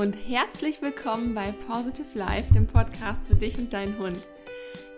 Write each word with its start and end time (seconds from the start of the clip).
und 0.00 0.16
herzlich 0.30 0.80
willkommen 0.80 1.34
bei 1.34 1.52
Positive 1.52 2.06
Life, 2.14 2.54
dem 2.54 2.66
Podcast 2.66 3.28
für 3.28 3.34
dich 3.34 3.58
und 3.58 3.74
deinen 3.74 3.98
Hund. 3.98 4.16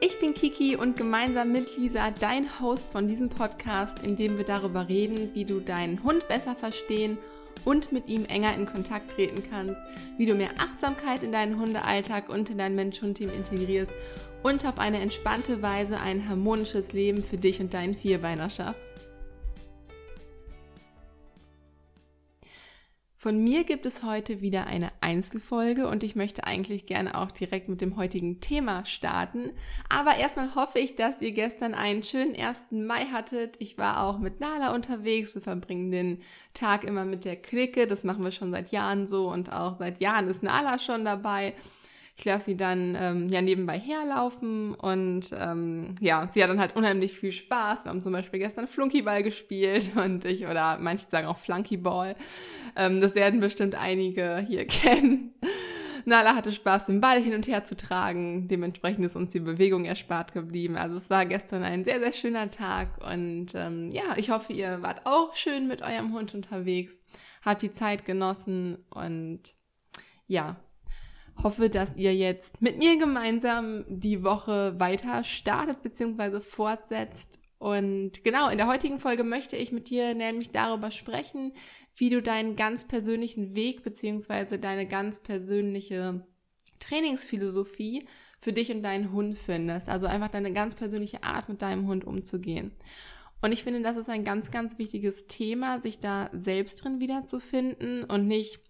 Ich 0.00 0.20
bin 0.20 0.32
Kiki 0.32 0.76
und 0.76 0.96
gemeinsam 0.96 1.50
mit 1.50 1.76
Lisa 1.76 2.12
dein 2.12 2.60
Host 2.60 2.88
von 2.92 3.08
diesem 3.08 3.28
Podcast, 3.28 4.04
in 4.04 4.14
dem 4.14 4.38
wir 4.38 4.44
darüber 4.44 4.88
reden, 4.88 5.34
wie 5.34 5.44
du 5.44 5.58
deinen 5.58 6.04
Hund 6.04 6.28
besser 6.28 6.54
verstehen 6.54 7.18
und 7.64 7.90
mit 7.90 8.06
ihm 8.06 8.26
enger 8.26 8.54
in 8.54 8.64
Kontakt 8.64 9.10
treten 9.10 9.42
kannst, 9.50 9.80
wie 10.18 10.26
du 10.26 10.36
mehr 10.36 10.52
Achtsamkeit 10.56 11.24
in 11.24 11.32
deinen 11.32 11.58
Hundealltag 11.58 12.28
und 12.28 12.50
in 12.50 12.58
dein 12.58 12.76
Mensch-Hund-Team 12.76 13.30
integrierst 13.36 13.90
und 14.44 14.64
auf 14.64 14.78
eine 14.78 15.00
entspannte 15.00 15.62
Weise 15.62 15.98
ein 15.98 16.28
harmonisches 16.28 16.92
Leben 16.92 17.24
für 17.24 17.38
dich 17.38 17.60
und 17.60 17.74
deinen 17.74 17.96
Vierbeiner 17.96 18.50
schaffst. 18.50 19.01
Von 23.22 23.44
mir 23.44 23.62
gibt 23.62 23.86
es 23.86 24.02
heute 24.02 24.40
wieder 24.40 24.66
eine 24.66 24.90
Einzelfolge 25.00 25.86
und 25.86 26.02
ich 26.02 26.16
möchte 26.16 26.42
eigentlich 26.42 26.86
gerne 26.86 27.16
auch 27.16 27.30
direkt 27.30 27.68
mit 27.68 27.80
dem 27.80 27.96
heutigen 27.96 28.40
Thema 28.40 28.84
starten. 28.84 29.52
Aber 29.88 30.16
erstmal 30.16 30.56
hoffe 30.56 30.80
ich, 30.80 30.96
dass 30.96 31.22
ihr 31.22 31.30
gestern 31.30 31.74
einen 31.74 32.02
schönen 32.02 32.34
1. 32.34 32.72
Mai 32.72 33.04
hattet. 33.12 33.54
Ich 33.60 33.78
war 33.78 34.02
auch 34.02 34.18
mit 34.18 34.40
Nala 34.40 34.74
unterwegs. 34.74 35.36
Wir 35.36 35.42
verbringen 35.42 35.92
den 35.92 36.20
Tag 36.52 36.82
immer 36.82 37.04
mit 37.04 37.24
der 37.24 37.36
Clique. 37.36 37.86
Das 37.86 38.02
machen 38.02 38.24
wir 38.24 38.32
schon 38.32 38.50
seit 38.50 38.72
Jahren 38.72 39.06
so 39.06 39.30
und 39.30 39.52
auch 39.52 39.78
seit 39.78 40.00
Jahren 40.00 40.26
ist 40.26 40.42
Nala 40.42 40.80
schon 40.80 41.04
dabei. 41.04 41.54
Ich 42.16 42.24
lasse 42.26 42.46
sie 42.46 42.56
dann 42.56 42.96
ähm, 43.00 43.28
ja 43.28 43.40
nebenbei 43.40 43.78
herlaufen 43.78 44.74
und 44.74 45.30
ähm, 45.38 45.94
ja, 46.00 46.28
sie 46.30 46.42
hat 46.42 46.50
dann 46.50 46.60
halt 46.60 46.76
unheimlich 46.76 47.14
viel 47.14 47.32
Spaß. 47.32 47.84
Wir 47.84 47.90
haben 47.90 48.02
zum 48.02 48.12
Beispiel 48.12 48.38
gestern 48.38 48.68
Flunkyball 48.68 49.22
gespielt 49.22 49.92
und 49.96 50.24
ich, 50.24 50.46
oder 50.46 50.78
manche 50.78 51.08
sagen 51.08 51.26
auch 51.26 51.38
Flunkyball. 51.38 52.14
Ähm, 52.76 53.00
das 53.00 53.14
werden 53.14 53.40
bestimmt 53.40 53.74
einige 53.74 54.44
hier 54.46 54.66
kennen. 54.66 55.34
Nala 56.04 56.34
hatte 56.34 56.52
Spaß, 56.52 56.86
den 56.86 57.00
Ball 57.00 57.20
hin 57.20 57.34
und 57.34 57.46
her 57.46 57.64
zu 57.64 57.76
tragen. 57.76 58.48
Dementsprechend 58.48 59.04
ist 59.04 59.16
uns 59.16 59.32
die 59.32 59.40
Bewegung 59.40 59.84
erspart 59.84 60.32
geblieben. 60.32 60.76
Also 60.76 60.96
es 60.96 61.10
war 61.10 61.26
gestern 61.26 61.62
ein 61.62 61.84
sehr, 61.84 62.00
sehr 62.00 62.12
schöner 62.12 62.50
Tag. 62.50 62.88
Und 63.04 63.54
ähm, 63.54 63.90
ja, 63.92 64.16
ich 64.16 64.30
hoffe, 64.30 64.52
ihr 64.52 64.82
wart 64.82 65.02
auch 65.04 65.34
schön 65.34 65.68
mit 65.68 65.82
eurem 65.82 66.12
Hund 66.12 66.34
unterwegs, 66.34 67.02
habt 67.44 67.62
die 67.62 67.72
Zeit 67.72 68.04
genossen 68.04 68.84
und 68.90 69.40
ja, 70.26 70.56
hoffe, 71.42 71.70
dass 71.70 71.96
ihr 71.96 72.14
jetzt 72.14 72.62
mit 72.62 72.78
mir 72.78 72.98
gemeinsam 72.98 73.84
die 73.88 74.22
Woche 74.22 74.78
weiter 74.78 75.24
startet 75.24 75.82
bzw. 75.82 76.40
fortsetzt. 76.40 77.40
Und 77.58 78.24
genau, 78.24 78.48
in 78.48 78.58
der 78.58 78.66
heutigen 78.66 78.98
Folge 78.98 79.22
möchte 79.22 79.56
ich 79.56 79.70
mit 79.70 79.88
dir 79.88 80.14
nämlich 80.14 80.50
darüber 80.50 80.90
sprechen, 80.90 81.52
wie 81.96 82.08
du 82.08 82.20
deinen 82.20 82.56
ganz 82.56 82.88
persönlichen 82.88 83.54
Weg 83.54 83.84
bzw. 83.84 84.58
deine 84.58 84.86
ganz 84.86 85.20
persönliche 85.20 86.26
Trainingsphilosophie 86.80 88.06
für 88.40 88.52
dich 88.52 88.72
und 88.72 88.82
deinen 88.82 89.12
Hund 89.12 89.38
findest. 89.38 89.88
Also 89.88 90.08
einfach 90.08 90.28
deine 90.28 90.52
ganz 90.52 90.74
persönliche 90.74 91.22
Art 91.22 91.48
mit 91.48 91.62
deinem 91.62 91.86
Hund 91.86 92.04
umzugehen. 92.04 92.72
Und 93.40 93.52
ich 93.52 93.62
finde, 93.62 93.82
das 93.82 93.96
ist 93.96 94.08
ein 94.08 94.24
ganz, 94.24 94.50
ganz 94.50 94.78
wichtiges 94.78 95.26
Thema, 95.26 95.80
sich 95.80 95.98
da 96.00 96.30
selbst 96.32 96.82
drin 96.82 97.00
wiederzufinden 97.00 98.04
und 98.04 98.26
nicht 98.26 98.60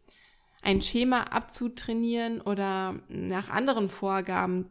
ein 0.62 0.80
Schema 0.80 1.24
abzutrainieren 1.24 2.40
oder 2.40 2.94
nach 3.08 3.50
anderen 3.50 3.88
Vorgaben 3.88 4.70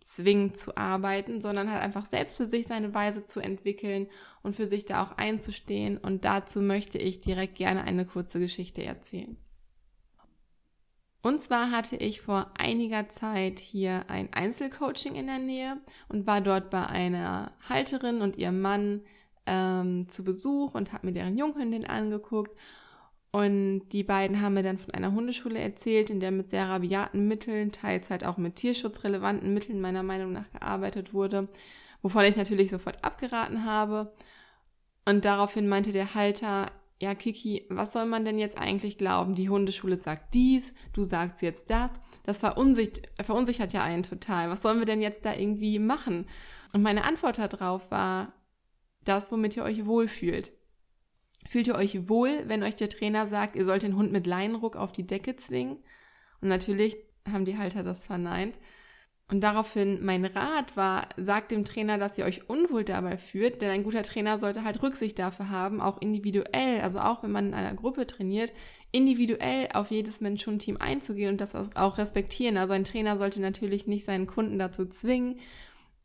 zwingend 0.00 0.58
zu 0.58 0.76
arbeiten, 0.76 1.40
sondern 1.40 1.70
halt 1.70 1.82
einfach 1.82 2.04
selbst 2.04 2.36
für 2.36 2.44
sich 2.44 2.66
seine 2.66 2.92
Weise 2.92 3.24
zu 3.24 3.40
entwickeln 3.40 4.06
und 4.42 4.54
für 4.54 4.66
sich 4.66 4.84
da 4.84 5.02
auch 5.02 5.16
einzustehen. 5.16 5.96
Und 5.96 6.26
dazu 6.26 6.60
möchte 6.60 6.98
ich 6.98 7.20
direkt 7.20 7.56
gerne 7.56 7.84
eine 7.84 8.04
kurze 8.04 8.38
Geschichte 8.38 8.84
erzählen. 8.84 9.38
Und 11.22 11.40
zwar 11.40 11.70
hatte 11.70 11.96
ich 11.96 12.20
vor 12.20 12.52
einiger 12.58 13.08
Zeit 13.08 13.58
hier 13.58 14.04
ein 14.08 14.30
Einzelcoaching 14.34 15.14
in 15.14 15.26
der 15.26 15.38
Nähe 15.38 15.78
und 16.08 16.26
war 16.26 16.42
dort 16.42 16.68
bei 16.68 16.84
einer 16.84 17.52
Halterin 17.66 18.20
und 18.20 18.36
ihrem 18.36 18.60
Mann 18.60 19.00
ähm, 19.46 20.06
zu 20.10 20.22
Besuch 20.22 20.74
und 20.74 20.92
habe 20.92 21.06
mir 21.06 21.14
deren 21.14 21.38
Junghündin 21.38 21.86
angeguckt 21.86 22.54
und 23.34 23.88
die 23.88 24.04
beiden 24.04 24.40
haben 24.40 24.54
mir 24.54 24.62
dann 24.62 24.78
von 24.78 24.94
einer 24.94 25.10
Hundeschule 25.10 25.58
erzählt, 25.58 26.08
in 26.08 26.20
der 26.20 26.30
mit 26.30 26.50
sehr 26.50 26.68
rabiaten 26.68 27.26
Mitteln, 27.26 27.72
teils 27.72 28.08
halt 28.08 28.24
auch 28.24 28.36
mit 28.36 28.54
tierschutzrelevanten 28.54 29.52
Mitteln 29.52 29.80
meiner 29.80 30.04
Meinung 30.04 30.30
nach 30.30 30.48
gearbeitet 30.52 31.12
wurde, 31.12 31.48
wovon 32.00 32.24
ich 32.26 32.36
natürlich 32.36 32.70
sofort 32.70 33.02
abgeraten 33.02 33.64
habe. 33.64 34.12
Und 35.04 35.24
daraufhin 35.24 35.66
meinte 35.66 35.90
der 35.90 36.14
Halter, 36.14 36.66
ja 37.02 37.16
Kiki, 37.16 37.66
was 37.70 37.92
soll 37.92 38.06
man 38.06 38.24
denn 38.24 38.38
jetzt 38.38 38.56
eigentlich 38.56 38.98
glauben? 38.98 39.34
Die 39.34 39.48
Hundeschule 39.48 39.96
sagt 39.96 40.32
dies, 40.32 40.72
du 40.92 41.02
sagst 41.02 41.42
jetzt 41.42 41.70
das. 41.70 41.90
Das 42.22 42.38
verunsichert, 42.38 43.08
verunsichert 43.20 43.72
ja 43.72 43.82
einen 43.82 44.04
total. 44.04 44.48
Was 44.48 44.62
sollen 44.62 44.78
wir 44.78 44.86
denn 44.86 45.02
jetzt 45.02 45.24
da 45.24 45.34
irgendwie 45.34 45.80
machen? 45.80 46.28
Und 46.72 46.82
meine 46.82 47.02
Antwort 47.02 47.38
darauf 47.38 47.90
war, 47.90 48.32
das, 49.02 49.32
womit 49.32 49.56
ihr 49.56 49.64
euch 49.64 49.86
wohlfühlt. 49.86 50.52
Fühlt 51.48 51.66
ihr 51.66 51.74
euch 51.74 52.08
wohl, 52.08 52.44
wenn 52.46 52.62
euch 52.62 52.76
der 52.76 52.88
Trainer 52.88 53.26
sagt, 53.26 53.56
ihr 53.56 53.64
sollt 53.64 53.82
den 53.82 53.96
Hund 53.96 54.12
mit 54.12 54.26
Leinenruck 54.26 54.76
auf 54.76 54.92
die 54.92 55.06
Decke 55.06 55.36
zwingen? 55.36 55.78
Und 56.40 56.48
natürlich 56.48 56.96
haben 57.30 57.44
die 57.44 57.58
Halter 57.58 57.82
das 57.82 58.06
verneint. 58.06 58.58
Und 59.30 59.40
daraufhin 59.40 60.04
mein 60.04 60.26
Rat 60.26 60.76
war, 60.76 61.08
sagt 61.16 61.50
dem 61.50 61.64
Trainer, 61.64 61.96
dass 61.96 62.18
ihr 62.18 62.26
euch 62.26 62.50
unwohl 62.50 62.84
dabei 62.84 63.16
fühlt, 63.16 63.62
denn 63.62 63.70
ein 63.70 63.82
guter 63.82 64.02
Trainer 64.02 64.36
sollte 64.36 64.64
halt 64.64 64.82
Rücksicht 64.82 65.18
dafür 65.18 65.48
haben, 65.48 65.80
auch 65.80 66.00
individuell, 66.02 66.82
also 66.82 66.98
auch 66.98 67.22
wenn 67.22 67.32
man 67.32 67.46
in 67.48 67.54
einer 67.54 67.74
Gruppe 67.74 68.06
trainiert, 68.06 68.52
individuell 68.92 69.68
auf 69.72 69.90
jedes 69.90 70.20
Mensch-Hund-Team 70.20 70.76
einzugehen 70.76 71.30
und 71.30 71.40
das 71.40 71.54
auch 71.74 71.96
respektieren. 71.96 72.58
Also 72.58 72.74
ein 72.74 72.84
Trainer 72.84 73.16
sollte 73.16 73.40
natürlich 73.40 73.86
nicht 73.86 74.04
seinen 74.04 74.26
Kunden 74.26 74.58
dazu 74.58 74.84
zwingen, 74.86 75.40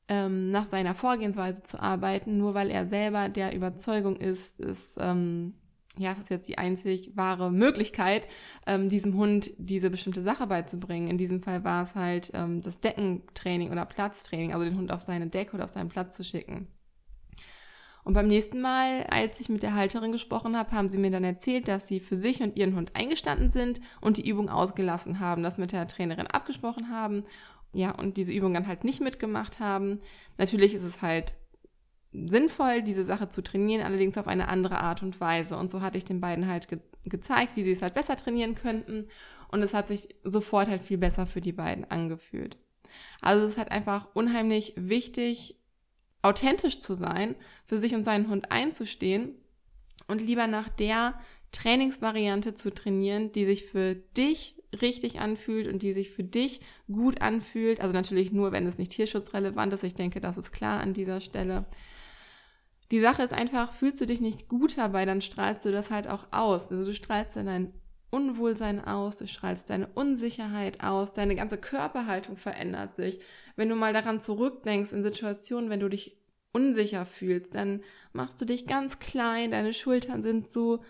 ähm, 0.09 0.51
nach 0.51 0.65
seiner 0.65 0.95
Vorgehensweise 0.95 1.63
zu 1.63 1.79
arbeiten, 1.79 2.37
nur 2.37 2.53
weil 2.55 2.69
er 2.69 2.87
selber 2.87 3.29
der 3.29 3.55
Überzeugung 3.55 4.17
ist, 4.17 4.59
ist 4.59 4.97
ähm, 4.99 5.53
ja, 5.97 6.13
das 6.13 6.25
ist 6.25 6.29
jetzt 6.29 6.47
die 6.47 6.57
einzig 6.57 7.11
wahre 7.15 7.51
Möglichkeit, 7.51 8.27
ähm, 8.65 8.89
diesem 8.89 9.15
Hund 9.15 9.51
diese 9.57 9.89
bestimmte 9.89 10.21
Sache 10.21 10.47
beizubringen. 10.47 11.07
In 11.07 11.17
diesem 11.17 11.41
Fall 11.41 11.63
war 11.63 11.83
es 11.83 11.95
halt 11.95 12.31
ähm, 12.33 12.61
das 12.61 12.79
Deckentraining 12.79 13.71
oder 13.71 13.85
Platztraining, 13.85 14.53
also 14.53 14.65
den 14.65 14.77
Hund 14.77 14.91
auf 14.91 15.01
seine 15.01 15.27
Decke 15.27 15.55
oder 15.55 15.65
auf 15.65 15.71
seinen 15.71 15.89
Platz 15.89 16.15
zu 16.15 16.23
schicken. 16.23 16.67
Und 18.03 18.13
beim 18.13 18.27
nächsten 18.27 18.61
Mal, 18.61 19.03
als 19.09 19.39
ich 19.39 19.49
mit 19.49 19.61
der 19.61 19.75
Halterin 19.75 20.11
gesprochen 20.11 20.57
habe, 20.57 20.71
haben 20.71 20.89
sie 20.89 20.97
mir 20.97 21.11
dann 21.11 21.23
erzählt, 21.23 21.67
dass 21.67 21.87
sie 21.87 21.99
für 21.99 22.15
sich 22.15 22.41
und 22.41 22.55
ihren 22.55 22.75
Hund 22.75 22.95
eingestanden 22.95 23.49
sind 23.49 23.81
und 23.99 24.17
die 24.17 24.27
Übung 24.27 24.49
ausgelassen 24.49 25.19
haben, 25.19 25.43
das 25.43 25.57
mit 25.57 25.73
der 25.73 25.87
Trainerin 25.87 26.27
abgesprochen 26.27 26.89
haben 26.89 27.25
ja, 27.71 27.91
und 27.91 28.17
diese 28.17 28.33
Übung 28.33 28.53
dann 28.53 28.67
halt 28.67 28.83
nicht 28.83 29.01
mitgemacht 29.01 29.59
haben. 29.59 29.99
Natürlich 30.37 30.73
ist 30.73 30.83
es 30.83 31.01
halt 31.01 31.35
sinnvoll, 32.11 32.81
diese 32.81 33.05
Sache 33.05 33.29
zu 33.29 33.43
trainieren, 33.43 33.85
allerdings 33.85 34.17
auf 34.17 34.27
eine 34.27 34.47
andere 34.47 34.79
Art 34.79 35.03
und 35.03 35.19
Weise. 35.21 35.57
Und 35.57 35.69
so 35.69 35.81
hatte 35.81 35.97
ich 35.97 36.05
den 36.05 36.21
beiden 36.21 36.47
halt 36.47 36.67
ge 36.67 36.79
gezeigt, 37.05 37.55
wie 37.55 37.63
sie 37.63 37.71
es 37.71 37.81
halt 37.81 37.93
besser 37.93 38.17
trainieren 38.17 38.55
könnten. 38.55 39.07
Und 39.47 39.63
es 39.63 39.73
hat 39.73 39.87
sich 39.87 40.09
sofort 40.23 40.67
halt 40.67 40.83
viel 40.83 40.97
besser 40.97 41.25
für 41.25 41.41
die 41.41 41.53
beiden 41.53 41.89
angefühlt. 41.89 42.57
Also 43.21 43.45
es 43.45 43.53
ist 43.53 43.57
halt 43.57 43.71
einfach 43.71 44.09
unheimlich 44.13 44.73
wichtig, 44.75 45.55
authentisch 46.21 46.81
zu 46.81 46.95
sein, 46.95 47.35
für 47.65 47.77
sich 47.77 47.95
und 47.95 48.03
seinen 48.03 48.29
Hund 48.29 48.51
einzustehen 48.51 49.33
und 50.07 50.21
lieber 50.21 50.45
nach 50.45 50.69
der 50.69 51.19
Trainingsvariante 51.51 52.53
zu 52.53 52.71
trainieren, 52.73 53.31
die 53.31 53.45
sich 53.45 53.65
für 53.65 53.95
dich 53.95 54.58
richtig 54.81 55.19
anfühlt 55.19 55.67
und 55.67 55.81
die 55.81 55.93
sich 55.93 56.11
für 56.11 56.23
dich 56.23 56.61
gut 56.91 57.21
anfühlt. 57.21 57.81
Also 57.81 57.93
natürlich 57.93 58.31
nur, 58.31 58.51
wenn 58.51 58.67
es 58.67 58.77
nicht 58.77 58.91
tierschutzrelevant 58.91 59.73
ist. 59.73 59.83
Ich 59.83 59.95
denke, 59.95 60.21
das 60.21 60.37
ist 60.37 60.51
klar 60.51 60.79
an 60.81 60.93
dieser 60.93 61.19
Stelle. 61.19 61.65
Die 62.91 63.01
Sache 63.01 63.23
ist 63.23 63.33
einfach, 63.33 63.73
fühlst 63.73 64.01
du 64.01 64.05
dich 64.05 64.19
nicht 64.19 64.47
gut 64.47 64.77
dabei, 64.77 65.05
dann 65.05 65.21
strahlst 65.21 65.65
du 65.65 65.71
das 65.71 65.91
halt 65.91 66.07
auch 66.07 66.27
aus. 66.31 66.71
Also 66.71 66.85
du 66.85 66.93
strahlst 66.93 67.35
dann 67.35 67.45
dein 67.45 67.73
Unwohlsein 68.11 68.83
aus, 68.83 69.17
du 69.17 69.27
strahlst 69.27 69.69
deine 69.69 69.87
Unsicherheit 69.87 70.83
aus, 70.83 71.13
deine 71.13 71.35
ganze 71.35 71.57
Körperhaltung 71.57 72.37
verändert 72.37 72.95
sich. 72.95 73.19
Wenn 73.55 73.69
du 73.69 73.75
mal 73.75 73.93
daran 73.93 74.21
zurückdenkst 74.21 74.91
in 74.91 75.03
Situationen, 75.03 75.69
wenn 75.69 75.79
du 75.79 75.89
dich 75.89 76.17
unsicher 76.51 77.05
fühlst, 77.05 77.53
dann 77.53 77.83
machst 78.11 78.41
du 78.41 78.45
dich 78.45 78.65
ganz 78.65 78.97
klein, 78.97 79.51
deine 79.51 79.73
Schultern 79.73 80.23
sind 80.23 80.51
so 80.51 80.83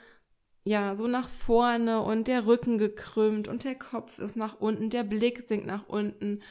ja, 0.69 0.95
so 0.95 1.07
nach 1.07 1.27
vorne 1.27 1.99
und 2.01 2.27
der 2.27 2.45
Rücken 2.45 2.77
gekrümmt 2.77 3.47
und 3.47 3.63
der 3.63 3.73
Kopf 3.73 4.19
ist 4.19 4.35
nach 4.35 4.59
unten, 4.59 4.91
der 4.91 5.03
Blick 5.03 5.47
sinkt 5.47 5.65
nach 5.65 5.89
unten. 5.89 6.43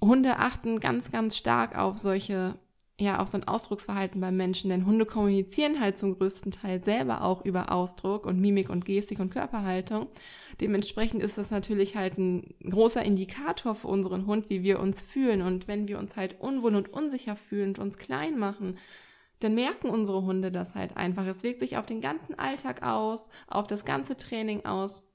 Hunde 0.00 0.38
achten 0.38 0.80
ganz, 0.80 1.12
ganz 1.12 1.36
stark 1.36 1.76
auf 1.76 1.98
solche, 1.98 2.54
ja, 2.98 3.18
auf 3.18 3.28
so 3.28 3.36
ein 3.36 3.46
Ausdrucksverhalten 3.46 4.22
beim 4.22 4.38
Menschen, 4.38 4.70
denn 4.70 4.86
Hunde 4.86 5.04
kommunizieren 5.04 5.80
halt 5.80 5.98
zum 5.98 6.16
größten 6.16 6.50
Teil 6.50 6.82
selber 6.82 7.24
auch 7.24 7.44
über 7.44 7.70
Ausdruck 7.70 8.24
und 8.24 8.40
Mimik 8.40 8.70
und 8.70 8.86
Gestik 8.86 9.20
und 9.20 9.28
Körperhaltung. 9.28 10.06
Dementsprechend 10.62 11.22
ist 11.22 11.36
das 11.36 11.50
natürlich 11.50 11.96
halt 11.96 12.16
ein 12.16 12.54
großer 12.62 13.02
Indikator 13.02 13.74
für 13.74 13.88
unseren 13.88 14.24
Hund, 14.24 14.48
wie 14.48 14.62
wir 14.62 14.80
uns 14.80 15.02
fühlen. 15.02 15.42
Und 15.42 15.68
wenn 15.68 15.88
wir 15.88 15.98
uns 15.98 16.16
halt 16.16 16.40
unwohl 16.40 16.74
und 16.74 16.90
unsicher 16.90 17.36
fühlen 17.36 17.68
und 17.68 17.80
uns 17.80 17.98
klein 17.98 18.38
machen, 18.38 18.78
dann 19.44 19.54
merken 19.54 19.90
unsere 19.90 20.22
Hunde 20.22 20.50
das 20.50 20.74
halt 20.74 20.96
einfach. 20.96 21.26
Es 21.26 21.42
wirkt 21.42 21.60
sich 21.60 21.76
auf 21.76 21.86
den 21.86 22.00
ganzen 22.00 22.38
Alltag 22.38 22.82
aus, 22.82 23.28
auf 23.46 23.66
das 23.66 23.84
ganze 23.84 24.16
Training 24.16 24.64
aus. 24.64 25.14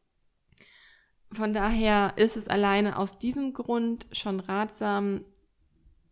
Von 1.32 1.54
daher 1.54 2.14
ist 2.16 2.38
es 2.38 2.48
alleine 2.48 2.98
aus 2.98 3.20
diesem 3.20 3.54
Grund 3.54 4.08
schon 4.12 4.40
ratsam, 4.40 5.26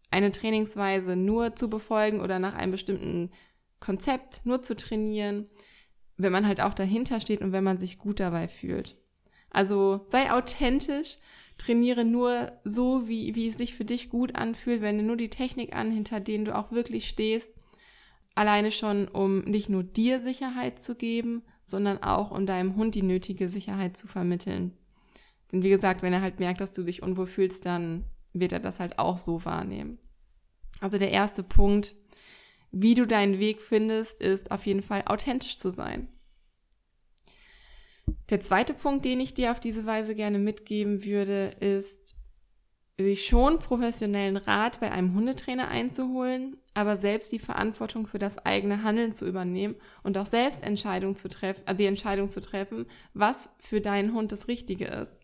eine 0.10 0.32
Trainingsweise 0.32 1.16
nur 1.16 1.54
zu 1.54 1.70
befolgen 1.70 2.22
oder 2.22 2.40
nach 2.40 2.56
einem 2.56 2.72
bestimmten 2.72 3.32
Konzept 3.80 4.46
nur 4.46 4.62
zu 4.62 4.76
trainieren, 4.76 5.48
wenn 6.18 6.32
man 6.32 6.48
halt 6.48 6.62
auch 6.62 6.74
dahinter 6.74 7.20
steht 7.20 7.42
und 7.42 7.52
wenn 7.52 7.64
man 7.64 7.78
sich 7.78 8.00
gut 8.00 8.20
dabei 8.20 8.48
fühlt. 8.48 8.96
Also 9.52 10.06
sei 10.10 10.32
authentisch, 10.32 11.18
trainiere 11.58 12.06
nur 12.06 12.52
so, 12.64 13.08
wie, 13.08 13.36
wie 13.36 13.48
es 13.48 13.58
sich 13.58 13.76
für 13.76 13.86
dich 13.86 14.10
gut 14.10 14.36
anfühlt, 14.36 14.82
wende 14.82 15.04
nur 15.04 15.18
die 15.18 15.30
Technik 15.30 15.76
an, 15.76 15.92
hinter 15.92 16.20
denen 16.20 16.46
du 16.46 16.56
auch 16.56 16.72
wirklich 16.72 17.08
stehst. 17.08 17.52
Alleine 18.38 18.70
schon, 18.70 19.08
um 19.08 19.40
nicht 19.46 19.68
nur 19.68 19.82
dir 19.82 20.22
Sicherheit 20.22 20.80
zu 20.80 20.94
geben, 20.94 21.42
sondern 21.64 22.04
auch 22.04 22.30
um 22.30 22.46
deinem 22.46 22.76
Hund 22.76 22.94
die 22.94 23.02
nötige 23.02 23.50
Sicherheit 23.50 23.98
zu 23.98 24.06
vermitteln. 24.06 24.78
Denn 25.52 25.64
wie 25.64 25.72
gesagt, 25.72 26.04
wenn 26.04 26.14
er 26.14 26.22
halt 26.22 26.40
merkt, 26.40 26.62
dass 26.62 26.72
du 26.72 26.84
dich 26.84 27.02
unwohl 27.02 27.26
fühlst, 27.26 27.66
dann 27.66 28.04
wird 28.34 28.52
er 28.52 28.60
das 28.60 28.80
halt 28.80 29.00
auch 29.00 29.18
so 29.18 29.44
wahrnehmen. 29.44 29.98
Also 30.82 31.00
der 31.00 31.10
erste 31.10 31.42
Punkt, 31.42 31.96
wie 32.72 32.94
du 32.94 33.08
deinen 33.08 33.40
Weg 33.40 33.60
findest, 33.60 34.22
ist 34.22 34.52
auf 34.52 34.68
jeden 34.68 34.84
Fall 34.84 35.06
authentisch 35.08 35.58
zu 35.58 35.72
sein. 35.72 36.08
Der 38.30 38.40
zweite 38.40 38.76
Punkt, 38.76 39.04
den 39.04 39.20
ich 39.20 39.34
dir 39.34 39.50
auf 39.50 39.60
diese 39.60 39.88
Weise 39.88 40.14
gerne 40.14 40.38
mitgeben 40.38 41.04
würde, 41.04 41.56
ist, 41.60 42.17
sich 43.00 43.28
schon 43.28 43.60
professionellen 43.60 44.38
Rat 44.38 44.80
bei 44.80 44.92
einem 44.92 45.14
Hundetrainer 45.14 45.68
einzuholen, 45.68 46.58
aber 46.74 46.98
selbst 46.98 47.32
die 47.32 47.40
Verantwortung 47.40 48.08
für 48.08 48.18
das 48.18 48.44
eigene 48.44 48.82
Handeln 48.84 49.14
zu 49.14 49.28
übernehmen 49.28 49.76
und 50.02 50.18
auch 50.18 50.26
selbst 50.26 50.64
Entscheidung 50.64 51.16
zu 51.16 51.30
treffen, 51.30 51.62
also 51.66 51.78
die 51.78 51.86
Entscheidung 51.86 52.28
zu 52.28 52.42
treffen, 52.42 52.88
was 53.14 53.56
für 53.60 53.82
deinen 53.82 54.14
Hund 54.14 54.32
das 54.32 54.48
Richtige 54.48 54.86
ist. 54.86 55.20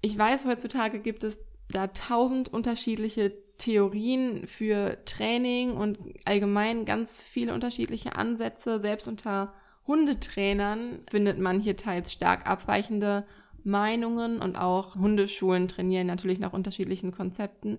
Ich 0.00 0.16
weiß, 0.16 0.44
heutzutage 0.44 1.00
gibt 1.00 1.24
es 1.24 1.40
da 1.70 1.88
tausend 1.88 2.52
unterschiedliche 2.52 3.36
Theorien 3.58 4.46
für 4.46 5.04
Training 5.04 5.72
und 5.72 5.98
allgemein 6.24 6.84
ganz 6.84 7.20
viele 7.20 7.52
unterschiedliche 7.52 8.14
Ansätze, 8.14 8.78
selbst 8.78 9.08
unter 9.08 9.52
Hundetrainern 9.88 11.00
findet 11.10 11.38
man 11.40 11.58
hier 11.58 11.76
teils 11.76 12.12
stark 12.12 12.48
abweichende 12.48 13.26
Meinungen 13.64 14.40
und 14.40 14.56
auch 14.56 14.96
Hundeschulen 14.96 15.68
trainieren 15.68 16.06
natürlich 16.06 16.38
nach 16.38 16.52
unterschiedlichen 16.52 17.12
Konzepten. 17.12 17.78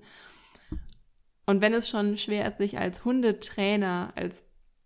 Und 1.45 1.61
wenn 1.61 1.73
es 1.73 1.89
schon 1.89 2.17
schwer 2.17 2.47
ist, 2.47 2.57
sich 2.57 2.77
als 2.77 3.03
Hundetrainer, 3.05 4.13
als 4.15 4.45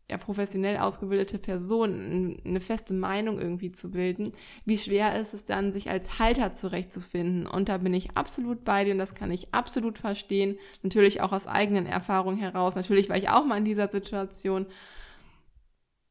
ja, 0.09 0.17
professionell 0.17 0.77
ausgebildete 0.77 1.39
Person 1.39 2.39
eine 2.45 2.59
feste 2.59 2.93
Meinung 2.93 3.39
irgendwie 3.39 3.71
zu 3.71 3.91
bilden, 3.91 4.33
wie 4.65 4.77
schwer 4.77 5.19
ist 5.19 5.33
es 5.33 5.45
dann, 5.45 5.71
sich 5.71 5.89
als 5.89 6.19
Halter 6.19 6.53
zurechtzufinden. 6.53 7.47
Und 7.47 7.69
da 7.69 7.77
bin 7.77 7.93
ich 7.93 8.15
absolut 8.15 8.63
bei 8.63 8.83
dir 8.83 8.91
und 8.91 8.99
das 8.99 9.15
kann 9.15 9.31
ich 9.31 9.53
absolut 9.53 9.97
verstehen. 9.97 10.57
Natürlich 10.83 11.21
auch 11.21 11.31
aus 11.31 11.47
eigenen 11.47 11.85
Erfahrungen 11.85 12.37
heraus. 12.37 12.75
Natürlich 12.75 13.09
war 13.09 13.17
ich 13.17 13.29
auch 13.29 13.45
mal 13.45 13.57
in 13.57 13.65
dieser 13.65 13.89
Situation. 13.89 14.65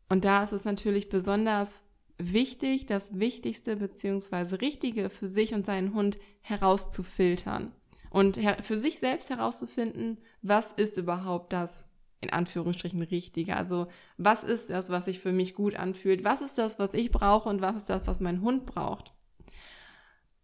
Und 0.08 0.25
da 0.25 0.43
ist 0.43 0.52
es 0.52 0.64
natürlich 0.64 1.08
besonders 1.08 1.85
wichtig, 2.19 2.87
das 2.87 3.19
Wichtigste 3.19 3.76
bzw. 3.76 4.56
Richtige 4.56 5.11
für 5.11 5.26
sich 5.26 5.55
und 5.55 5.67
seinen 5.67 5.94
Hund 5.94 6.19
herauszufiltern 6.41 7.73
und 8.11 8.41
für 8.62 8.76
sich 8.76 8.99
selbst 8.99 9.31
herauszufinden, 9.31 10.19
was 10.43 10.73
ist 10.73 10.97
überhaupt 10.97 11.53
das 11.53 11.88
in 12.20 12.31
Anführungsstrichen 12.31 13.03
Richtige. 13.03 13.56
Also 13.56 13.88
was 14.17 14.44
ist 14.44 14.70
das, 14.70 14.91
was 14.91 15.06
sich 15.06 15.19
für 15.19 15.32
mich 15.32 15.55
gut 15.55 15.75
anfühlt? 15.75 16.25
Was 16.25 16.41
ist 16.41 16.56
das, 16.56 16.79
was 16.79 16.94
ich 16.94 17.11
brauche 17.11 17.49
und 17.49 17.61
was 17.61 17.76
ist 17.76 17.91
das, 17.91 18.06
was 18.06 18.20
mein 18.20 18.43
Hund 18.43 18.64
braucht? 18.64 19.12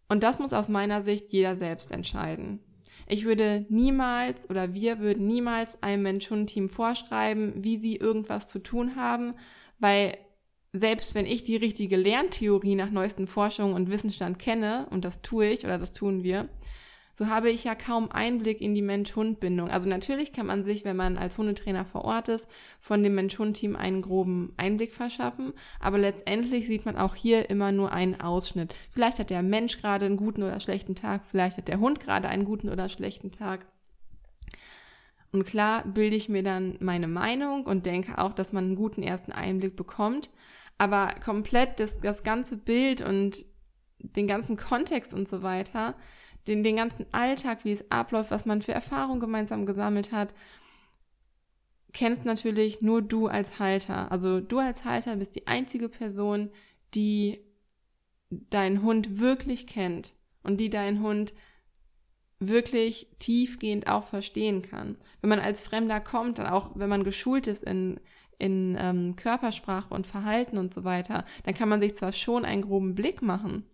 Und 0.09 0.23
das 0.23 0.38
muss 0.38 0.53
aus 0.53 0.69
meiner 0.69 1.03
Sicht 1.03 1.32
jeder 1.32 1.55
selbst 1.55 1.93
entscheiden. 1.93 2.61
Ich 3.06 3.25
würde 3.25 3.65
niemals 3.69 4.50
oder 4.50 4.75
wir 4.75 4.99
würden 4.99 5.26
niemals 5.26 5.82
einem 5.82 6.03
Mensch-Hund-Team 6.03 6.69
vorschreiben, 6.69 7.53
wie 7.62 7.76
sie 7.76 7.97
irgendwas 7.97 8.49
zu 8.49 8.59
tun 8.59 8.97
haben, 8.97 9.35
weil 9.79 10.19
selbst 10.73 11.15
wenn 11.15 11.26
ich 11.26 11.44
die 11.44 11.56
richtige 11.56 11.97
Lerntheorie 11.97 12.75
nach 12.75 12.91
neuesten 12.91 13.26
Forschungen 13.26 13.75
und 13.75 13.91
Wissensstand 13.91 14.38
kenne, 14.38 14.87
und 14.91 15.05
das 15.05 15.23
tue 15.23 15.49
ich 15.49 15.65
oder 15.65 15.79
das 15.79 15.93
tun 15.93 16.23
wir, 16.23 16.49
so 17.19 17.26
habe 17.26 17.50
ich 17.50 17.65
ja 17.65 17.75
kaum 17.75 18.12
Einblick 18.12 18.61
in 18.61 18.76
die 18.76 18.82
Mensch-Hund-Bindung. 18.82 19.70
Also 19.70 19.88
natürlich 19.88 20.32
kann 20.32 20.47
man 20.47 20.62
sich, 20.62 20.85
wenn 20.85 20.94
man 20.94 21.19
als 21.19 21.37
Hundetrainer 21.37 21.85
vor 21.85 22.05
Ort 22.05 22.29
ist, 22.29 22.47
von 22.81 23.03
dem 23.03 23.17
Mensch-Hund-Team 23.17 23.75
einen 23.75 24.03
groben 24.03 24.53
Einblick 24.56 24.94
verschaffen, 24.94 25.53
aber 25.81 25.99
letztendlich 25.99 26.69
sieht 26.69 26.87
man 26.87 26.97
auch 26.97 27.17
hier 27.17 27.50
immer 27.50 27.73
nur 27.73 27.91
einen 27.91 28.20
Ausschnitt. 28.20 28.73
Vielleicht 28.93 29.19
hat 29.19 29.31
der 29.31 29.43
Mensch 29.43 29.79
gerade 29.79 30.06
einen 30.06 30.17
guten 30.17 30.44
oder 30.44 30.61
schlechten 30.61 30.94
Tag, 30.94 31.23
vielleicht 31.29 31.56
hat 31.56 31.67
der 31.67 31.81
Hund 31.81 31.99
gerade 31.99 32.29
einen 32.29 32.44
guten 32.44 32.69
oder 32.69 32.88
schlechten 32.88 33.32
Tag. 33.32 33.67
Und 35.32 35.44
klar 35.44 35.85
bilde 35.85 36.15
ich 36.15 36.29
mir 36.29 36.44
dann 36.44 36.76
meine 36.81 37.09
Meinung 37.09 37.67
und 37.67 37.85
denke 37.85 38.19
auch, 38.19 38.32
dass 38.32 38.53
man 38.53 38.65
einen 38.65 38.76
guten 38.76 39.03
ersten 39.03 39.32
Einblick 39.32 39.76
bekommt. 39.76 40.31
Aber 40.79 41.09
komplett 41.25 41.81
das, 41.81 42.01
das 42.01 42.23
ganze 42.23 42.57
Bild 42.57 43.03
und 43.03 43.45
den 43.99 44.29
ganzen 44.29 44.57
Kontext 44.57 45.13
und 45.13 45.29
so 45.29 45.43
weiter, 45.43 45.95
den, 46.47 46.63
den 46.63 46.77
ganzen 46.77 47.07
Alltag, 47.13 47.65
wie 47.65 47.73
es 47.73 47.91
abläuft, 47.91 48.31
was 48.31 48.47
man 48.47 48.63
für 48.63 48.73
Erfahrungen 48.73 49.21
gemeinsam 49.21 49.67
gesammelt 49.67 50.13
hat, 50.13 50.35
kennst 51.93 52.25
natürlich 52.25 52.81
nur 52.81 53.03
du 53.03 53.27
als 53.27 53.59
Halter. 53.59 54.13
Also 54.13 54.41
du 54.41 54.59
als 54.59 54.85
Halter 54.85 55.17
bist 55.17 55.35
die 55.35 55.47
einzige 55.47 55.89
Person, 55.89 56.51
die 56.95 57.41
deinen 58.31 58.83
Hund 58.83 59.19
wirklich 59.19 59.67
kennt 59.67 60.15
und 60.43 60.59
die 60.59 60.71
deinen 60.71 61.03
Hund 61.03 61.35
wirklich 62.39 63.09
tiefgehend 63.19 63.89
auch 63.89 64.05
verstehen 64.05 64.63
kann. 64.63 64.97
Wenn 65.21 65.31
man 65.31 65.41
als 65.41 65.63
Fremder 65.63 66.01
kommt, 66.01 66.39
dann 66.39 66.47
auch 66.47 66.71
wenn 66.75 66.89
man 66.89 67.05
geschult 67.05 67.47
ist 67.47 67.65
in, 67.65 67.99
in 68.38 68.76
ähm, 68.79 69.17
Körpersprache 69.17 69.93
und 69.93 70.06
Verhalten 70.06 70.58
und 70.58 70.73
so 70.73 70.85
weiter, 70.85 71.25
dann 71.44 71.55
kann 71.55 71.69
man 71.69 71.81
sich 71.81 71.96
zwar 71.96 72.12
schon 72.12 72.44
einen 72.44 72.62
groben 72.62 72.94
Blick 72.94 73.23
machen, 73.23 73.64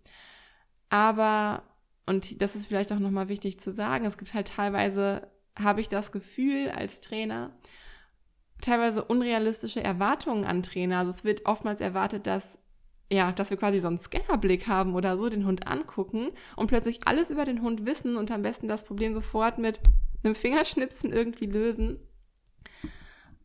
aber, 0.95 1.65
und 2.07 2.41
das 2.41 2.55
ist 2.55 2.67
vielleicht 2.67 2.93
auch 2.93 3.01
nochmal 3.01 3.29
wichtig 3.29 3.59
zu 3.59 3.73
sagen, 3.73 4.05
es 4.05 4.17
gibt 4.17 4.33
halt 4.33 4.47
teilweise, 4.47 5.29
habe 5.59 5.81
ich 5.81 5.89
das 5.89 6.13
Gefühl 6.13 6.71
als 6.71 7.01
Trainer, 7.01 7.51
teilweise 8.61 9.05
unrealistische 9.05 9.83
Erwartungen 9.83 10.45
an 10.45 10.63
Trainer. 10.63 11.01
Also 11.01 11.11
es 11.11 11.25
wird 11.25 11.47
oftmals 11.47 11.81
erwartet, 11.81 12.29
dass 12.29 12.61
ja, 13.13 13.33
dass 13.33 13.51
wir 13.51 13.57
quasi 13.57 13.81
so 13.81 13.89
einen 13.89 13.99
Scannerblick 13.99 14.67
haben 14.67 14.95
oder 14.95 15.19
so, 15.19 15.29
den 15.29 15.47
Hund 15.47 15.67
angucken 15.67 16.29
und 16.57 16.69
plötzlich 16.69 17.01
alles 17.07 17.31
über 17.31 17.45
den 17.45 17.61
Hund 17.61 17.85
wissen 17.85 18.17
und 18.17 18.31
am 18.31 18.43
besten 18.43 18.69
das 18.69 18.85
Problem 18.85 19.13
sofort 19.13 19.59
mit 19.59 19.81
einem 20.23 20.35
Fingerschnipsen 20.35 21.13
irgendwie 21.13 21.47
lösen. 21.47 21.99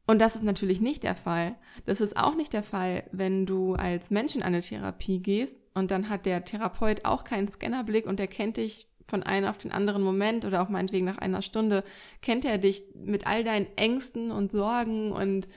Und 0.09 0.17
das 0.17 0.35
ist 0.35 0.43
natürlich 0.43 0.81
nicht 0.81 1.03
der 1.03 1.13
Fall. 1.13 1.55
Das 1.85 2.01
ist 2.01 2.17
auch 2.17 2.33
nicht 2.33 2.51
der 2.53 2.63
Fall, 2.63 3.03
wenn 3.11 3.45
du 3.45 3.75
als 3.75 4.09
Mensch 4.09 4.35
in 4.35 4.41
eine 4.41 4.61
Therapie 4.61 5.19
gehst 5.19 5.61
und 5.75 5.91
dann 5.91 6.09
hat 6.09 6.25
der 6.25 6.43
Therapeut 6.43 7.05
auch 7.05 7.23
keinen 7.23 7.47
Scannerblick 7.47 8.07
und 8.07 8.19
er 8.19 8.25
kennt 8.25 8.57
dich 8.57 8.89
von 9.07 9.21
einem 9.21 9.47
auf 9.47 9.59
den 9.59 9.71
anderen 9.71 10.01
Moment 10.01 10.45
oder 10.45 10.63
auch 10.63 10.69
meinetwegen 10.69 11.05
nach 11.05 11.19
einer 11.19 11.43
Stunde, 11.43 11.83
kennt 12.23 12.43
er 12.43 12.57
dich 12.57 12.85
mit 12.95 13.27
all 13.27 13.43
deinen 13.43 13.67
Ängsten 13.77 14.31
und 14.31 14.51
Sorgen 14.51 15.11
und 15.11 15.47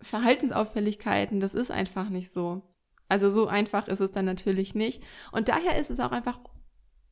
Verhaltensauffälligkeiten. 0.00 1.38
Das 1.38 1.54
ist 1.54 1.70
einfach 1.70 2.08
nicht 2.08 2.32
so. 2.32 2.62
Also 3.08 3.30
so 3.30 3.46
einfach 3.46 3.86
ist 3.86 4.00
es 4.00 4.10
dann 4.10 4.24
natürlich 4.24 4.74
nicht. 4.74 5.04
Und 5.30 5.46
daher 5.46 5.78
ist 5.78 5.92
es 5.92 6.00
auch 6.00 6.10
einfach 6.10 6.40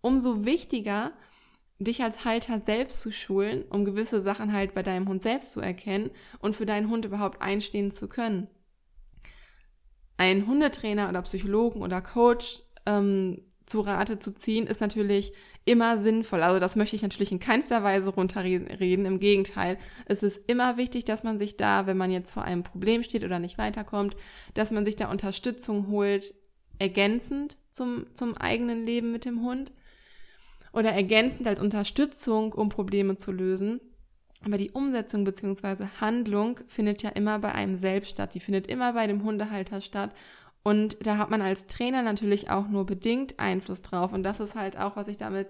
umso 0.00 0.44
wichtiger, 0.44 1.12
dich 1.80 2.02
als 2.02 2.25
Halter 2.25 2.60
selbst 2.60 3.00
zu 3.00 3.10
schulen, 3.10 3.64
um 3.70 3.84
gewisse 3.84 4.20
Sachen 4.20 4.52
halt 4.52 4.75
bei 4.75 4.82
deinem 4.82 5.08
Hund 5.08 5.22
selbst 5.22 5.52
zu 5.52 5.60
erkennen 5.60 6.10
und 6.38 6.54
für 6.54 6.66
deinen 6.66 6.90
Hund 6.90 7.04
überhaupt 7.04 7.40
einstehen 7.40 7.90
zu 7.90 8.06
können. 8.08 8.49
Ein 10.18 10.46
Hundetrainer 10.46 11.08
oder 11.08 11.22
Psychologen 11.22 11.82
oder 11.82 12.02
Coach 12.02 12.62
ähm, 12.84 13.42
zu 13.64 13.80
Rate 13.80 14.18
zu 14.18 14.34
ziehen, 14.34 14.66
ist 14.66 14.80
natürlich 14.80 15.32
immer 15.64 15.96
sinnvoll. 15.96 16.42
Also 16.42 16.58
das 16.58 16.76
möchte 16.76 16.96
ich 16.96 17.02
natürlich 17.02 17.32
in 17.32 17.38
keinster 17.38 17.82
Weise 17.82 18.10
runterreden. 18.10 19.06
Im 19.06 19.20
Gegenteil, 19.20 19.78
es 20.06 20.22
ist 20.22 20.40
immer 20.49 20.76
wichtig, 20.76 21.04
dass 21.04 21.25
man 21.25 21.38
sich 21.38 21.56
da, 21.56 21.87
wenn 21.87 21.96
man 21.96 22.10
jetzt 22.10 22.32
vor 22.32 22.44
einem 22.44 22.64
Problem 22.64 23.02
steht 23.02 23.25
oder 23.25 23.38
nicht 23.38 23.56
weiterkommt, 23.56 24.16
dass 24.54 24.70
man 24.70 24.84
sich 24.84 24.96
da 24.96 25.10
Unterstützung 25.10 25.88
holt, 25.88 26.34
ergänzend 26.78 27.56
zum, 27.70 28.06
zum 28.14 28.37
eigenen 28.37 28.84
Leben 28.84 29.12
mit 29.12 29.25
dem 29.25 29.42
Hund 29.42 29.72
oder 30.72 30.92
ergänzend 30.92 31.46
als 31.46 31.60
Unterstützung, 31.60 32.52
um 32.52 32.68
Probleme 32.68 33.16
zu 33.16 33.32
lösen. 33.32 33.80
Aber 34.44 34.56
die 34.56 34.70
Umsetzung 34.70 35.24
bzw. 35.24 35.84
Handlung 36.00 36.60
findet 36.66 37.02
ja 37.02 37.10
immer 37.10 37.38
bei 37.38 37.52
einem 37.52 37.76
selbst 37.76 38.12
statt. 38.12 38.34
Die 38.34 38.40
findet 38.40 38.68
immer 38.68 38.94
bei 38.94 39.06
dem 39.06 39.22
Hundehalter 39.22 39.80
statt. 39.80 40.14
Und 40.62 41.06
da 41.06 41.18
hat 41.18 41.30
man 41.30 41.42
als 41.42 41.66
Trainer 41.66 42.02
natürlich 42.02 42.50
auch 42.50 42.68
nur 42.68 42.86
bedingt 42.86 43.38
Einfluss 43.38 43.82
drauf. 43.82 44.12
Und 44.12 44.22
das 44.22 44.40
ist 44.40 44.54
halt 44.54 44.78
auch, 44.78 44.96
was 44.96 45.08
ich 45.08 45.16
damit 45.16 45.48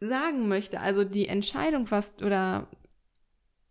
sagen 0.00 0.48
möchte. 0.48 0.80
Also 0.80 1.04
die 1.04 1.28
Entscheidung, 1.28 1.90
was 1.90 2.22
oder 2.22 2.68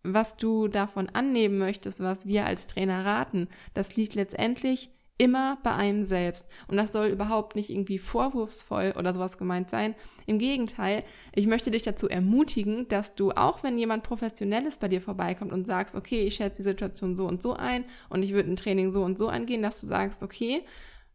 was 0.03 0.37
du 0.37 0.67
davon 0.67 1.09
annehmen 1.09 1.57
möchtest, 1.57 1.99
was 1.99 2.27
wir 2.27 2.45
als 2.45 2.67
Trainer 2.67 3.05
raten, 3.05 3.47
das 3.73 3.95
liegt 3.95 4.13
letztendlich 4.13 4.91
immer 5.17 5.57
bei 5.63 5.73
einem 5.73 6.03
selbst. 6.03 6.47
Und 6.67 6.77
das 6.77 6.91
soll 6.91 7.07
überhaupt 7.07 7.55
nicht 7.55 7.69
irgendwie 7.69 7.99
vorwurfsvoll 7.99 8.93
oder 8.97 9.13
sowas 9.13 9.37
gemeint 9.37 9.69
sein. 9.69 9.95
Im 10.25 10.39
Gegenteil, 10.39 11.03
ich 11.33 11.47
möchte 11.47 11.71
dich 11.71 11.83
dazu 11.83 12.09
ermutigen, 12.09 12.87
dass 12.89 13.15
du, 13.15 13.31
auch 13.31 13.63
wenn 13.63 13.77
jemand 13.77 14.03
Professionelles 14.03 14.77
bei 14.77 14.89
dir 14.89 15.01
vorbeikommt 15.01 15.53
und 15.53 15.65
sagst, 15.65 15.95
okay, 15.95 16.23
ich 16.23 16.35
schätze 16.35 16.63
die 16.63 16.69
Situation 16.69 17.15
so 17.15 17.27
und 17.27 17.41
so 17.41 17.53
ein 17.53 17.85
und 18.09 18.23
ich 18.23 18.33
würde 18.33 18.51
ein 18.51 18.57
Training 18.57 18.91
so 18.91 19.03
und 19.03 19.17
so 19.17 19.29
angehen, 19.29 19.61
dass 19.61 19.79
du 19.81 19.87
sagst, 19.87 20.21
okay, 20.21 20.63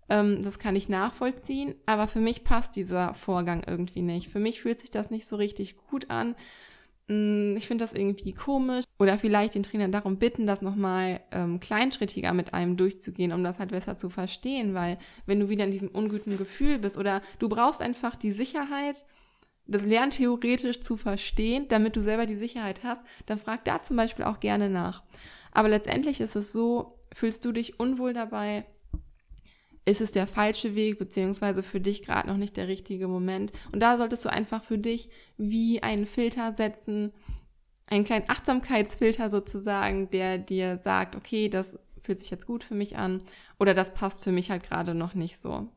ähm, 0.08 0.42
das 0.42 0.58
kann 0.58 0.76
ich 0.76 0.88
nachvollziehen, 0.88 1.74
aber 1.84 2.08
für 2.08 2.20
mich 2.20 2.42
passt 2.42 2.76
dieser 2.76 3.12
Vorgang 3.12 3.62
irgendwie 3.66 4.02
nicht. 4.02 4.28
Für 4.30 4.40
mich 4.40 4.62
fühlt 4.62 4.80
sich 4.80 4.90
das 4.90 5.10
nicht 5.10 5.26
so 5.26 5.36
richtig 5.36 5.76
gut 5.76 6.10
an. 6.10 6.34
Mm, 7.10 7.56
ich 7.56 7.66
finde 7.66 7.84
das 7.84 7.92
irgendwie 7.92 8.32
komisch. 8.32 8.84
Oder 8.98 9.18
vielleicht 9.18 9.56
den 9.56 9.64
Trainer 9.64 9.88
darum 9.88 10.18
bitten, 10.18 10.46
das 10.46 10.62
nochmal 10.62 11.20
ähm, 11.32 11.58
kleinschrittiger 11.58 12.32
mit 12.32 12.54
einem 12.54 12.76
durchzugehen, 12.76 13.32
um 13.32 13.42
das 13.42 13.58
halt 13.58 13.70
besser 13.72 13.96
zu 13.96 14.10
verstehen, 14.10 14.74
weil 14.74 14.96
wenn 15.26 15.40
du 15.40 15.48
wieder 15.48 15.64
in 15.64 15.72
diesem 15.72 15.88
unguten 15.88 16.38
Gefühl 16.38 16.78
bist 16.78 16.96
oder 16.96 17.20
du 17.40 17.48
brauchst 17.48 17.82
einfach 17.82 18.14
die 18.14 18.30
Sicherheit, 18.30 19.04
das 19.66 19.84
Lernen 19.84 20.12
theoretisch 20.12 20.82
zu 20.82 20.96
verstehen, 20.96 21.66
damit 21.68 21.96
du 21.96 22.00
selber 22.00 22.26
die 22.26 22.36
Sicherheit 22.36 22.84
hast, 22.84 23.02
dann 23.26 23.38
frag 23.38 23.64
da 23.64 23.82
zum 23.82 23.96
Beispiel 23.96 24.24
auch 24.24 24.38
gerne 24.38 24.70
nach. 24.70 25.02
Aber 25.52 25.68
letztendlich 25.68 26.20
ist 26.20 26.36
es 26.36 26.52
so, 26.52 26.98
fühlst 27.12 27.44
du 27.44 27.50
dich 27.50 27.80
unwohl 27.80 28.12
dabei, 28.12 28.64
ist 29.90 30.00
es 30.00 30.12
der 30.12 30.26
falsche 30.26 30.74
Weg, 30.74 30.98
beziehungsweise 30.98 31.62
für 31.62 31.80
dich 31.80 32.02
gerade 32.02 32.28
noch 32.28 32.36
nicht 32.36 32.56
der 32.56 32.68
richtige 32.68 33.08
Moment. 33.08 33.52
Und 33.72 33.80
da 33.80 33.96
solltest 33.96 34.24
du 34.24 34.30
einfach 34.30 34.62
für 34.62 34.78
dich 34.78 35.08
wie 35.36 35.82
einen 35.82 36.06
Filter 36.06 36.52
setzen, 36.52 37.12
einen 37.86 38.04
kleinen 38.04 38.28
Achtsamkeitsfilter 38.28 39.30
sozusagen, 39.30 40.10
der 40.10 40.38
dir 40.38 40.78
sagt, 40.78 41.16
okay, 41.16 41.48
das 41.48 41.78
fühlt 42.02 42.20
sich 42.20 42.30
jetzt 42.30 42.46
gut 42.46 42.64
für 42.64 42.74
mich 42.74 42.96
an 42.96 43.22
oder 43.58 43.74
das 43.74 43.94
passt 43.94 44.24
für 44.24 44.32
mich 44.32 44.50
halt 44.50 44.62
gerade 44.62 44.94
noch 44.94 45.14
nicht 45.14 45.38
so. 45.38 45.68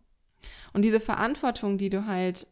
Und 0.73 0.83
diese 0.83 0.99
Verantwortung, 0.99 1.77
die 1.77 1.89
du 1.89 2.05
halt 2.05 2.47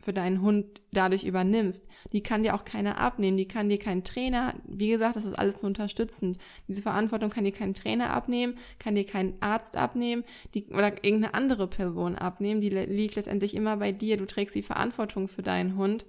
für 0.00 0.12
deinen 0.12 0.42
Hund 0.42 0.80
dadurch 0.92 1.24
übernimmst, 1.24 1.88
die 2.12 2.22
kann 2.22 2.42
dir 2.42 2.54
auch 2.54 2.64
keiner 2.64 2.98
abnehmen, 2.98 3.36
die 3.36 3.48
kann 3.48 3.68
dir 3.68 3.78
kein 3.78 4.04
Trainer, 4.04 4.54
wie 4.66 4.88
gesagt, 4.88 5.16
das 5.16 5.24
ist 5.24 5.38
alles 5.38 5.56
nur 5.62 5.68
unterstützend. 5.68 6.38
Diese 6.68 6.82
Verantwortung 6.82 7.30
kann 7.30 7.44
dir 7.44 7.52
kein 7.52 7.74
Trainer 7.74 8.10
abnehmen, 8.10 8.56
kann 8.78 8.94
dir 8.94 9.04
kein 9.04 9.34
Arzt 9.40 9.76
abnehmen, 9.76 10.24
die, 10.54 10.66
oder 10.68 11.04
irgendeine 11.04 11.34
andere 11.34 11.66
Person 11.66 12.14
abnehmen, 12.16 12.60
die 12.60 12.70
liegt 12.70 13.16
letztendlich 13.16 13.54
immer 13.54 13.76
bei 13.76 13.92
dir, 13.92 14.16
du 14.16 14.26
trägst 14.26 14.54
die 14.54 14.62
Verantwortung 14.62 15.28
für 15.28 15.42
deinen 15.42 15.76
Hund 15.76 16.06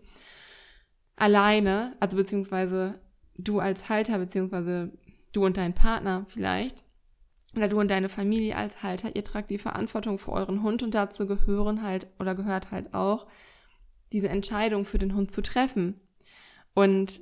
alleine, 1.15 1.95
also 1.99 2.15
beziehungsweise 2.15 2.99
du 3.37 3.59
als 3.59 3.89
Halter, 3.89 4.19
beziehungsweise 4.19 4.91
du 5.33 5.45
und 5.45 5.57
dein 5.57 5.73
Partner 5.73 6.25
vielleicht, 6.29 6.83
oder 7.55 7.67
du 7.67 7.79
und 7.79 7.89
deine 7.89 8.09
Familie 8.09 8.55
als 8.55 8.83
Halter, 8.83 9.15
ihr 9.15 9.23
tragt 9.23 9.49
die 9.49 9.57
Verantwortung 9.57 10.19
für 10.19 10.31
euren 10.31 10.61
Hund 10.61 10.83
und 10.83 10.93
dazu 10.93 11.25
gehören 11.25 11.81
halt 11.81 12.07
oder 12.19 12.35
gehört 12.35 12.71
halt 12.71 12.93
auch, 12.93 13.25
diese 14.11 14.29
Entscheidung 14.29 14.85
für 14.85 14.97
den 14.97 15.15
Hund 15.15 15.31
zu 15.31 15.41
treffen 15.41 15.99
und 16.73 17.21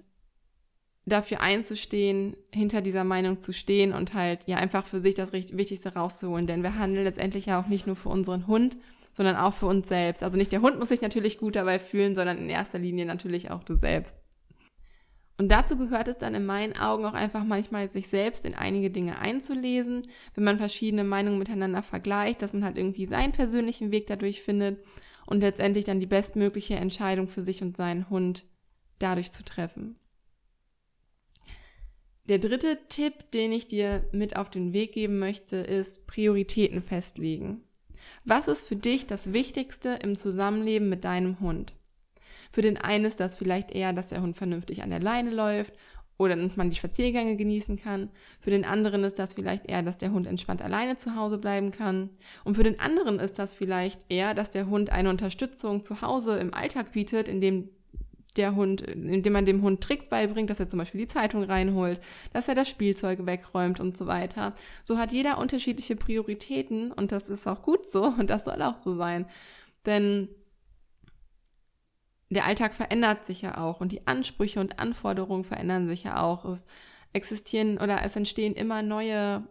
dafür 1.05 1.41
einzustehen, 1.41 2.35
hinter 2.53 2.81
dieser 2.81 3.05
Meinung 3.05 3.41
zu 3.41 3.53
stehen 3.53 3.93
und 3.93 4.13
halt 4.13 4.45
ja 4.45 4.57
einfach 4.57 4.85
für 4.85 4.99
sich 4.99 5.15
das 5.15 5.31
Wichtigste 5.31 5.93
rauszuholen. 5.93 6.47
Denn 6.47 6.63
wir 6.63 6.75
handeln 6.75 7.05
letztendlich 7.05 7.45
ja 7.45 7.59
auch 7.59 7.67
nicht 7.67 7.87
nur 7.87 7.95
für 7.95 8.09
unseren 8.09 8.45
Hund, 8.47 8.77
sondern 9.13 9.37
auch 9.37 9.53
für 9.53 9.67
uns 9.67 9.87
selbst. 9.87 10.21
Also 10.21 10.37
nicht 10.37 10.51
der 10.51 10.61
Hund 10.61 10.77
muss 10.79 10.89
sich 10.89 11.01
natürlich 11.01 11.37
gut 11.37 11.55
dabei 11.55 11.79
fühlen, 11.79 12.13
sondern 12.13 12.37
in 12.37 12.49
erster 12.49 12.77
Linie 12.77 13.05
natürlich 13.05 13.51
auch 13.51 13.63
du 13.63 13.73
selbst. 13.73 14.21
Und 15.39 15.49
dazu 15.49 15.77
gehört 15.77 16.07
es 16.07 16.17
dann 16.17 16.35
in 16.35 16.45
meinen 16.45 16.77
Augen 16.77 17.05
auch 17.05 17.13
einfach 17.13 17.43
manchmal, 17.43 17.89
sich 17.89 18.09
selbst 18.09 18.43
in 18.43 18.55
einige 18.55 18.89
Dinge 18.89 19.19
einzulesen, 19.19 20.01
wenn 20.33 20.43
man 20.43 20.57
verschiedene 20.57 21.03
Meinungen 21.03 21.37
miteinander 21.37 21.83
vergleicht, 21.83 22.41
dass 22.41 22.53
man 22.53 22.65
halt 22.65 22.77
irgendwie 22.77 23.05
seinen 23.05 23.31
persönlichen 23.31 23.91
Weg 23.91 24.07
dadurch 24.07 24.41
findet 24.41 24.79
und 25.27 25.41
letztendlich 25.41 25.85
dann 25.85 25.99
die 25.99 26.07
bestmögliche 26.07 26.75
Entscheidung 26.75 27.27
für 27.27 27.43
sich 27.43 27.61
und 27.61 27.77
seinen 27.77 28.09
Hund 28.09 28.45
dadurch 28.97 29.31
zu 29.31 29.43
treffen. 29.43 29.97
Der 32.27 32.39
dritte 32.39 32.79
Tipp, 32.89 33.31
den 33.31 33.51
ich 33.51 33.67
dir 33.67 34.03
mit 34.11 34.35
auf 34.35 34.49
den 34.49 34.73
Weg 34.73 34.93
geben 34.93 35.19
möchte, 35.19 35.57
ist 35.57 36.07
Prioritäten 36.07 36.81
festlegen. 36.81 37.61
Was 38.25 38.47
ist 38.47 38.67
für 38.67 38.75
dich 38.75 39.05
das 39.05 39.31
Wichtigste 39.31 39.99
im 40.01 40.15
Zusammenleben 40.15 40.89
mit 40.89 41.03
deinem 41.03 41.39
Hund? 41.39 41.75
Für 42.51 42.61
den 42.61 42.77
einen 42.77 43.05
ist 43.05 43.19
das 43.19 43.35
vielleicht 43.35 43.71
eher, 43.71 43.93
dass 43.93 44.09
der 44.09 44.21
Hund 44.21 44.35
vernünftig 44.35 44.81
an 44.81 44.89
der 44.89 44.99
Leine 44.99 45.31
läuft 45.31 45.73
oder 46.17 46.35
man 46.55 46.69
die 46.69 46.75
Spaziergänge 46.75 47.35
genießen 47.35 47.79
kann. 47.79 48.09
Für 48.39 48.49
den 48.49 48.65
anderen 48.65 49.03
ist 49.03 49.19
das 49.19 49.35
vielleicht 49.35 49.69
eher, 49.69 49.83
dass 49.83 49.97
der 49.97 50.11
Hund 50.11 50.27
entspannt 50.27 50.61
alleine 50.61 50.97
zu 50.97 51.15
Hause 51.15 51.37
bleiben 51.37 51.71
kann. 51.71 52.09
Und 52.43 52.55
für 52.55 52.63
den 52.63 52.79
anderen 52.79 53.19
ist 53.19 53.37
das 53.39 53.53
vielleicht 53.53 54.01
eher, 54.09 54.33
dass 54.33 54.49
der 54.49 54.67
Hund 54.67 54.91
eine 54.91 55.09
Unterstützung 55.09 55.83
zu 55.83 56.01
Hause 56.01 56.37
im 56.39 56.53
Alltag 56.53 56.91
bietet, 56.91 57.29
indem 57.29 57.69
der 58.37 58.55
Hund, 58.55 58.81
indem 58.81 59.33
man 59.33 59.45
dem 59.45 59.61
Hund 59.61 59.81
Tricks 59.81 60.09
beibringt, 60.09 60.49
dass 60.49 60.59
er 60.59 60.69
zum 60.69 60.79
Beispiel 60.79 61.01
die 61.01 61.07
Zeitung 61.07 61.43
reinholt, 61.43 61.99
dass 62.33 62.47
er 62.47 62.55
das 62.55 62.69
Spielzeug 62.69 63.25
wegräumt 63.25 63.79
und 63.79 63.97
so 63.97 64.07
weiter. 64.07 64.53
So 64.83 64.97
hat 64.97 65.11
jeder 65.11 65.37
unterschiedliche 65.39 65.95
Prioritäten 65.95 66.91
und 66.91 67.11
das 67.11 67.29
ist 67.29 67.47
auch 67.47 67.61
gut 67.61 67.87
so 67.87 68.05
und 68.05 68.29
das 68.29 68.45
soll 68.45 68.61
auch 68.61 68.77
so 68.77 68.95
sein. 68.95 69.25
Denn 69.85 70.29
der 72.29 72.45
Alltag 72.45 72.73
verändert 72.73 73.25
sich 73.25 73.41
ja 73.41 73.57
auch 73.57 73.79
und 73.79 73.91
die 73.91 74.05
Ansprüche 74.07 74.59
und 74.59 74.79
Anforderungen 74.79 75.43
verändern 75.43 75.87
sich 75.87 76.03
ja 76.03 76.21
auch. 76.21 76.45
Es 76.45 76.65
existieren 77.13 77.77
oder 77.77 78.03
es 78.03 78.15
entstehen 78.15 78.53
immer 78.53 78.81
neue 78.81 79.47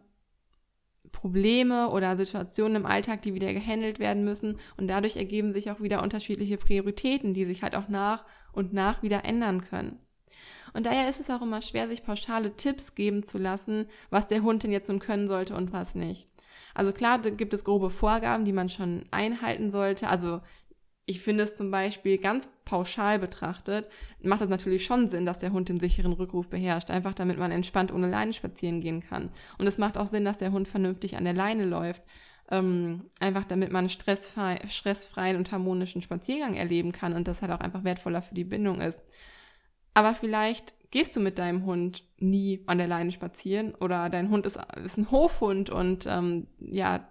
Probleme 1.13 1.89
oder 1.91 2.17
Situationen 2.17 2.77
im 2.77 2.87
Alltag, 2.87 3.23
die 3.23 3.35
wieder 3.35 3.53
gehandelt 3.53 3.99
werden 3.99 4.25
müssen 4.25 4.59
und 4.77 4.89
dadurch 4.89 5.17
ergeben 5.17 5.53
sich 5.53 5.71
auch 5.71 5.81
wieder 5.81 6.03
unterschiedliche 6.03 6.59
Prioritäten, 6.59 7.35
die 7.35 7.45
sich 7.45 7.63
halt 7.63 7.75
auch 7.75 7.89
nach 7.89 8.25
und 8.53 8.73
nach 8.73 9.03
wieder 9.03 9.25
ändern 9.25 9.63
können. 9.63 9.99
Und 10.75 10.87
daher 10.87 11.09
ist 11.09 11.21
es 11.21 11.31
auch 11.31 11.43
immer 11.43 11.63
schwer, 11.63 11.89
sich 11.89 12.05
pauschale 12.05 12.55
Tipps 12.57 12.95
geben 12.95 13.23
zu 13.23 13.39
lassen, 13.39 13.87
was 14.11 14.27
der 14.27 14.43
Hund 14.43 14.63
denn 14.63 14.73
jetzt 14.73 14.89
nun 14.89 14.99
können 14.99 15.29
sollte 15.29 15.55
und 15.55 15.73
was 15.73 15.95
nicht. 15.95 16.29
Also 16.75 16.93
klar, 16.93 17.19
da 17.19 17.31
gibt 17.31 17.55
es 17.55 17.65
grobe 17.65 17.89
Vorgaben, 17.89 18.45
die 18.45 18.53
man 18.53 18.69
schon 18.69 19.07
einhalten 19.11 19.71
sollte. 19.71 20.09
Also 20.09 20.43
ich 21.07 21.21
finde 21.21 21.45
es 21.45 21.55
zum 21.55 21.71
Beispiel 21.71 22.19
ganz 22.19 22.49
pauschal 22.65 23.21
betrachtet, 23.21 23.89
macht 24.21 24.43
es 24.43 24.49
natürlich 24.49 24.85
schon 24.85 25.09
Sinn, 25.09 25.25
dass 25.25 25.39
der 25.39 25.53
Hund 25.53 25.69
den 25.69 25.79
sicheren 25.79 26.13
Rückruf 26.13 26.49
beherrscht, 26.49 26.91
einfach 26.91 27.15
damit 27.15 27.39
man 27.39 27.53
entspannt 27.53 27.93
ohne 27.93 28.11
Leine 28.11 28.33
spazieren 28.33 28.81
gehen 28.81 29.01
kann. 29.01 29.31
Und 29.57 29.69
es 29.69 29.79
macht 29.79 29.97
auch 29.97 30.09
Sinn, 30.09 30.25
dass 30.25 30.39
der 30.39 30.51
Hund 30.51 30.67
vernünftig 30.67 31.17
an 31.17 31.25
der 31.25 31.33
Leine 31.33 31.65
läuft, 31.65 32.03
ähm, 32.51 33.05
einfach 33.21 33.45
damit 33.45 33.71
man 33.71 33.89
stressfrei, 33.89 34.59
stressfreien 34.69 35.37
und 35.37 35.53
harmonischen 35.53 36.03
Spaziergang 36.03 36.55
erleben 36.55 36.91
kann 36.91 37.13
und 37.13 37.29
das 37.29 37.41
halt 37.41 37.53
auch 37.53 37.61
einfach 37.61 37.85
wertvoller 37.85 38.23
für 38.23 38.35
die 38.35 38.45
Bindung 38.45 38.81
ist. 38.81 39.01
Aber 39.95 40.13
vielleicht 40.13 40.75
gehst 40.91 41.15
du 41.15 41.21
mit 41.21 41.39
deinem 41.39 41.65
Hund 41.67 42.05
nie 42.19 42.65
an 42.67 42.79
der 42.79 42.89
Leine 42.89 43.13
spazieren 43.13 43.75
oder 43.77 44.11
dein 44.11 44.31
Hund 44.31 44.45
ist, 44.45 44.59
ist 44.85 44.99
ein 44.99 45.11
Hofhund 45.13 45.71
und 45.71 46.07
ähm, 46.07 46.49
ja, 46.59 47.09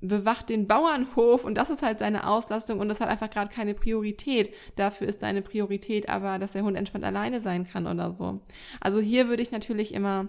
bewacht 0.00 0.48
den 0.48 0.66
Bauernhof 0.66 1.44
und 1.44 1.54
das 1.56 1.70
ist 1.70 1.82
halt 1.82 1.98
seine 1.98 2.26
Auslastung 2.28 2.78
und 2.78 2.88
das 2.88 3.00
hat 3.00 3.08
einfach 3.08 3.30
gerade 3.30 3.52
keine 3.52 3.74
Priorität. 3.74 4.54
Dafür 4.76 5.08
ist 5.08 5.22
deine 5.22 5.42
Priorität 5.42 6.08
aber, 6.08 6.38
dass 6.38 6.52
der 6.52 6.62
Hund 6.62 6.76
entspannt 6.76 7.04
alleine 7.04 7.40
sein 7.40 7.66
kann 7.66 7.86
oder 7.86 8.12
so. 8.12 8.40
Also 8.80 9.00
hier 9.00 9.28
würde 9.28 9.42
ich 9.42 9.50
natürlich 9.50 9.92
immer 9.94 10.28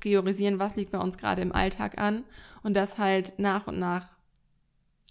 priorisieren, 0.00 0.58
was 0.58 0.76
liegt 0.76 0.92
bei 0.92 0.98
uns 0.98 1.18
gerade 1.18 1.42
im 1.42 1.52
Alltag 1.52 1.98
an 1.98 2.24
und 2.62 2.74
das 2.74 2.98
halt 2.98 3.34
nach 3.38 3.66
und 3.66 3.78
nach 3.78 4.08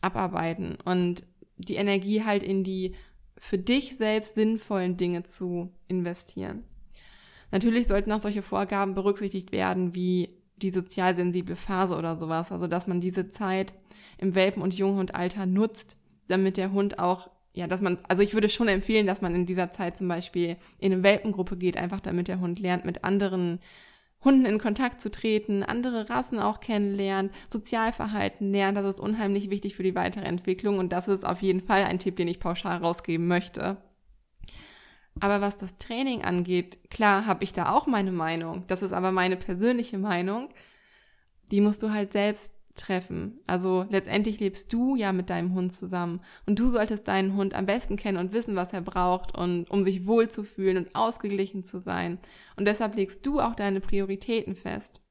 abarbeiten 0.02 0.78
und 0.86 1.26
die 1.58 1.76
Energie 1.76 2.24
halt 2.24 2.44
in 2.44 2.64
die 2.64 2.96
für 3.38 3.58
dich 3.58 3.98
selbst 3.98 4.36
sinnvollen 4.36 4.98
Dinge 4.98 5.24
zu 5.24 5.72
investieren. 5.88 6.64
Natürlich 7.52 7.88
sollten 7.88 8.12
auch 8.12 8.20
solche 8.20 8.42
Vorgaben 8.42 8.94
berücksichtigt 8.94 9.52
werden, 9.52 9.96
wie 9.96 10.30
die 10.58 10.70
sozial 10.70 11.16
sensible 11.16 11.56
Phase 11.56 11.96
oder 11.96 12.18
sowas. 12.18 12.52
Also, 12.52 12.68
dass 12.68 12.88
man 12.88 13.02
diese 13.02 13.30
Zeit 13.30 13.74
im 14.18 14.36
Welpen- 14.36 14.62
und 14.62 14.78
Junghundalter 14.78 15.46
nutzt, 15.46 15.98
damit 16.28 16.58
der 16.58 16.72
Hund 16.72 17.00
auch, 17.00 17.30
ja, 17.54 17.68
dass 17.68 17.82
man, 17.82 18.00
also 18.08 18.22
ich 18.24 18.34
würde 18.34 18.50
schon 18.50 18.68
empfehlen, 18.68 19.08
dass 19.08 19.22
man 19.22 19.36
in 19.36 19.46
dieser 19.46 19.72
Zeit 19.72 19.98
zum 19.98 20.08
Beispiel 20.08 20.58
in 20.80 20.94
eine 20.94 21.04
Welpengruppe 21.04 21.58
geht, 21.58 21.78
einfach 21.78 22.02
damit 22.02 22.28
der 22.28 22.40
Hund 22.40 22.60
lernt, 22.60 22.86
mit 22.86 23.04
anderen 23.04 23.60
Hunden 24.24 24.46
in 24.46 24.58
Kontakt 24.58 25.00
zu 25.00 25.12
treten, 25.12 25.64
andere 25.64 26.10
Rassen 26.10 26.40
auch 26.40 26.60
kennenlernt, 26.60 27.32
Sozialverhalten 27.50 28.52
lernt. 28.52 28.78
Das 28.78 28.86
ist 28.86 29.00
unheimlich 29.00 29.50
wichtig 29.50 29.76
für 29.76 29.84
die 29.84 29.96
weitere 29.96 30.26
Entwicklung 30.26 30.80
und 30.80 30.92
das 30.92 31.08
ist 31.08 31.26
auf 31.26 31.42
jeden 31.42 31.62
Fall 31.62 31.84
ein 31.84 32.00
Tipp, 32.00 32.16
den 32.16 32.28
ich 32.28 32.40
pauschal 32.40 32.78
rausgeben 32.78 33.28
möchte. 33.28 33.78
Aber 35.20 35.42
was 35.42 35.58
das 35.58 35.78
Training 35.78 36.24
angeht, 36.24 36.90
klar 36.90 37.26
habe 37.26 37.44
ich 37.44 37.54
da 37.54 37.72
auch 37.72 37.88
meine 37.88 38.12
Meinung. 38.12 38.64
Das 38.68 38.82
ist 38.82 38.94
aber 38.94 39.12
meine 39.12 39.38
persönliche 39.38 39.98
Meinung. 39.98 40.50
Die 41.52 41.62
musst 41.62 41.82
du 41.84 41.92
halt 41.92 42.14
selbst 42.14 42.54
treffen. 42.78 43.40
Also 43.48 43.86
letztendlich 43.90 44.40
lebst 44.40 44.72
du 44.72 44.96
ja 44.96 45.12
mit 45.12 45.30
deinem 45.30 45.54
Hund 45.54 45.74
zusammen 45.74 46.22
und 46.46 46.60
du 46.60 46.68
solltest 46.70 47.08
deinen 47.08 47.36
Hund 47.36 47.54
am 47.54 47.66
besten 47.66 47.98
kennen 47.98 48.18
und 48.18 48.34
wissen, 48.34 48.56
was 48.56 48.74
er 48.74 48.82
braucht 48.82 49.38
und 49.38 49.70
um 49.70 49.84
sich 49.84 50.06
wohlzufühlen 50.06 50.78
und 50.78 50.96
ausgeglichen 50.96 51.64
zu 51.64 51.80
sein. 51.80 52.20
Und 52.56 52.66
deshalb 52.66 52.96
legst 52.96 53.26
du 53.26 53.40
auch 53.40 53.56
deine 53.56 53.82
Prioritäten 53.82 54.56
fest. 54.56 55.02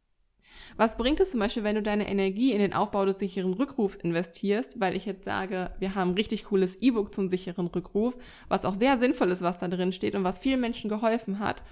Was 0.76 0.96
bringt 0.96 1.20
es 1.20 1.30
zum 1.30 1.40
Beispiel, 1.40 1.64
wenn 1.64 1.76
du 1.76 1.82
deine 1.82 2.08
Energie 2.08 2.52
in 2.52 2.58
den 2.58 2.74
Aufbau 2.74 3.04
des 3.04 3.18
sicheren 3.18 3.54
Rückrufs 3.54 3.96
investierst, 3.96 4.80
weil 4.80 4.96
ich 4.96 5.06
jetzt 5.06 5.24
sage, 5.24 5.70
wir 5.78 5.94
haben 5.94 6.10
ein 6.10 6.14
richtig 6.14 6.44
cooles 6.44 6.76
E-Book 6.76 7.14
zum 7.14 7.28
sicheren 7.28 7.66
Rückruf, 7.68 8.16
was 8.48 8.64
auch 8.64 8.74
sehr 8.74 8.98
sinnvoll 8.98 9.30
ist, 9.30 9.42
was 9.42 9.58
da 9.58 9.68
drin 9.68 9.92
steht 9.92 10.14
und 10.14 10.24
was 10.24 10.38
vielen 10.38 10.60
Menschen 10.60 10.90
geholfen 10.90 11.38
hat. 11.38 11.62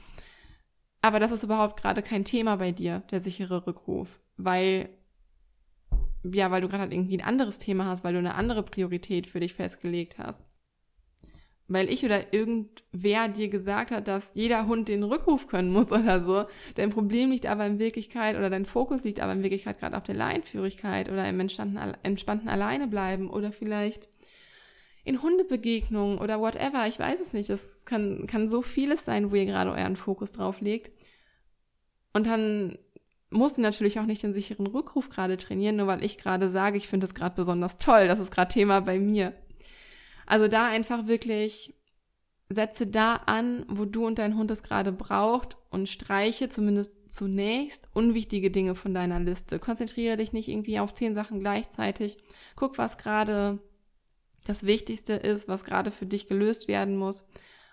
Aber 1.02 1.20
das 1.20 1.32
ist 1.32 1.42
überhaupt 1.42 1.80
gerade 1.80 2.02
kein 2.02 2.24
Thema 2.24 2.56
bei 2.56 2.72
dir, 2.72 3.02
der 3.10 3.20
sichere 3.20 3.66
Rückruf, 3.66 4.20
weil 4.36 4.88
ja, 6.22 6.50
weil 6.50 6.62
du 6.62 6.68
gerade 6.68 6.84
halt 6.84 6.92
irgendwie 6.94 7.18
ein 7.18 7.26
anderes 7.26 7.58
Thema 7.58 7.84
hast, 7.84 8.02
weil 8.02 8.14
du 8.14 8.18
eine 8.18 8.34
andere 8.34 8.62
Priorität 8.62 9.26
für 9.26 9.40
dich 9.40 9.52
festgelegt 9.52 10.16
hast 10.16 10.42
weil 11.66 11.88
ich 11.88 12.04
oder 12.04 12.32
irgendwer 12.32 13.28
dir 13.28 13.48
gesagt 13.48 13.90
hat, 13.90 14.06
dass 14.06 14.32
jeder 14.34 14.66
Hund 14.66 14.88
den 14.88 15.02
Rückruf 15.02 15.46
können 15.46 15.72
muss 15.72 15.90
oder 15.90 16.22
so. 16.22 16.44
Dein 16.74 16.90
Problem 16.90 17.30
liegt 17.30 17.46
aber 17.46 17.66
in 17.66 17.78
Wirklichkeit 17.78 18.36
oder 18.36 18.50
dein 18.50 18.66
Fokus 18.66 19.02
liegt 19.02 19.20
aber 19.20 19.32
in 19.32 19.42
Wirklichkeit 19.42 19.80
gerade 19.80 19.96
auf 19.96 20.02
der 20.02 20.14
Leinführigkeit 20.14 21.08
oder 21.10 21.28
im 21.28 21.40
entspannten, 21.40 22.48
Alleine 22.48 22.86
bleiben 22.86 23.30
oder 23.30 23.50
vielleicht 23.50 24.08
in 25.04 25.22
Hundebegegnungen 25.22 26.18
oder 26.18 26.40
whatever. 26.40 26.86
Ich 26.86 26.98
weiß 26.98 27.20
es 27.20 27.32
nicht. 27.32 27.50
Es 27.50 27.84
kann, 27.84 28.26
kann 28.26 28.48
so 28.48 28.62
vieles 28.62 29.04
sein, 29.04 29.30
wo 29.30 29.36
ihr 29.36 29.46
gerade 29.46 29.70
euren 29.70 29.96
Fokus 29.96 30.32
drauf 30.32 30.60
legt. 30.60 30.92
Und 32.12 32.26
dann 32.26 32.78
musst 33.30 33.58
du 33.58 33.62
natürlich 33.62 33.98
auch 33.98 34.06
nicht 34.06 34.22
den 34.22 34.32
sicheren 34.32 34.66
Rückruf 34.66 35.08
gerade 35.08 35.36
trainieren, 35.36 35.76
nur 35.76 35.86
weil 35.86 36.04
ich 36.04 36.18
gerade 36.18 36.48
sage, 36.48 36.76
ich 36.76 36.88
finde 36.88 37.06
es 37.06 37.14
gerade 37.14 37.34
besonders 37.34 37.78
toll. 37.78 38.06
Das 38.06 38.18
ist 38.18 38.30
gerade 38.30 38.52
Thema 38.52 38.80
bei 38.80 38.98
mir. 38.98 39.34
Also 40.26 40.48
da 40.48 40.68
einfach 40.68 41.06
wirklich 41.06 41.74
setze 42.48 42.86
da 42.86 43.16
an, 43.26 43.64
wo 43.68 43.84
du 43.84 44.06
und 44.06 44.18
dein 44.18 44.36
Hund 44.36 44.50
es 44.50 44.62
gerade 44.62 44.92
braucht 44.92 45.56
und 45.70 45.88
streiche 45.88 46.48
zumindest 46.48 46.92
zunächst 47.08 47.88
unwichtige 47.94 48.50
Dinge 48.50 48.74
von 48.74 48.94
deiner 48.94 49.20
Liste. 49.20 49.58
Konzentriere 49.58 50.16
dich 50.16 50.32
nicht 50.32 50.48
irgendwie 50.48 50.80
auf 50.80 50.94
zehn 50.94 51.14
Sachen 51.14 51.40
gleichzeitig. 51.40 52.18
Guck, 52.56 52.78
was 52.78 52.98
gerade 52.98 53.60
das 54.44 54.64
Wichtigste 54.66 55.14
ist, 55.14 55.48
was 55.48 55.64
gerade 55.64 55.90
für 55.90 56.06
dich 56.06 56.26
gelöst 56.26 56.68
werden 56.68 56.96
muss 56.96 57.28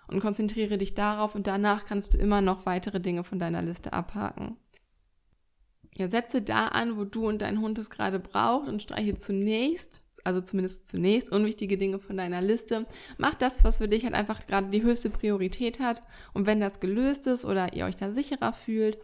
und 0.06 0.20
konzentriere 0.20 0.78
dich 0.78 0.94
darauf 0.94 1.34
und 1.34 1.46
danach 1.46 1.84
kannst 1.84 2.14
du 2.14 2.18
immer 2.18 2.40
noch 2.40 2.66
weitere 2.66 3.00
Dinge 3.00 3.24
von 3.24 3.38
deiner 3.38 3.62
Liste 3.62 3.92
abhaken. 3.92 4.56
Ja, 5.96 6.08
setze 6.08 6.40
da 6.40 6.68
an, 6.68 6.96
wo 6.96 7.04
du 7.04 7.26
und 7.28 7.42
dein 7.42 7.60
Hund 7.60 7.78
es 7.78 7.90
gerade 7.90 8.18
braucht 8.18 8.68
und 8.68 8.82
streiche 8.82 9.14
zunächst 9.14 10.02
also 10.24 10.40
zumindest 10.40 10.88
zunächst, 10.88 11.30
unwichtige 11.30 11.76
Dinge 11.76 11.98
von 11.98 12.16
deiner 12.16 12.40
Liste. 12.40 12.86
Mach 13.18 13.34
das, 13.34 13.64
was 13.64 13.78
für 13.78 13.88
dich 13.88 14.04
halt 14.04 14.14
einfach 14.14 14.46
gerade 14.46 14.68
die 14.68 14.82
höchste 14.82 15.10
Priorität 15.10 15.80
hat. 15.80 16.02
Und 16.32 16.46
wenn 16.46 16.60
das 16.60 16.80
gelöst 16.80 17.26
ist 17.26 17.44
oder 17.44 17.72
ihr 17.74 17.86
euch 17.86 17.96
da 17.96 18.12
sicherer 18.12 18.52
fühlt 18.52 18.98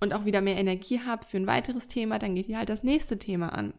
und 0.00 0.12
auch 0.12 0.24
wieder 0.24 0.40
mehr 0.40 0.56
Energie 0.56 1.00
habt 1.04 1.24
für 1.24 1.36
ein 1.36 1.46
weiteres 1.46 1.88
Thema, 1.88 2.18
dann 2.18 2.34
geht 2.34 2.48
ihr 2.48 2.58
halt 2.58 2.68
das 2.68 2.82
nächste 2.82 3.18
Thema 3.18 3.50
an. 3.50 3.74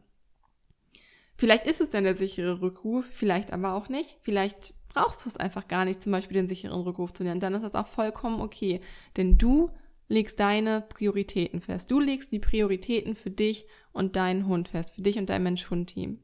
Vielleicht 1.35 1.65
ist 1.65 1.81
es 1.81 1.89
dann 1.89 2.03
der 2.03 2.15
sichere 2.15 2.61
Rückruf, 2.61 3.05
vielleicht 3.11 3.51
aber 3.51 3.73
auch 3.73 3.89
nicht. 3.89 4.17
Vielleicht 4.21 4.73
brauchst 4.89 5.25
du 5.25 5.29
es 5.29 5.37
einfach 5.37 5.67
gar 5.67 5.85
nicht, 5.85 6.03
zum 6.03 6.11
Beispiel 6.11 6.35
den 6.35 6.47
sicheren 6.47 6.81
Rückruf 6.81 7.13
zu 7.13 7.23
nennen. 7.23 7.39
Dann 7.39 7.55
ist 7.55 7.63
das 7.63 7.75
auch 7.75 7.87
vollkommen 7.87 8.41
okay. 8.41 8.81
Denn 9.17 9.37
du 9.37 9.71
legst 10.11 10.39
deine 10.39 10.81
Prioritäten 10.81 11.61
fest. 11.61 11.89
Du 11.89 11.99
legst 11.99 12.31
die 12.31 12.39
Prioritäten 12.39 13.15
für 13.15 13.31
dich 13.31 13.65
und 13.93 14.17
deinen 14.17 14.45
Hund 14.45 14.67
fest, 14.67 14.95
für 14.95 15.01
dich 15.01 15.17
und 15.17 15.29
dein 15.29 15.43
Mensch-Hund-Team. 15.43 16.19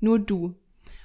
Nur 0.00 0.18
du. 0.18 0.54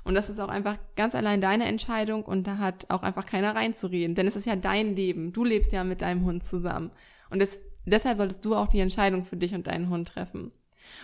Und 0.04 0.14
das 0.14 0.30
ist 0.30 0.40
auch 0.40 0.50
einfach 0.50 0.78
ganz 0.96 1.16
allein 1.16 1.42
deine 1.42 1.66
Entscheidung 1.66 2.24
und 2.24 2.46
da 2.46 2.58
hat 2.58 2.90
auch 2.90 3.04
einfach 3.04 3.26
keiner 3.26 3.56
reinzureden. 3.56 4.14
Denn 4.14 4.28
es 4.28 4.36
ist 4.36 4.46
ja 4.46 4.58
dein 4.58 4.96
Leben. 4.96 5.32
Du 5.32 5.44
lebst 5.46 5.72
ja 5.72 5.84
mit 5.84 6.02
deinem 6.02 6.26
Hund 6.26 6.44
zusammen. 6.44 6.92
Und 7.30 7.42
es, 7.42 7.60
deshalb 7.86 8.18
solltest 8.18 8.44
du 8.44 8.56
auch 8.56 8.68
die 8.68 8.80
Entscheidung 8.80 9.24
für 9.24 9.38
dich 9.38 9.54
und 9.54 9.68
deinen 9.68 9.90
Hund 9.90 10.10
treffen. 10.10 10.52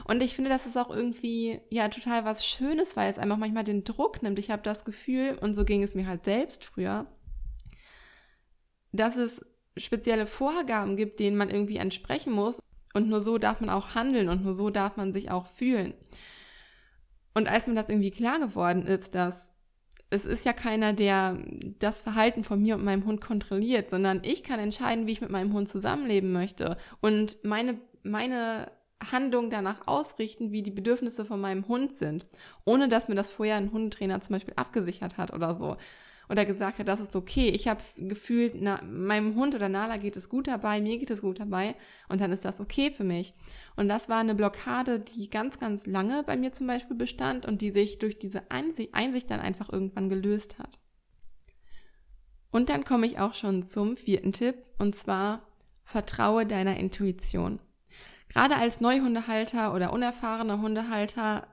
Und 0.06 0.22
ich 0.24 0.36
finde, 0.36 0.50
das 0.50 0.66
ist 0.66 0.78
auch 0.78 0.90
irgendwie 0.90 1.60
ja 1.70 1.88
total 1.88 2.26
was 2.26 2.46
Schönes, 2.46 2.98
weil 2.98 3.10
es 3.10 3.18
einfach 3.18 3.38
manchmal 3.38 3.64
den 3.64 3.84
Druck 3.84 4.24
nimmt. 4.24 4.40
Ich 4.40 4.52
habe 4.52 4.62
das 4.62 4.84
Gefühl, 4.84 5.38
und 5.40 5.56
so 5.56 5.64
ging 5.64 5.84
es 5.84 5.96
mir 5.96 6.08
halt 6.08 6.26
selbst 6.26 6.66
früher, 6.66 7.08
dass 8.92 9.16
es 9.16 9.42
spezielle 9.78 10.26
Vorgaben 10.26 10.96
gibt, 10.96 11.20
denen 11.20 11.38
man 11.38 11.50
irgendwie 11.50 11.78
entsprechen 11.78 12.34
muss. 12.34 12.60
Und 12.94 13.10
nur 13.10 13.22
so 13.22 13.38
darf 13.38 13.60
man 13.60 13.70
auch 13.70 13.96
handeln 13.96 14.30
und 14.30 14.44
nur 14.44 14.54
so 14.54 14.70
darf 14.70 14.98
man 14.98 15.14
sich 15.14 15.32
auch 15.32 15.48
fühlen. 15.48 15.94
Und 17.34 17.48
als 17.48 17.66
mir 17.66 17.74
das 17.74 17.90
irgendwie 17.90 18.12
klar 18.12 18.40
geworden 18.40 18.86
ist, 18.86 19.16
dass 19.16 19.54
es 20.12 20.26
ist 20.26 20.46
ja 20.46 20.54
keiner, 20.54 20.94
der 20.94 21.44
das 21.80 22.02
Verhalten 22.02 22.44
von 22.44 22.62
mir 22.62 22.76
und 22.76 22.84
meinem 22.84 23.06
Hund 23.06 23.20
kontrolliert, 23.20 23.90
sondern 23.90 24.22
ich 24.24 24.44
kann 24.44 24.60
entscheiden, 24.60 25.08
wie 25.08 25.14
ich 25.14 25.22
mit 25.22 25.32
meinem 25.32 25.54
Hund 25.54 25.68
zusammenleben 25.68 26.32
möchte 26.32 26.78
und 27.02 27.44
meine, 27.44 27.80
meine 28.04 28.72
Handlung 29.12 29.50
danach 29.50 29.88
ausrichten, 29.88 30.52
wie 30.52 30.62
die 30.62 30.72
Bedürfnisse 30.72 31.26
von 31.26 31.42
meinem 31.42 31.68
Hund 31.68 31.96
sind, 31.96 32.28
ohne 32.64 32.90
dass 32.90 33.08
mir 33.08 33.16
das 33.16 33.30
vorher 33.30 33.56
ein 33.56 33.72
Hundetrainer 33.72 34.22
zum 34.22 34.34
Beispiel 34.34 34.54
abgesichert 34.56 35.18
hat 35.18 35.34
oder 35.34 35.56
so 35.56 35.78
oder 36.30 36.46
gesagt 36.46 36.80
hat, 36.80 36.88
das 36.88 37.00
ist 37.00 37.16
okay. 37.16 37.50
Ich 37.50 37.68
habe 37.68 37.82
gefühlt, 37.98 38.56
na, 38.60 38.82
meinem 38.84 39.36
Hund 39.36 39.56
oder 39.56 39.70
Nala 39.70 39.98
geht 39.98 40.18
es 40.18 40.30
gut 40.30 40.48
dabei, 40.48 40.82
mir 40.82 40.98
geht 40.98 41.12
es 41.12 41.22
gut 41.22 41.40
dabei 41.40 41.76
und 42.10 42.22
dann 42.22 42.32
ist 42.32 42.46
das 42.46 42.60
okay 42.60 42.92
für 42.92 43.04
mich. 43.04 43.34
Und 43.76 43.90
das 43.90 44.10
war 44.10 44.20
eine 44.20 44.36
Blockade, 44.36 45.00
die 45.00 45.30
ganz, 45.30 45.60
ganz 45.60 45.86
lange 45.86 46.24
bei 46.24 46.36
mir 46.36 46.54
zum 46.54 46.68
Beispiel 46.68 46.96
bestand 46.96 47.46
und 47.46 47.62
die 47.62 47.72
sich 47.72 48.00
durch 48.00 48.20
diese 48.20 48.50
Einsicht, 48.52 49.30
dann 49.30 49.40
einfach 49.40 49.72
irgendwann 49.72 50.10
gelöst 50.10 50.60
hat. 50.60 50.80
Und 52.52 52.70
dann 52.70 52.86
komme 52.86 53.08
ich 53.08 53.20
auch 53.20 53.34
schon 53.34 53.64
zum 53.64 53.98
vierten 53.98 54.32
Tipp 54.32 54.56
und 54.78 54.96
zwar 54.96 55.48
vertraue 55.84 56.46
deiner 56.46 56.78
Intuition. 56.78 57.60
Gerade 58.30 58.56
als 58.56 58.80
Neuhundehalter 58.80 59.74
oder 59.74 59.94
unerfahrener 59.94 60.62
Hundehalter 60.62 61.48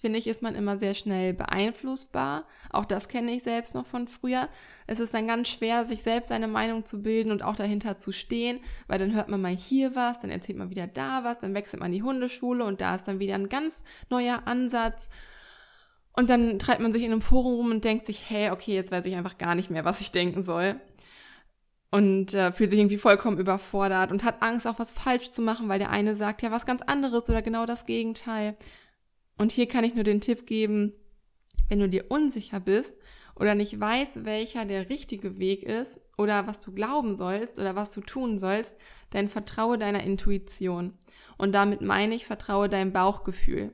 finde 0.00 0.18
ich, 0.18 0.26
ist 0.26 0.42
man 0.42 0.54
immer 0.54 0.78
sehr 0.78 0.94
schnell 0.94 1.34
beeinflussbar. 1.34 2.44
Auch 2.70 2.84
das 2.84 3.08
kenne 3.08 3.32
ich 3.32 3.42
selbst 3.42 3.74
noch 3.74 3.86
von 3.86 4.08
früher. 4.08 4.48
Es 4.86 4.98
ist 4.98 5.12
dann 5.12 5.28
ganz 5.28 5.48
schwer, 5.48 5.84
sich 5.84 6.02
selbst 6.02 6.28
seine 6.28 6.48
Meinung 6.48 6.84
zu 6.84 7.02
bilden 7.02 7.30
und 7.30 7.42
auch 7.42 7.56
dahinter 7.56 7.98
zu 7.98 8.10
stehen, 8.10 8.60
weil 8.88 8.98
dann 8.98 9.14
hört 9.14 9.28
man 9.28 9.40
mal 9.40 9.54
hier 9.54 9.94
was, 9.94 10.18
dann 10.20 10.30
erzählt 10.30 10.58
man 10.58 10.70
wieder 10.70 10.86
da 10.86 11.22
was, 11.24 11.38
dann 11.38 11.54
wechselt 11.54 11.80
man 11.80 11.92
die 11.92 12.02
Hundeschule 12.02 12.64
und 12.64 12.80
da 12.80 12.94
ist 12.94 13.08
dann 13.08 13.20
wieder 13.20 13.34
ein 13.34 13.48
ganz 13.48 13.84
neuer 14.08 14.42
Ansatz. 14.46 15.10
Und 16.12 16.28
dann 16.30 16.58
treibt 16.58 16.80
man 16.80 16.92
sich 16.92 17.02
in 17.02 17.12
einem 17.12 17.22
Forum 17.22 17.54
rum 17.54 17.70
und 17.70 17.84
denkt 17.84 18.06
sich, 18.06 18.28
hey, 18.28 18.50
okay, 18.50 18.74
jetzt 18.74 18.92
weiß 18.92 19.04
ich 19.06 19.14
einfach 19.14 19.38
gar 19.38 19.54
nicht 19.54 19.70
mehr, 19.70 19.84
was 19.84 20.00
ich 20.00 20.12
denken 20.12 20.42
soll. 20.42 20.80
Und 21.90 22.34
äh, 22.34 22.52
fühlt 22.52 22.70
sich 22.70 22.78
irgendwie 22.78 22.98
vollkommen 22.98 23.38
überfordert 23.38 24.12
und 24.12 24.24
hat 24.24 24.42
Angst, 24.42 24.66
auch 24.66 24.78
was 24.78 24.92
falsch 24.92 25.30
zu 25.30 25.42
machen, 25.42 25.68
weil 25.68 25.78
der 25.78 25.90
eine 25.90 26.14
sagt 26.14 26.42
ja 26.42 26.50
was 26.50 26.66
ganz 26.66 26.82
anderes 26.82 27.28
oder 27.28 27.42
genau 27.42 27.66
das 27.66 27.84
Gegenteil. 27.84 28.56
Und 29.40 29.52
hier 29.52 29.66
kann 29.66 29.84
ich 29.84 29.94
nur 29.94 30.04
den 30.04 30.20
Tipp 30.20 30.46
geben, 30.46 30.92
wenn 31.70 31.80
du 31.80 31.88
dir 31.88 32.10
unsicher 32.10 32.60
bist 32.60 32.98
oder 33.34 33.54
nicht 33.54 33.80
weißt, 33.80 34.26
welcher 34.26 34.66
der 34.66 34.90
richtige 34.90 35.38
Weg 35.38 35.62
ist 35.62 36.02
oder 36.18 36.46
was 36.46 36.60
du 36.60 36.72
glauben 36.72 37.16
sollst 37.16 37.58
oder 37.58 37.74
was 37.74 37.94
du 37.94 38.02
tun 38.02 38.38
sollst, 38.38 38.76
dann 39.08 39.30
vertraue 39.30 39.78
deiner 39.78 40.04
Intuition. 40.04 40.92
Und 41.38 41.52
damit 41.52 41.80
meine 41.80 42.14
ich, 42.14 42.26
vertraue 42.26 42.68
deinem 42.68 42.92
Bauchgefühl. 42.92 43.72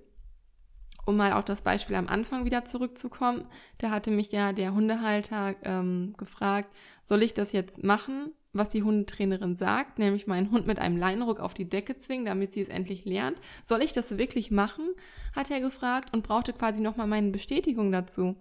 Um 1.05 1.17
mal 1.17 1.33
auf 1.33 1.45
das 1.45 1.63
Beispiel 1.63 1.97
am 1.97 2.07
Anfang 2.07 2.45
wieder 2.45 2.65
zurückzukommen, 2.65 3.45
da 3.79 3.91
hatte 3.91 4.13
mich 4.13 4.31
ja 4.31 4.53
der 4.53 4.73
Hundehalter 4.73 5.57
ähm, 5.65 6.15
gefragt, 6.17 6.71
soll 7.03 7.25
ich 7.25 7.35
das 7.35 7.51
jetzt 7.51 7.83
machen? 7.83 8.31
Was 8.57 8.69
die 8.69 8.83
Hundetrainerin 8.83 9.57
sagt, 9.57 9.99
nämlich 9.99 10.27
meinen 10.27 10.51
Hund 10.51 10.67
mit 10.67 10.79
einem 10.79 10.97
Leinruck 10.97 11.41
auf 11.41 11.55
die 11.55 11.69
Decke 11.69 11.97
zwingen, 11.97 12.27
damit 12.27 12.53
sie 12.53 12.63
es 12.63 12.69
endlich 12.69 13.05
lernt. 13.05 13.41
Soll 13.65 13.83
ich 13.83 13.93
das 13.93 14.17
wirklich 14.19 14.51
machen? 14.51 14.95
hat 15.35 15.51
er 15.51 15.61
gefragt 15.61 16.15
und 16.15 16.23
brauchte 16.23 16.53
quasi 16.55 16.81
nochmal 16.81 17.07
meine 17.07 17.31
Bestätigung 17.31 17.93
dazu. 17.93 18.37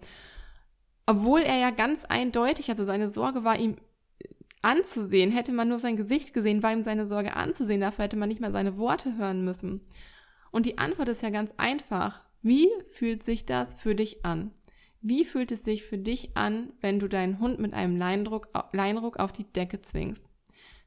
Obwohl 1.04 1.40
er 1.40 1.58
ja 1.58 1.70
ganz 1.70 2.04
eindeutig, 2.04 2.70
also 2.70 2.84
seine 2.84 3.08
Sorge 3.08 3.44
war 3.44 3.58
ihm 3.58 3.76
anzusehen, 4.62 5.30
hätte 5.30 5.52
man 5.52 5.68
nur 5.68 5.78
sein 5.78 5.96
Gesicht 5.96 6.34
gesehen, 6.34 6.62
war 6.62 6.72
ihm 6.72 6.82
seine 6.82 7.06
Sorge 7.06 7.36
anzusehen, 7.36 7.80
dafür 7.80 8.04
hätte 8.04 8.16
man 8.16 8.28
nicht 8.28 8.40
mal 8.40 8.52
seine 8.52 8.78
Worte 8.78 9.16
hören 9.16 9.44
müssen. 9.44 9.82
Und 10.50 10.66
die 10.66 10.78
Antwort 10.78 11.08
ist 11.08 11.22
ja 11.22 11.30
ganz 11.30 11.52
einfach. 11.56 12.24
Wie 12.42 12.68
fühlt 12.90 13.22
sich 13.22 13.46
das 13.46 13.74
für 13.74 13.94
dich 13.94 14.24
an? 14.24 14.52
Wie 15.08 15.24
fühlt 15.24 15.52
es 15.52 15.62
sich 15.62 15.84
für 15.84 15.98
dich 15.98 16.36
an, 16.36 16.72
wenn 16.80 16.98
du 16.98 17.06
deinen 17.06 17.38
Hund 17.38 17.60
mit 17.60 17.74
einem 17.74 17.96
Leinruck, 17.96 18.48
Leinruck 18.72 19.20
auf 19.20 19.30
die 19.30 19.44
Decke 19.44 19.80
zwingst? 19.80 20.24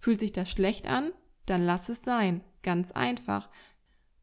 Fühlt 0.01 0.19
sich 0.19 0.33
das 0.33 0.49
schlecht 0.49 0.87
an? 0.87 1.13
Dann 1.45 1.65
lass 1.65 1.87
es 1.87 2.03
sein. 2.03 2.43
Ganz 2.61 2.91
einfach. 2.91 3.47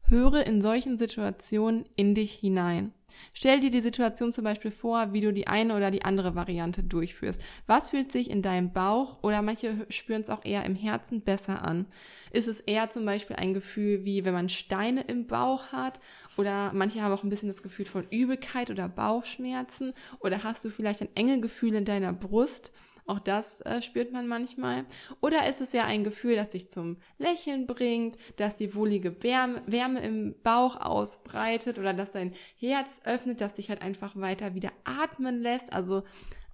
Höre 0.03 0.45
in 0.45 0.61
solchen 0.61 0.99
Situationen 0.99 1.85
in 1.95 2.13
dich 2.13 2.33
hinein. 2.33 2.93
Stell 3.33 3.59
dir 3.59 3.69
die 3.69 3.81
Situation 3.81 4.31
zum 4.31 4.43
Beispiel 4.43 4.71
vor, 4.71 5.13
wie 5.13 5.21
du 5.21 5.31
die 5.31 5.45
eine 5.45 5.75
oder 5.75 5.91
die 5.91 6.03
andere 6.03 6.33
Variante 6.33 6.81
durchführst. 6.81 7.39
Was 7.67 7.91
fühlt 7.91 8.11
sich 8.11 8.31
in 8.31 8.41
deinem 8.41 8.73
Bauch 8.73 9.19
oder 9.21 9.43
manche 9.43 9.85
spüren 9.89 10.23
es 10.23 10.31
auch 10.31 10.43
eher 10.43 10.65
im 10.65 10.73
Herzen 10.73 11.21
besser 11.21 11.63
an? 11.63 11.85
Ist 12.31 12.47
es 12.47 12.59
eher 12.59 12.89
zum 12.89 13.05
Beispiel 13.05 13.35
ein 13.35 13.53
Gefühl 13.53 14.05
wie 14.05 14.25
wenn 14.25 14.33
man 14.33 14.49
Steine 14.49 15.01
im 15.01 15.27
Bauch 15.27 15.71
hat 15.71 15.99
oder 16.37 16.71
manche 16.73 17.03
haben 17.03 17.13
auch 17.13 17.23
ein 17.23 17.29
bisschen 17.29 17.49
das 17.49 17.61
Gefühl 17.61 17.85
von 17.85 18.07
Übelkeit 18.09 18.71
oder 18.71 18.89
Bauchschmerzen 18.89 19.93
oder 20.19 20.43
hast 20.43 20.65
du 20.65 20.71
vielleicht 20.71 21.01
ein 21.01 21.15
enge 21.15 21.39
Gefühl 21.39 21.75
in 21.75 21.85
deiner 21.85 22.13
Brust? 22.13 22.71
Auch 23.07 23.19
das 23.19 23.61
äh, 23.61 23.81
spürt 23.81 24.11
man 24.11 24.27
manchmal. 24.27 24.85
Oder 25.21 25.47
ist 25.47 25.61
es 25.61 25.71
ja 25.71 25.85
ein 25.85 26.03
Gefühl, 26.03 26.35
das 26.35 26.49
dich 26.49 26.69
zum 26.69 26.97
Lächeln 27.17 27.65
bringt, 27.65 28.17
dass 28.35 28.57
die 28.57 28.75
wohlige 28.75 29.23
Wärme, 29.23 29.61
Wärme 29.65 30.01
im 30.01 30.35
Bauch 30.43 30.75
ausbreitet 30.75 31.79
oder 31.79 31.93
dass 31.93 32.11
dein 32.11 32.33
Herz 32.57 33.01
öffnet, 33.05 33.39
das 33.39 33.53
dich 33.53 33.69
halt 33.69 33.81
einfach 33.81 34.17
weiter 34.17 34.55
wieder 34.55 34.73
atmen 34.83 35.39
lässt. 35.39 35.71
Also 35.71 36.03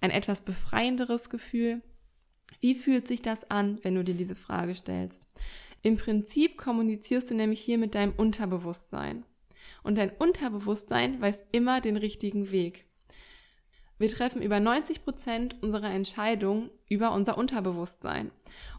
ein 0.00 0.12
etwas 0.12 0.42
befreienderes 0.42 1.28
Gefühl. 1.28 1.82
Wie 2.60 2.76
fühlt 2.76 3.08
sich 3.08 3.20
das 3.20 3.50
an, 3.50 3.80
wenn 3.82 3.96
du 3.96 4.04
dir 4.04 4.14
diese 4.14 4.36
Frage 4.36 4.76
stellst? 4.76 5.26
Im 5.82 5.98
Prinzip 5.98 6.56
kommunizierst 6.56 7.30
du 7.30 7.34
nämlich 7.34 7.60
hier 7.60 7.78
mit 7.78 7.96
deinem 7.96 8.14
Unterbewusstsein. 8.16 9.24
Und 9.82 9.98
dein 9.98 10.10
Unterbewusstsein 10.10 11.20
weiß 11.20 11.42
immer 11.50 11.80
den 11.80 11.96
richtigen 11.96 12.52
Weg. 12.52 12.86
Wir 13.98 14.08
treffen 14.08 14.42
über 14.42 14.60
90 14.60 15.04
Prozent 15.04 15.62
unserer 15.62 15.90
Entscheidungen 15.90 16.70
über 16.88 17.12
unser 17.12 17.38
Unterbewusstsein. 17.38 18.30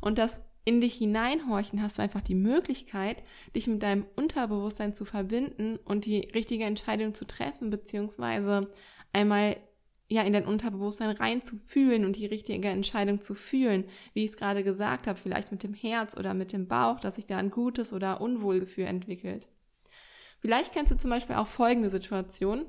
Und 0.02 0.18
das 0.18 0.42
in 0.66 0.82
dich 0.82 0.96
hineinhorchen 0.96 1.82
hast 1.82 2.00
du 2.00 2.02
einfach 2.02 2.22
die 2.22 2.36
Möglichkeit, 2.36 3.18
dich 3.56 3.68
mit 3.68 3.84
deinem 3.84 4.06
Unterbewusstsein 4.16 4.96
zu 4.96 5.06
verbinden 5.06 5.78
und 5.86 6.06
die 6.06 6.20
richtige 6.34 6.66
Entscheidung 6.66 7.14
zu 7.14 7.26
treffen, 7.26 7.70
beziehungsweise 7.70 8.70
einmal 9.14 9.58
ja 10.08 10.24
in 10.24 10.34
dein 10.34 10.46
Unterbewusstsein 10.46 11.12
reinzufühlen 11.12 12.04
und 12.04 12.16
die 12.16 12.26
richtige 12.26 12.68
Entscheidung 12.70 13.22
zu 13.22 13.36
fühlen, 13.36 13.86
wie 14.14 14.24
ich 14.24 14.32
es 14.32 14.38
gerade 14.38 14.64
gesagt 14.64 15.08
habe, 15.08 15.20
vielleicht 15.20 15.52
mit 15.52 15.64
dem 15.64 15.74
Herz 15.74 16.18
oder 16.18 16.34
mit 16.34 16.52
dem 16.52 16.68
Bauch, 16.68 17.00
dass 17.00 17.16
sich 17.16 17.26
da 17.26 17.38
ein 17.38 17.52
gutes 17.52 17.94
oder 17.94 18.22
Unwohlgefühl 18.22 18.86
entwickelt. 18.86 19.48
Vielleicht 20.40 20.74
kennst 20.74 20.92
du 20.92 20.98
zum 20.98 21.10
Beispiel 21.10 21.36
auch 21.38 21.48
folgende 21.48 21.90
Situation, 21.90 22.66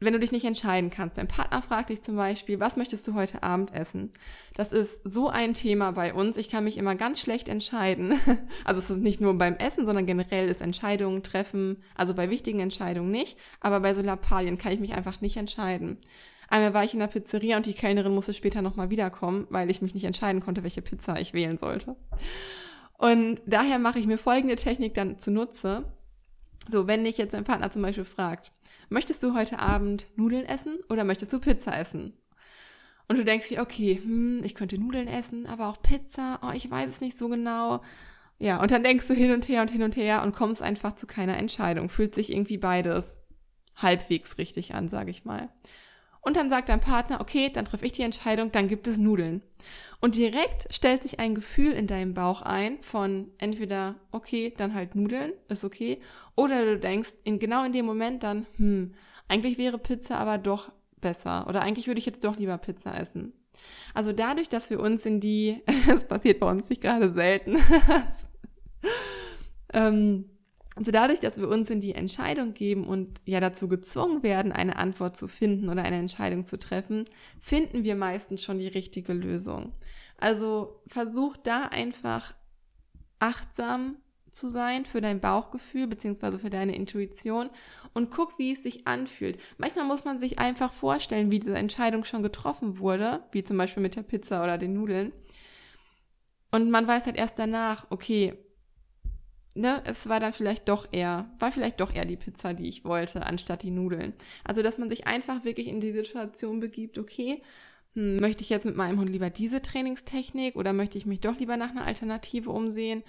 wenn 0.00 0.12
du 0.12 0.20
dich 0.20 0.32
nicht 0.32 0.44
entscheiden 0.44 0.90
kannst. 0.90 1.18
Dein 1.18 1.28
Partner 1.28 1.62
fragt 1.62 1.90
dich 1.90 2.02
zum 2.02 2.16
Beispiel, 2.16 2.60
was 2.60 2.76
möchtest 2.76 3.06
du 3.08 3.14
heute 3.14 3.42
Abend 3.42 3.74
essen? 3.74 4.12
Das 4.54 4.72
ist 4.72 5.00
so 5.04 5.28
ein 5.28 5.54
Thema 5.54 5.92
bei 5.92 6.14
uns. 6.14 6.36
Ich 6.36 6.48
kann 6.48 6.64
mich 6.64 6.76
immer 6.76 6.94
ganz 6.94 7.20
schlecht 7.20 7.48
entscheiden. 7.48 8.14
Also 8.64 8.80
es 8.80 8.90
ist 8.90 9.00
nicht 9.00 9.20
nur 9.20 9.36
beim 9.38 9.54
Essen, 9.56 9.86
sondern 9.86 10.06
generell 10.06 10.48
ist 10.48 10.60
Entscheidungen 10.60 11.22
treffen, 11.22 11.82
also 11.94 12.14
bei 12.14 12.28
wichtigen 12.28 12.60
Entscheidungen 12.60 13.10
nicht, 13.10 13.38
aber 13.60 13.80
bei 13.80 13.94
so 13.94 14.02
Lappalien 14.02 14.58
kann 14.58 14.72
ich 14.72 14.80
mich 14.80 14.94
einfach 14.94 15.20
nicht 15.20 15.36
entscheiden. 15.36 15.98
Einmal 16.48 16.74
war 16.74 16.84
ich 16.84 16.94
in 16.94 17.00
der 17.00 17.06
Pizzeria 17.06 17.56
und 17.56 17.66
die 17.66 17.74
Kellnerin 17.74 18.14
musste 18.14 18.32
später 18.32 18.62
nochmal 18.62 18.90
wiederkommen, 18.90 19.46
weil 19.50 19.70
ich 19.70 19.82
mich 19.82 19.94
nicht 19.94 20.04
entscheiden 20.04 20.42
konnte, 20.42 20.62
welche 20.62 20.82
Pizza 20.82 21.20
ich 21.20 21.34
wählen 21.34 21.58
sollte. 21.58 21.96
Und 22.98 23.40
daher 23.46 23.78
mache 23.78 23.98
ich 23.98 24.06
mir 24.06 24.18
folgende 24.18 24.56
Technik 24.56 24.94
dann 24.94 25.18
zunutze. 25.18 25.84
So, 26.68 26.86
wenn 26.86 27.04
dich 27.04 27.16
jetzt 27.16 27.34
dein 27.34 27.44
Partner 27.44 27.70
zum 27.70 27.82
Beispiel 27.82 28.04
fragt, 28.04 28.52
möchtest 28.88 29.22
du 29.22 29.34
heute 29.34 29.58
Abend 29.58 30.06
Nudeln 30.16 30.44
essen 30.44 30.78
oder 30.88 31.04
möchtest 31.04 31.32
du 31.32 31.40
Pizza 31.40 31.78
essen? 31.78 32.14
Und 33.08 33.18
du 33.18 33.24
denkst 33.24 33.48
dir, 33.48 33.62
okay, 33.62 34.00
hm, 34.02 34.42
ich 34.44 34.54
könnte 34.54 34.78
Nudeln 34.78 35.08
essen, 35.08 35.46
aber 35.46 35.68
auch 35.68 35.80
Pizza, 35.80 36.40
oh, 36.42 36.52
ich 36.52 36.70
weiß 36.70 36.90
es 36.90 37.00
nicht 37.00 37.16
so 37.16 37.28
genau. 37.28 37.82
Ja, 38.38 38.60
und 38.60 38.70
dann 38.70 38.84
denkst 38.84 39.08
du 39.08 39.14
hin 39.14 39.32
und 39.32 39.48
her 39.48 39.62
und 39.62 39.70
hin 39.70 39.82
und 39.82 39.96
her 39.96 40.22
und 40.22 40.34
kommst 40.34 40.62
einfach 40.62 40.94
zu 40.94 41.06
keiner 41.06 41.38
Entscheidung. 41.38 41.88
Fühlt 41.88 42.14
sich 42.14 42.30
irgendwie 42.30 42.58
beides 42.58 43.22
halbwegs 43.76 44.38
richtig 44.38 44.74
an, 44.74 44.88
sage 44.88 45.10
ich 45.10 45.24
mal. 45.24 45.48
Und 46.20 46.36
dann 46.36 46.50
sagt 46.50 46.68
dein 46.68 46.80
Partner, 46.80 47.20
okay, 47.20 47.50
dann 47.50 47.64
treffe 47.64 47.86
ich 47.86 47.92
die 47.92 48.02
Entscheidung, 48.02 48.52
dann 48.52 48.68
gibt 48.68 48.86
es 48.86 48.98
Nudeln. 48.98 49.42
Und 50.00 50.14
direkt 50.14 50.72
stellt 50.72 51.02
sich 51.02 51.18
ein 51.18 51.34
Gefühl 51.34 51.72
in 51.72 51.88
deinem 51.88 52.14
Bauch 52.14 52.42
ein 52.42 52.80
von 52.82 53.32
entweder, 53.38 53.96
okay, 54.12 54.54
dann 54.56 54.74
halt 54.74 54.94
Nudeln, 54.94 55.32
ist 55.48 55.64
okay, 55.64 56.00
oder 56.36 56.64
du 56.64 56.78
denkst 56.78 57.14
in, 57.24 57.40
genau 57.40 57.64
in 57.64 57.72
dem 57.72 57.84
Moment 57.84 58.22
dann, 58.22 58.46
hm, 58.56 58.94
eigentlich 59.26 59.58
wäre 59.58 59.78
Pizza 59.78 60.18
aber 60.18 60.38
doch 60.38 60.70
besser 61.00 61.46
oder 61.48 61.62
eigentlich 61.62 61.88
würde 61.88 61.98
ich 61.98 62.06
jetzt 62.06 62.24
doch 62.24 62.36
lieber 62.36 62.58
Pizza 62.58 62.98
essen. 62.98 63.32
Also 63.92 64.12
dadurch, 64.12 64.48
dass 64.48 64.70
wir 64.70 64.78
uns 64.78 65.04
in 65.04 65.18
die, 65.18 65.62
es 65.92 66.06
passiert 66.06 66.38
bei 66.38 66.48
uns 66.48 66.68
nicht 66.70 66.80
gerade 66.80 67.10
selten, 67.10 67.56
ähm, 69.72 70.30
also 70.78 70.92
dadurch, 70.92 71.18
dass 71.18 71.40
wir 71.40 71.48
uns 71.48 71.70
in 71.70 71.80
die 71.80 71.96
Entscheidung 71.96 72.54
geben 72.54 72.86
und 72.86 73.20
ja 73.24 73.40
dazu 73.40 73.66
gezwungen 73.66 74.22
werden, 74.22 74.52
eine 74.52 74.76
Antwort 74.76 75.16
zu 75.16 75.26
finden 75.26 75.68
oder 75.68 75.82
eine 75.82 75.98
Entscheidung 75.98 76.44
zu 76.44 76.56
treffen, 76.56 77.04
finden 77.40 77.82
wir 77.82 77.96
meistens 77.96 78.44
schon 78.44 78.60
die 78.60 78.68
richtige 78.68 79.12
Lösung. 79.12 79.72
Also 80.18 80.80
versuch 80.86 81.36
da 81.36 81.64
einfach 81.64 82.32
achtsam 83.18 83.96
zu 84.30 84.46
sein 84.46 84.86
für 84.86 85.00
dein 85.00 85.18
Bauchgefühl 85.18 85.88
beziehungsweise 85.88 86.38
für 86.38 86.48
deine 86.48 86.76
Intuition 86.76 87.50
und 87.92 88.12
guck, 88.12 88.38
wie 88.38 88.52
es 88.52 88.62
sich 88.62 88.86
anfühlt. 88.86 89.36
Manchmal 89.56 89.84
muss 89.84 90.04
man 90.04 90.20
sich 90.20 90.38
einfach 90.38 90.72
vorstellen, 90.72 91.32
wie 91.32 91.40
diese 91.40 91.56
Entscheidung 91.56 92.04
schon 92.04 92.22
getroffen 92.22 92.78
wurde, 92.78 93.24
wie 93.32 93.42
zum 93.42 93.58
Beispiel 93.58 93.82
mit 93.82 93.96
der 93.96 94.02
Pizza 94.02 94.44
oder 94.44 94.58
den 94.58 94.74
Nudeln. 94.74 95.12
Und 96.52 96.70
man 96.70 96.86
weiß 96.86 97.06
halt 97.06 97.16
erst 97.16 97.36
danach, 97.36 97.88
okay, 97.90 98.38
ne, 99.58 99.82
es 99.84 100.08
war 100.08 100.20
dann 100.20 100.32
vielleicht 100.32 100.68
doch 100.68 100.88
eher, 100.92 101.30
war 101.38 101.52
vielleicht 101.52 101.80
doch 101.80 101.94
eher 101.94 102.04
die 102.04 102.16
Pizza, 102.16 102.54
die 102.54 102.68
ich 102.68 102.84
wollte, 102.84 103.26
anstatt 103.26 103.62
die 103.62 103.70
Nudeln. 103.70 104.14
Also, 104.44 104.62
dass 104.62 104.78
man 104.78 104.88
sich 104.88 105.06
einfach 105.06 105.44
wirklich 105.44 105.68
in 105.68 105.80
die 105.80 105.92
Situation 105.92 106.60
begibt, 106.60 106.98
okay, 106.98 107.42
hm, 107.94 108.20
möchte 108.20 108.42
ich 108.42 108.50
jetzt 108.50 108.66
mit 108.66 108.76
meinem 108.76 108.98
Hund 108.98 109.10
lieber 109.10 109.30
diese 109.30 109.60
Trainingstechnik 109.62 110.56
oder 110.56 110.72
möchte 110.72 110.98
ich 110.98 111.06
mich 111.06 111.20
doch 111.20 111.38
lieber 111.38 111.56
nach 111.56 111.70
einer 111.70 111.84
Alternative 111.84 112.50
umsehen? 112.50 113.02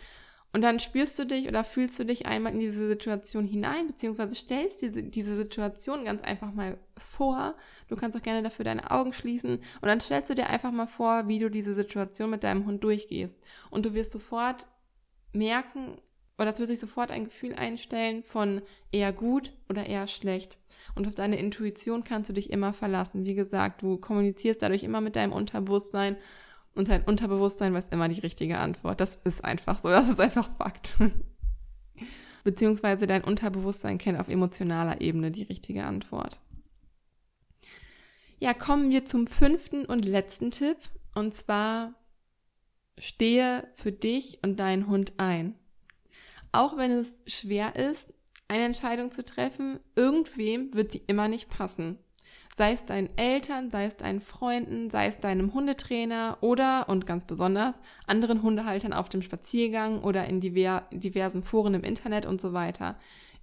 Und 0.51 0.63
dann 0.63 0.79
spürst 0.79 1.19
du 1.19 1.25
dich 1.25 1.47
oder 1.47 1.63
fühlst 1.63 1.99
du 1.99 2.05
dich 2.05 2.25
einmal 2.25 2.53
in 2.53 2.59
diese 2.59 2.87
Situation 2.87 3.45
hinein, 3.45 3.85
beziehungsweise 3.85 4.35
stellst 4.35 4.81
dir 4.81 4.89
diese 4.89 5.37
Situation 5.37 6.05
ganz 6.05 6.23
einfach 6.23 6.51
mal 6.51 6.79
vor. 6.97 7.55
Du 7.87 7.95
kannst 7.95 8.17
auch 8.17 8.23
gerne 8.23 8.41
dafür 8.41 8.65
deine 8.65 8.89
Augen 8.89 9.13
schließen 9.13 9.57
und 9.57 9.87
dann 9.87 10.01
stellst 10.01 10.31
du 10.31 10.33
dir 10.33 10.49
einfach 10.49 10.71
mal 10.71 10.87
vor, 10.87 11.27
wie 11.27 11.37
du 11.37 11.51
diese 11.51 11.75
Situation 11.75 12.31
mit 12.31 12.43
deinem 12.43 12.65
Hund 12.65 12.83
durchgehst. 12.83 13.37
Und 13.69 13.85
du 13.85 13.93
wirst 13.93 14.11
sofort 14.11 14.67
merken, 15.33 16.01
oder 16.39 16.49
es 16.49 16.59
wird 16.59 16.69
sich 16.69 16.79
sofort 16.79 17.11
ein 17.11 17.25
Gefühl 17.25 17.53
einstellen 17.53 18.23
von 18.23 18.61
eher 18.91 19.11
gut 19.11 19.51
oder 19.67 19.85
eher 19.85 20.07
schlecht. 20.07 20.57
Und 20.95 21.05
auf 21.05 21.13
deine 21.13 21.37
Intuition 21.37 22.03
kannst 22.03 22.29
du 22.29 22.33
dich 22.33 22.49
immer 22.49 22.73
verlassen. 22.73 23.25
Wie 23.25 23.35
gesagt, 23.35 23.81
du 23.81 23.97
kommunizierst 23.97 24.61
dadurch 24.61 24.83
immer 24.83 25.01
mit 25.01 25.17
deinem 25.17 25.33
Unterbewusstsein 25.33 26.15
und 26.75 26.87
dein 26.87 27.03
Unterbewusstsein 27.03 27.73
weiß 27.73 27.89
immer 27.89 28.07
die 28.07 28.21
richtige 28.21 28.57
Antwort. 28.57 29.01
Das 29.01 29.15
ist 29.15 29.43
einfach 29.43 29.79
so, 29.79 29.89
das 29.89 30.07
ist 30.07 30.19
einfach 30.19 30.49
Fakt. 30.55 30.97
Beziehungsweise 32.45 33.05
dein 33.05 33.23
Unterbewusstsein 33.23 33.97
kennt 33.97 34.19
auf 34.19 34.29
emotionaler 34.29 35.01
Ebene 35.01 35.31
die 35.31 35.43
richtige 35.43 35.83
Antwort. 35.83 36.39
Ja, 38.39 38.53
kommen 38.53 38.89
wir 38.89 39.05
zum 39.05 39.27
fünften 39.27 39.85
und 39.85 40.05
letzten 40.05 40.51
Tipp. 40.51 40.77
Und 41.15 41.33
zwar 41.33 41.93
stehe 42.97 43.67
für 43.75 43.91
dich 43.91 44.39
und 44.41 44.57
deinen 44.59 44.87
Hund 44.87 45.13
ein 45.17 45.55
auch 46.51 46.77
wenn 46.77 46.91
es 46.91 47.21
schwer 47.27 47.75
ist, 47.75 48.13
eine 48.47 48.65
Entscheidung 48.65 49.11
zu 49.11 49.23
treffen, 49.23 49.79
irgendwem 49.95 50.73
wird 50.73 50.91
sie 50.91 51.03
immer 51.07 51.27
nicht 51.27 51.49
passen. 51.49 51.99
Sei 52.55 52.73
es 52.73 52.85
deinen 52.85 53.15
Eltern, 53.17 53.71
sei 53.71 53.85
es 53.85 53.95
deinen 53.95 54.21
Freunden, 54.21 54.89
sei 54.89 55.07
es 55.07 55.19
deinem 55.19 55.53
Hundetrainer 55.53 56.39
oder, 56.41 56.89
und 56.89 57.05
ganz 57.05 57.25
besonders, 57.25 57.79
anderen 58.05 58.41
Hundehaltern 58.41 58.91
auf 58.91 59.07
dem 59.07 59.21
Spaziergang 59.21 60.01
oder 60.01 60.25
in 60.25 60.41
diver 60.41 60.87
diversen 60.91 61.43
Foren 61.43 61.75
im 61.75 61.83
Internet 61.83 62.25
und 62.25 62.41
so 62.41 62.51
weiter. 62.51 62.97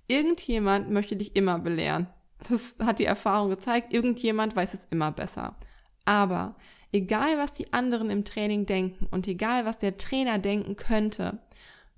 Irgendjemand 0.08 0.90
möchte 0.90 1.16
dich 1.16 1.34
immer 1.34 1.58
belehren. 1.58 2.08
Das 2.48 2.76
hat 2.84 2.98
die 2.98 3.06
Erfahrung 3.06 3.48
gezeigt. 3.48 3.94
Irgendjemand 3.94 4.54
weiß 4.54 4.74
es 4.74 4.86
immer 4.90 5.10
besser. 5.10 5.56
Aber 6.04 6.56
egal, 6.92 7.38
was 7.38 7.54
die 7.54 7.72
anderen 7.72 8.10
im 8.10 8.24
Training 8.24 8.66
denken 8.66 9.06
und 9.10 9.26
egal, 9.26 9.64
was 9.64 9.78
der 9.78 9.96
Trainer 9.96 10.38
denken 10.38 10.76
könnte, 10.76 11.38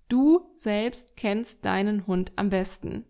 Du 0.09 0.40
selbst 0.55 1.16
kennst 1.16 1.66
deinen 1.66 2.07
Hund 2.07 2.33
am 2.37 2.49
besten. 2.49 3.05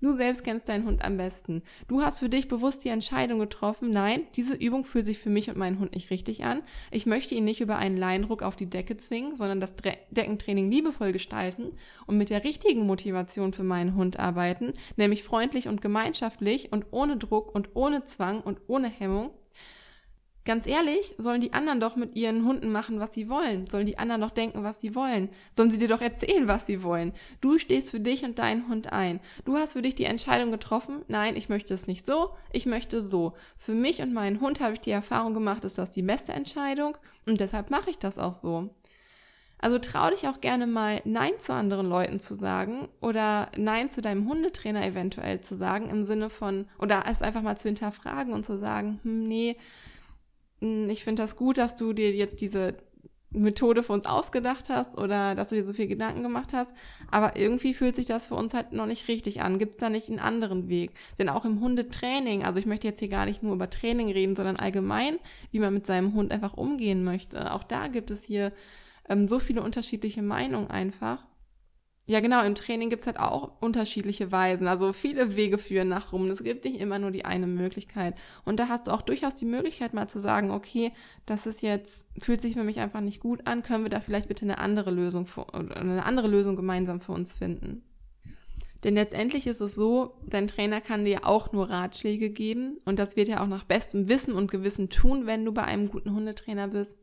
Du 0.00 0.12
selbst 0.12 0.44
kennst 0.44 0.68
deinen 0.68 0.86
Hund 0.86 1.04
am 1.04 1.16
besten. 1.16 1.62
Du 1.88 2.02
hast 2.02 2.20
für 2.20 2.28
dich 2.28 2.46
bewusst 2.46 2.84
die 2.84 2.88
Entscheidung 2.88 3.40
getroffen, 3.40 3.90
nein, 3.90 4.22
diese 4.36 4.54
Übung 4.54 4.84
fühlt 4.84 5.06
sich 5.06 5.18
für 5.18 5.28
mich 5.28 5.50
und 5.50 5.58
meinen 5.58 5.80
Hund 5.80 5.92
nicht 5.92 6.10
richtig 6.10 6.44
an. 6.44 6.62
Ich 6.92 7.04
möchte 7.04 7.34
ihn 7.34 7.44
nicht 7.44 7.60
über 7.60 7.76
einen 7.76 7.96
Leinruck 7.96 8.42
auf 8.42 8.54
die 8.54 8.70
Decke 8.70 8.96
zwingen, 8.96 9.34
sondern 9.34 9.60
das 9.60 9.74
Deckentraining 9.76 10.70
liebevoll 10.70 11.10
gestalten 11.10 11.72
und 12.06 12.16
mit 12.16 12.30
der 12.30 12.44
richtigen 12.44 12.86
Motivation 12.86 13.52
für 13.52 13.64
meinen 13.64 13.96
Hund 13.96 14.18
arbeiten, 14.18 14.72
nämlich 14.96 15.24
freundlich 15.24 15.66
und 15.66 15.82
gemeinschaftlich 15.82 16.72
und 16.72 16.86
ohne 16.92 17.16
Druck 17.16 17.52
und 17.52 17.70
ohne 17.74 18.04
Zwang 18.04 18.40
und 18.40 18.60
ohne 18.68 18.88
Hemmung. 18.88 19.32
Ganz 20.46 20.66
ehrlich, 20.66 21.14
sollen 21.18 21.42
die 21.42 21.52
anderen 21.52 21.80
doch 21.80 21.96
mit 21.96 22.16
ihren 22.16 22.46
Hunden 22.46 22.72
machen, 22.72 22.98
was 22.98 23.12
sie 23.12 23.28
wollen. 23.28 23.68
Sollen 23.68 23.84
die 23.84 23.98
anderen 23.98 24.22
doch 24.22 24.30
denken, 24.30 24.64
was 24.64 24.80
sie 24.80 24.94
wollen. 24.94 25.28
Sollen 25.52 25.70
sie 25.70 25.76
dir 25.76 25.88
doch 25.88 26.00
erzählen, 26.00 26.48
was 26.48 26.66
sie 26.66 26.82
wollen. 26.82 27.12
Du 27.42 27.58
stehst 27.58 27.90
für 27.90 28.00
dich 28.00 28.24
und 28.24 28.38
deinen 28.38 28.66
Hund 28.66 28.90
ein. 28.90 29.20
Du 29.44 29.58
hast 29.58 29.74
für 29.74 29.82
dich 29.82 29.96
die 29.96 30.06
Entscheidung 30.06 30.50
getroffen, 30.50 31.02
nein, 31.08 31.36
ich 31.36 31.50
möchte 31.50 31.74
es 31.74 31.86
nicht 31.86 32.06
so, 32.06 32.30
ich 32.52 32.64
möchte 32.64 33.02
so. 33.02 33.34
Für 33.58 33.74
mich 33.74 34.00
und 34.00 34.14
meinen 34.14 34.40
Hund 34.40 34.60
habe 34.60 34.74
ich 34.74 34.80
die 34.80 34.90
Erfahrung 34.90 35.34
gemacht, 35.34 35.64
ist 35.64 35.76
das 35.76 35.90
die 35.90 36.02
beste 36.02 36.32
Entscheidung 36.32 36.96
und 37.26 37.40
deshalb 37.40 37.70
mache 37.70 37.90
ich 37.90 37.98
das 37.98 38.18
auch 38.18 38.34
so. 38.34 38.70
Also 39.62 39.78
trau 39.78 40.08
dich 40.08 40.26
auch 40.26 40.40
gerne 40.40 40.66
mal 40.66 41.02
Nein 41.04 41.32
zu 41.38 41.52
anderen 41.52 41.86
Leuten 41.86 42.18
zu 42.18 42.34
sagen 42.34 42.88
oder 43.02 43.50
Nein 43.58 43.90
zu 43.90 44.00
deinem 44.00 44.26
Hundetrainer 44.26 44.86
eventuell 44.86 45.42
zu 45.42 45.54
sagen 45.54 45.90
im 45.90 46.02
Sinne 46.02 46.30
von, 46.30 46.66
oder 46.78 47.04
es 47.06 47.20
einfach 47.20 47.42
mal 47.42 47.58
zu 47.58 47.68
hinterfragen 47.68 48.32
und 48.32 48.46
zu 48.46 48.58
sagen, 48.58 49.00
hm, 49.02 49.28
nee, 49.28 49.56
ich 50.60 51.04
finde 51.04 51.22
das 51.22 51.36
gut, 51.36 51.58
dass 51.58 51.76
du 51.76 51.92
dir 51.92 52.12
jetzt 52.12 52.40
diese 52.40 52.74
Methode 53.32 53.82
für 53.82 53.92
uns 53.92 54.06
ausgedacht 54.06 54.68
hast 54.68 54.98
oder 54.98 55.34
dass 55.34 55.48
du 55.48 55.54
dir 55.54 55.64
so 55.64 55.72
viel 55.72 55.86
Gedanken 55.86 56.22
gemacht 56.22 56.52
hast. 56.52 56.72
Aber 57.10 57.36
irgendwie 57.36 57.74
fühlt 57.74 57.94
sich 57.94 58.06
das 58.06 58.26
für 58.26 58.34
uns 58.34 58.54
halt 58.54 58.72
noch 58.72 58.86
nicht 58.86 59.08
richtig 59.08 59.40
an. 59.40 59.58
Gibt 59.58 59.74
es 59.74 59.78
da 59.78 59.88
nicht 59.88 60.08
einen 60.08 60.18
anderen 60.18 60.68
Weg? 60.68 60.92
Denn 61.18 61.28
auch 61.28 61.44
im 61.44 61.60
Hundetraining, 61.60 62.44
also 62.44 62.58
ich 62.58 62.66
möchte 62.66 62.88
jetzt 62.88 62.98
hier 62.98 63.08
gar 63.08 63.26
nicht 63.26 63.42
nur 63.42 63.54
über 63.54 63.70
Training 63.70 64.10
reden, 64.10 64.34
sondern 64.34 64.56
allgemein, 64.56 65.18
wie 65.52 65.60
man 65.60 65.72
mit 65.72 65.86
seinem 65.86 66.14
Hund 66.14 66.32
einfach 66.32 66.54
umgehen 66.54 67.04
möchte. 67.04 67.52
Auch 67.52 67.62
da 67.62 67.86
gibt 67.86 68.10
es 68.10 68.24
hier 68.24 68.52
ähm, 69.08 69.28
so 69.28 69.38
viele 69.38 69.62
unterschiedliche 69.62 70.22
Meinungen 70.22 70.68
einfach. 70.68 71.24
Ja, 72.10 72.18
genau, 72.18 72.42
im 72.42 72.56
Training 72.56 72.90
gibt's 72.90 73.06
halt 73.06 73.20
auch 73.20 73.52
unterschiedliche 73.60 74.32
Weisen. 74.32 74.66
Also 74.66 74.92
viele 74.92 75.36
Wege 75.36 75.58
führen 75.58 75.86
nach 75.86 76.12
rum. 76.12 76.28
Es 76.28 76.42
gibt 76.42 76.64
nicht 76.64 76.80
immer 76.80 76.98
nur 76.98 77.12
die 77.12 77.24
eine 77.24 77.46
Möglichkeit. 77.46 78.16
Und 78.44 78.58
da 78.58 78.66
hast 78.66 78.88
du 78.88 78.90
auch 78.90 79.02
durchaus 79.02 79.36
die 79.36 79.44
Möglichkeit, 79.44 79.94
mal 79.94 80.08
zu 80.08 80.18
sagen, 80.18 80.50
okay, 80.50 80.90
das 81.24 81.46
ist 81.46 81.62
jetzt, 81.62 82.04
fühlt 82.18 82.40
sich 82.40 82.54
für 82.54 82.64
mich 82.64 82.80
einfach 82.80 83.00
nicht 83.00 83.20
gut 83.20 83.46
an, 83.46 83.62
können 83.62 83.84
wir 83.84 83.90
da 83.90 84.00
vielleicht 84.00 84.26
bitte 84.26 84.44
eine 84.44 84.58
andere 84.58 84.90
Lösung 84.90 85.24
für, 85.24 85.54
eine 85.54 86.04
andere 86.04 86.26
Lösung 86.26 86.56
gemeinsam 86.56 87.00
für 87.00 87.12
uns 87.12 87.32
finden. 87.32 87.84
Denn 88.82 88.94
letztendlich 88.94 89.46
ist 89.46 89.60
es 89.60 89.76
so, 89.76 90.16
dein 90.26 90.48
Trainer 90.48 90.80
kann 90.80 91.04
dir 91.04 91.24
auch 91.28 91.52
nur 91.52 91.70
Ratschläge 91.70 92.30
geben 92.30 92.80
und 92.86 92.98
das 92.98 93.14
wird 93.14 93.28
er 93.28 93.40
auch 93.40 93.46
nach 93.46 93.62
bestem 93.62 94.08
Wissen 94.08 94.34
und 94.34 94.50
Gewissen 94.50 94.90
tun, 94.90 95.26
wenn 95.26 95.44
du 95.44 95.52
bei 95.52 95.62
einem 95.62 95.88
guten 95.88 96.12
Hundetrainer 96.12 96.66
bist. 96.66 96.98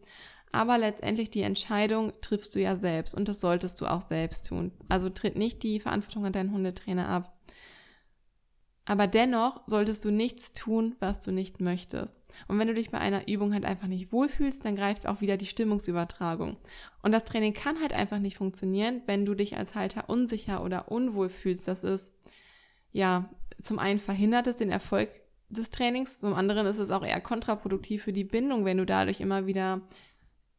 Aber 0.51 0.77
letztendlich 0.77 1.29
die 1.29 1.41
Entscheidung 1.41 2.13
triffst 2.21 2.55
du 2.55 2.59
ja 2.59 2.75
selbst 2.75 3.15
und 3.15 3.27
das 3.27 3.41
solltest 3.41 3.81
du 3.81 3.85
auch 3.85 4.01
selbst 4.01 4.47
tun. 4.47 4.71
Also 4.89 5.09
tritt 5.09 5.37
nicht 5.37 5.61
die 5.63 5.79
Verantwortung 5.79 6.25
an 6.25 6.33
deinen 6.33 6.53
Hundetrainer 6.53 7.09
ab. 7.09 7.33
Aber 8.85 9.05
dennoch 9.05 9.61
solltest 9.65 10.05
du 10.05 10.11
nichts 10.11 10.53
tun, 10.53 10.95
was 10.99 11.19
du 11.19 11.31
nicht 11.31 11.59
möchtest. 11.59 12.15
Und 12.47 12.57
wenn 12.57 12.69
du 12.69 12.73
dich 12.73 12.89
bei 12.89 12.99
einer 12.99 13.27
Übung 13.27 13.53
halt 13.53 13.65
einfach 13.65 13.87
nicht 13.87 14.13
wohlfühlst, 14.13 14.63
dann 14.63 14.77
greift 14.77 15.07
auch 15.07 15.19
wieder 15.19 15.35
die 15.35 15.45
Stimmungsübertragung. 15.45 16.55
Und 17.03 17.11
das 17.11 17.25
Training 17.25 17.53
kann 17.53 17.81
halt 17.81 17.91
einfach 17.91 18.19
nicht 18.19 18.37
funktionieren, 18.37 19.01
wenn 19.05 19.25
du 19.25 19.35
dich 19.35 19.57
als 19.57 19.75
Halter 19.75 20.09
unsicher 20.09 20.63
oder 20.63 20.89
unwohl 20.89 21.27
fühlst. 21.27 21.67
Das 21.67 21.83
ist, 21.83 22.13
ja, 22.93 23.29
zum 23.61 23.77
einen 23.77 23.99
verhindert 23.99 24.47
es 24.47 24.55
den 24.55 24.71
Erfolg 24.71 25.09
des 25.49 25.69
Trainings, 25.69 26.21
zum 26.21 26.33
anderen 26.33 26.65
ist 26.67 26.79
es 26.79 26.89
auch 26.89 27.05
eher 27.05 27.21
kontraproduktiv 27.21 28.03
für 28.03 28.13
die 28.13 28.25
Bindung, 28.25 28.65
wenn 28.65 28.77
du 28.77 28.85
dadurch 28.85 29.19
immer 29.19 29.47
wieder 29.47 29.81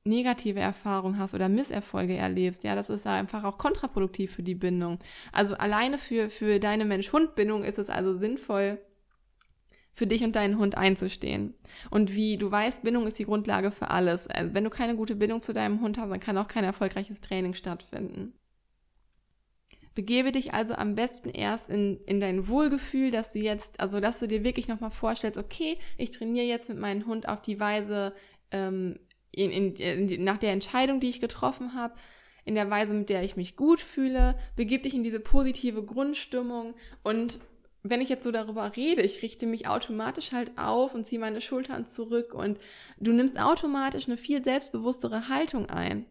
negative 0.09 0.61
Erfahrungen 0.61 1.19
hast 1.19 1.35
oder 1.35 1.49
Misserfolge 1.49 2.17
erlebst, 2.17 2.65
ja, 2.65 2.75
das 2.75 2.91
ist 2.91 3.07
einfach 3.07 3.45
auch 3.45 3.59
kontraproduktiv 3.59 4.33
für 4.33 4.43
die 4.43 4.55
Bindung. 4.55 4.99
Also 5.33 5.55
alleine 5.55 5.99
für, 5.99 6.31
für 6.31 6.59
deine 6.59 6.85
Mensch-Hund-Bindung 6.85 7.65
ist 7.65 7.79
es 7.79 7.91
also 7.91 8.15
sinnvoll, 8.15 8.79
für 9.99 10.07
dich 10.07 10.23
und 10.23 10.37
deinen 10.37 10.59
Hund 10.59 10.77
einzustehen. 10.77 11.55
Und 11.91 12.15
wie 12.15 12.37
du 12.39 12.51
weißt, 12.51 12.85
Bindung 12.85 13.09
ist 13.09 13.19
die 13.19 13.25
Grundlage 13.25 13.73
für 13.73 13.91
alles. 13.91 14.29
Also 14.29 14.55
wenn 14.55 14.63
du 14.63 14.71
keine 14.71 14.95
gute 14.95 15.17
Bindung 15.17 15.43
zu 15.43 15.53
deinem 15.53 15.81
Hund 15.81 15.99
hast, 15.99 16.09
dann 16.09 16.21
kann 16.21 16.39
auch 16.39 16.47
kein 16.47 16.63
erfolgreiches 16.63 17.21
Training 17.21 17.53
stattfinden. 17.53 18.33
Begebe 19.97 20.31
dich 20.31 20.55
also 20.55 20.75
am 20.75 20.95
besten 20.95 21.31
erst 21.31 21.69
in, 21.69 21.99
in 22.07 22.21
dein 22.21 22.47
Wohlgefühl, 22.47 23.11
dass 23.11 23.33
du 23.33 23.41
jetzt, 23.41 23.81
also 23.81 23.99
dass 23.99 24.21
du 24.21 24.29
dir 24.29 24.45
wirklich 24.45 24.69
nochmal 24.69 24.93
vorstellst, 24.93 25.37
okay, 25.37 25.77
ich 25.97 26.13
trainiere 26.13 26.47
jetzt 26.47 26.69
mit 26.69 26.79
meinem 26.79 27.05
Hund 27.07 27.29
auf 27.29 27.43
die 27.43 27.59
Weise, 27.59 28.15
ähm, 28.53 29.01
in, 29.39 29.75
in, 29.75 30.09
in, 30.09 30.25
nach 30.25 30.39
der 30.39 30.53
Entscheidung, 30.53 31.01
die 31.01 31.09
ich 31.09 31.21
getroffen 31.21 31.75
habe, 31.75 31.95
in 32.45 32.55
der 32.55 32.71
Weise, 32.71 32.95
mit 32.95 33.11
der 33.11 33.23
ich 33.23 33.37
mich 33.37 33.57
gut 33.57 33.81
fühle, 33.81 34.39
begib 34.57 34.83
dich 34.83 34.95
in 34.95 35.03
diese 35.03 35.21
positive 35.21 35.83
Grundstimmung 35.83 36.75
und 37.03 37.41
wenn 37.83 38.01
ich 38.01 38.09
jetzt 38.09 38.25
so 38.25 38.33
darüber 38.33 38.77
rede, 38.77 39.03
ich 39.03 39.23
richte 39.23 39.47
mich 39.47 39.69
automatisch 39.69 40.33
halt 40.33 40.51
auf 40.57 40.95
und 40.95 41.07
ziehe 41.07 41.21
meine 41.21 41.41
Schultern 41.41 41.87
zurück 41.87 42.35
und 42.35 42.59
du 42.99 43.13
nimmst 43.13 43.41
automatisch 43.41 44.09
eine 44.09 44.17
viel 44.17 44.43
selbstbewusstere 44.43 45.29
Haltung 45.29 45.71
ein. 45.71 46.05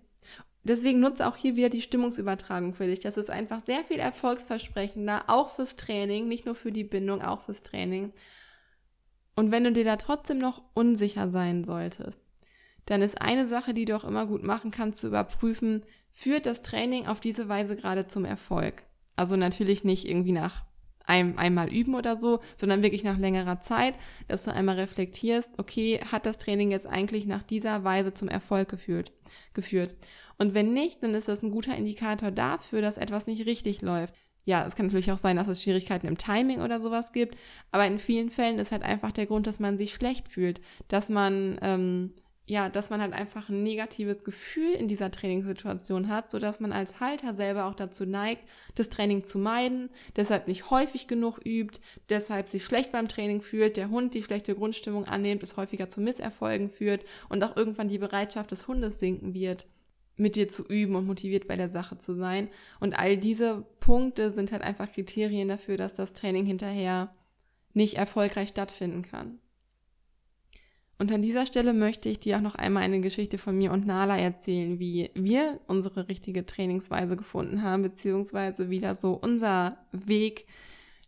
Deswegen 0.64 1.00
nutze 1.00 1.28
auch 1.28 1.38
hier 1.38 1.56
wieder 1.56 1.70
die 1.70 1.82
Stimmungsübertragung 1.82 2.74
für 2.74 2.88
dich. 2.88 3.00
Das 3.00 3.18
ist 3.18 3.30
einfach 3.30 3.62
sehr 3.66 3.84
viel 3.86 4.00
erfolgsversprechender, 4.00 5.26
auch 5.28 5.50
fürs 5.50 5.78
Training, 5.78 6.28
nicht 6.28 6.46
nur 6.46 6.56
für 6.56 6.72
die 6.72 6.84
Bindung, 6.84 7.22
auch 7.22 7.42
fürs 7.42 7.64
Training. 7.64 8.12
Und 9.36 9.52
wenn 9.52 9.64
du 9.64 9.72
dir 9.72 9.86
da 9.86 9.96
trotzdem 9.98 10.40
noch 10.40 10.62
unsicher 10.74 11.30
sein 11.30 11.64
solltest, 11.64 12.20
dann 12.88 13.02
ist 13.02 13.22
eine 13.22 13.48
Sache, 13.48 13.74
die 13.74 13.86
du 13.86 13.96
auch 13.96 14.04
immer 14.04 14.26
gut 14.26 14.44
machen 14.44 14.72
kannst, 14.72 15.02
zu 15.02 15.08
überprüfen, 15.08 15.84
führt 16.12 16.46
das 16.46 16.64
Training 16.64 17.06
auf 17.06 17.20
diese 17.20 17.48
Weise 17.48 17.76
gerade 17.76 18.08
zum 18.08 18.26
Erfolg. 18.26 18.84
Also 19.16 19.36
natürlich 19.36 19.84
nicht 19.84 20.08
irgendwie 20.08 20.32
nach 20.32 20.66
einem, 21.06 21.38
einmal 21.38 21.72
üben 21.72 21.96
oder 21.96 22.16
so, 22.16 22.40
sondern 22.56 22.84
wirklich 22.84 23.04
nach 23.04 23.18
längerer 23.18 23.62
Zeit, 23.62 23.96
dass 24.28 24.44
du 24.44 24.54
einmal 24.54 24.76
reflektierst, 24.76 25.52
okay, 25.58 26.00
hat 26.12 26.26
das 26.26 26.38
Training 26.38 26.72
jetzt 26.72 26.88
eigentlich 26.88 27.26
nach 27.26 27.44
dieser 27.44 27.84
Weise 27.84 28.14
zum 28.14 28.28
Erfolg 28.28 28.70
geführt, 28.70 29.12
geführt? 29.54 29.96
Und 30.38 30.54
wenn 30.54 30.74
nicht, 30.74 31.02
dann 31.02 31.16
ist 31.16 31.28
das 31.28 31.42
ein 31.42 31.52
guter 31.52 31.76
Indikator 31.76 32.32
dafür, 32.32 32.82
dass 32.82 32.98
etwas 32.98 33.26
nicht 33.26 33.46
richtig 33.46 33.82
läuft. 33.82 34.14
Ja, 34.44 34.66
es 34.66 34.76
kann 34.76 34.86
natürlich 34.86 35.12
auch 35.12 35.18
sein, 35.18 35.36
dass 35.36 35.48
es 35.48 35.62
Schwierigkeiten 35.62 36.08
im 36.08 36.18
Timing 36.18 36.62
oder 36.62 36.80
sowas 36.80 37.12
gibt, 37.12 37.38
aber 37.72 37.86
in 37.86 38.00
vielen 38.00 38.30
Fällen 38.30 38.60
ist 38.60 38.72
halt 38.72 38.84
einfach 38.84 39.12
der 39.12 39.26
Grund, 39.26 39.46
dass 39.46 39.60
man 39.60 39.78
sich 39.78 39.94
schlecht 39.94 40.30
fühlt, 40.30 40.62
dass 40.88 41.10
man 41.10 41.58
ähm, 41.62 42.14
ja, 42.50 42.70
dass 42.70 42.90
man 42.90 43.02
halt 43.02 43.12
einfach 43.12 43.50
ein 43.50 43.62
negatives 43.62 44.24
Gefühl 44.24 44.72
in 44.72 44.88
dieser 44.88 45.12
Trainingssituation 45.12 46.08
hat, 46.08 46.32
so 46.32 46.40
dass 46.40 46.62
man 46.62 46.72
als 46.72 47.02
Halter 47.02 47.34
selber 47.34 47.66
auch 47.66 47.76
dazu 47.76 48.06
neigt, 48.06 48.48
das 48.76 48.90
Training 48.90 49.26
zu 49.26 49.38
meiden, 49.38 49.90
deshalb 50.16 50.48
nicht 50.48 50.72
häufig 50.72 51.08
genug 51.08 51.40
übt, 51.46 51.82
deshalb 52.08 52.48
sich 52.48 52.64
schlecht 52.64 52.94
beim 52.94 53.10
Training 53.10 53.42
fühlt, 53.42 53.76
der 53.76 53.90
Hund 53.90 54.14
die 54.14 54.24
schlechte 54.24 54.56
Grundstimmung 54.56 55.04
annimmt, 55.04 55.44
es 55.44 55.58
häufiger 55.58 55.90
zu 55.90 56.00
Misserfolgen 56.00 56.70
führt 56.70 57.04
und 57.28 57.44
auch 57.44 57.58
irgendwann 57.58 57.90
die 57.90 57.98
Bereitschaft 58.00 58.52
des 58.52 58.70
Hundes 58.70 59.00
sinken 59.00 59.34
wird, 59.34 59.66
mit 60.16 60.38
dir 60.38 60.48
zu 60.48 60.66
üben 60.66 60.96
und 60.96 61.06
motiviert 61.06 61.50
bei 61.50 61.58
der 61.58 61.70
Sache 61.70 61.98
zu 61.98 62.16
sein. 62.16 62.48
Und 62.80 62.98
all 62.98 63.18
diese 63.18 63.66
Punkte 63.82 64.32
sind 64.32 64.54
halt 64.54 64.62
einfach 64.62 64.90
Kriterien 64.94 65.50
dafür, 65.50 65.76
dass 65.76 65.96
das 65.96 66.14
Training 66.14 66.46
hinterher 66.46 67.14
nicht 67.74 67.96
erfolgreich 67.96 68.50
stattfinden 68.50 69.02
kann. 69.02 69.40
Und 71.00 71.12
an 71.12 71.22
dieser 71.22 71.46
Stelle 71.46 71.74
möchte 71.74 72.10
ich 72.10 72.20
dir 72.20 72.38
auch 72.38 72.42
noch 72.42 72.56
einmal 72.56 72.84
eine 72.84 73.02
Geschichte 73.02 73.38
von 73.38 73.56
mir 73.56 73.72
und 73.72 73.86
Nala 73.86 74.18
erzählen, 74.18 74.80
wie 74.80 75.12
wir 75.14 75.60
unsere 75.68 76.08
richtige 76.08 76.46
Trainingsweise 76.46 77.16
gefunden 77.16 77.62
haben, 77.62 77.84
beziehungsweise 77.84 78.72
wieder 78.72 78.96
so 78.96 79.14
unser 79.14 79.78
Weg 79.92 80.48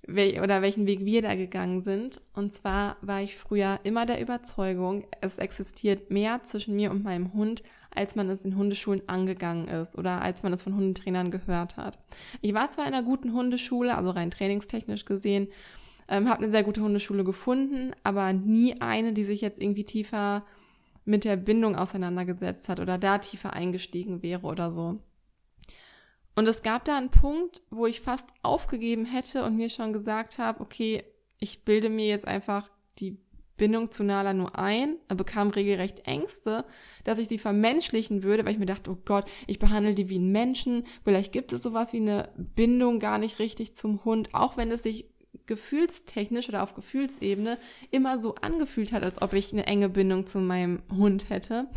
oder 0.08 0.62
welchen 0.62 0.88
Weg 0.88 1.06
wir 1.06 1.22
da 1.22 1.36
gegangen 1.36 1.82
sind. 1.82 2.22
Und 2.34 2.54
zwar 2.54 2.98
war 3.02 3.22
ich 3.22 3.36
früher 3.36 3.80
immer 3.84 4.06
der 4.06 4.22
Überzeugung, 4.22 5.06
es 5.22 5.40
existiert 5.40 6.12
mehr 6.12 6.44
zwischen 6.44 6.76
mir 6.76 6.92
und 6.92 7.04
meinem 7.04 7.34
Hund, 7.34 7.64
als 7.94 8.16
man 8.16 8.30
es 8.30 8.46
in 8.46 8.56
Hundeschulen 8.56 9.02
angegangen 9.08 9.68
ist 9.68 9.98
oder 9.98 10.22
als 10.22 10.44
man 10.44 10.54
es 10.54 10.64
von 10.64 10.76
Hundetrainern 10.76 11.32
gehört 11.32 11.78
hat. 11.78 11.98
Ich 12.42 12.54
war 12.54 12.72
zwar 12.72 12.88
in 12.88 12.94
einer 12.94 13.04
guten 13.04 13.34
Hundeschule, 13.34 13.98
also 13.98 14.12
rein 14.12 14.32
trainingstechnisch 14.32 15.06
gesehen, 15.06 15.48
ähm, 16.10 16.28
habe 16.28 16.44
eine 16.44 16.52
sehr 16.52 16.64
gute 16.64 16.82
Hundeschule 16.82 17.24
gefunden, 17.24 17.94
aber 18.04 18.34
nie 18.34 18.82
eine, 18.82 19.14
die 19.14 19.24
sich 19.24 19.42
jetzt 19.42 19.62
irgendwie 19.62 19.86
tiefer 19.86 20.46
mit 21.06 21.24
der 21.24 21.38
Bindung 21.38 21.76
auseinandergesetzt 21.76 22.70
hat 22.70 22.80
oder 22.80 22.98
da 22.98 23.20
tiefer 23.20 23.54
eingestiegen 23.54 24.22
wäre 24.22 24.46
oder 24.46 24.72
so. 24.72 25.00
Und 26.36 26.48
es 26.48 26.62
gab 26.62 26.86
da 26.86 26.98
einen 26.98 27.12
Punkt, 27.12 27.62
wo 27.70 27.86
ich 27.86 28.02
fast 28.02 28.28
aufgegeben 28.44 29.06
hätte 29.06 29.44
und 29.44 29.58
mir 29.58 29.70
schon 29.70 29.94
gesagt 29.94 30.38
habe, 30.38 30.62
okay, 30.62 31.04
ich 31.40 31.66
bilde 31.66 31.90
mir 31.90 32.08
jetzt 32.08 32.28
einfach 32.28 32.70
die 33.00 33.18
Bindung 33.58 33.92
zu 33.92 34.04
Nala 34.04 34.34
nur 34.34 34.58
ein, 34.58 34.96
bekam 35.10 35.50
regelrecht 35.50 36.08
Ängste, 36.08 36.64
dass 37.04 37.20
ich 37.20 37.28
sie 37.28 37.40
vermenschlichen 37.40 38.24
würde, 38.24 38.46
weil 38.46 38.54
ich 38.54 38.60
mir 38.60 38.66
dachte, 38.66 38.90
oh 38.90 38.98
Gott, 39.04 39.30
ich 39.48 39.60
behandle 39.60 39.94
die 39.94 40.10
wie 40.10 40.16
einen 40.16 40.32
Menschen, 40.32 40.86
vielleicht 41.04 41.34
gibt 41.34 41.52
es 41.52 41.62
sowas 41.62 41.92
wie 41.92 41.98
eine 41.98 42.30
Bindung 42.38 43.00
gar 43.00 43.18
nicht 43.18 43.40
richtig 43.40 43.76
zum 43.76 44.06
Hund, 44.06 44.34
auch 44.34 44.56
wenn 44.56 44.72
es 44.72 44.84
sich 44.84 45.10
gefühlstechnisch 45.50 46.48
oder 46.48 46.64
auf 46.64 46.76
Gefühlsebene 46.76 47.58
immer 47.92 48.22
so 48.22 48.36
angefühlt 48.36 48.94
hat, 48.94 49.04
als 49.04 49.22
ob 49.22 49.34
ich 49.34 49.52
eine 49.52 49.66
enge 49.68 49.90
Bindung 49.90 50.28
zu 50.28 50.40
meinem 50.40 50.82
Hund 50.96 51.30
hätte. 51.30 51.68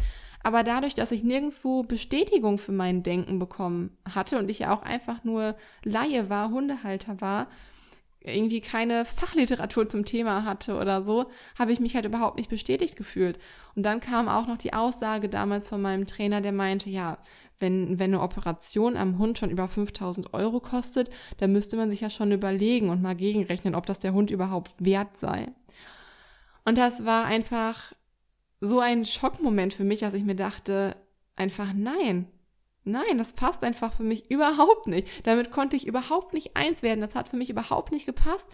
Aber 0.44 0.62
dadurch, 0.62 0.94
dass 0.94 1.10
ich 1.10 1.24
nirgendwo 1.24 1.82
Bestätigung 1.82 2.58
für 2.58 2.72
mein 2.72 3.02
Denken 3.02 3.38
bekommen 3.38 3.96
hatte 4.14 4.38
und 4.38 4.50
ich 4.50 4.60
ja 4.60 4.74
auch 4.74 4.82
einfach 4.82 5.24
nur 5.24 5.56
Laie 5.84 6.28
war, 6.28 6.50
Hundehalter 6.50 7.20
war, 7.20 7.48
irgendwie 8.24 8.60
keine 8.60 9.04
Fachliteratur 9.04 9.88
zum 9.88 10.04
Thema 10.04 10.44
hatte 10.44 10.76
oder 10.76 11.02
so, 11.02 11.30
habe 11.58 11.72
ich 11.72 11.80
mich 11.80 11.94
halt 11.94 12.04
überhaupt 12.04 12.36
nicht 12.36 12.50
bestätigt 12.50 12.96
gefühlt. 12.96 13.38
Und 13.74 13.84
dann 13.84 14.00
kam 14.00 14.28
auch 14.28 14.46
noch 14.46 14.58
die 14.58 14.72
Aussage 14.72 15.28
damals 15.28 15.68
von 15.68 15.82
meinem 15.82 16.06
Trainer, 16.06 16.40
der 16.40 16.52
meinte, 16.52 16.90
ja, 16.90 17.18
wenn, 17.58 17.98
wenn 17.98 18.12
eine 18.12 18.22
Operation 18.22 18.96
am 18.96 19.18
Hund 19.18 19.38
schon 19.38 19.50
über 19.50 19.68
5000 19.68 20.34
Euro 20.34 20.60
kostet, 20.60 21.10
dann 21.38 21.52
müsste 21.52 21.76
man 21.76 21.90
sich 21.90 22.00
ja 22.00 22.10
schon 22.10 22.32
überlegen 22.32 22.90
und 22.90 23.02
mal 23.02 23.14
gegenrechnen, 23.14 23.74
ob 23.74 23.86
das 23.86 24.00
der 24.00 24.12
Hund 24.12 24.30
überhaupt 24.30 24.72
wert 24.78 25.16
sei. 25.16 25.48
Und 26.64 26.78
das 26.78 27.04
war 27.04 27.24
einfach 27.24 27.92
so 28.60 28.80
ein 28.80 29.04
Schockmoment 29.04 29.74
für 29.74 29.84
mich, 29.84 30.00
dass 30.00 30.14
ich 30.14 30.24
mir 30.24 30.36
dachte, 30.36 30.96
einfach 31.36 31.72
nein, 31.74 32.26
Nein, 32.84 33.18
das 33.18 33.32
passt 33.32 33.62
einfach 33.62 33.92
für 33.92 34.02
mich 34.02 34.30
überhaupt 34.30 34.88
nicht. 34.88 35.06
Damit 35.24 35.50
konnte 35.50 35.76
ich 35.76 35.86
überhaupt 35.86 36.34
nicht 36.34 36.56
eins 36.56 36.82
werden. 36.82 37.00
Das 37.00 37.14
hat 37.14 37.28
für 37.28 37.36
mich 37.36 37.50
überhaupt 37.50 37.92
nicht 37.92 38.06
gepasst. 38.06 38.48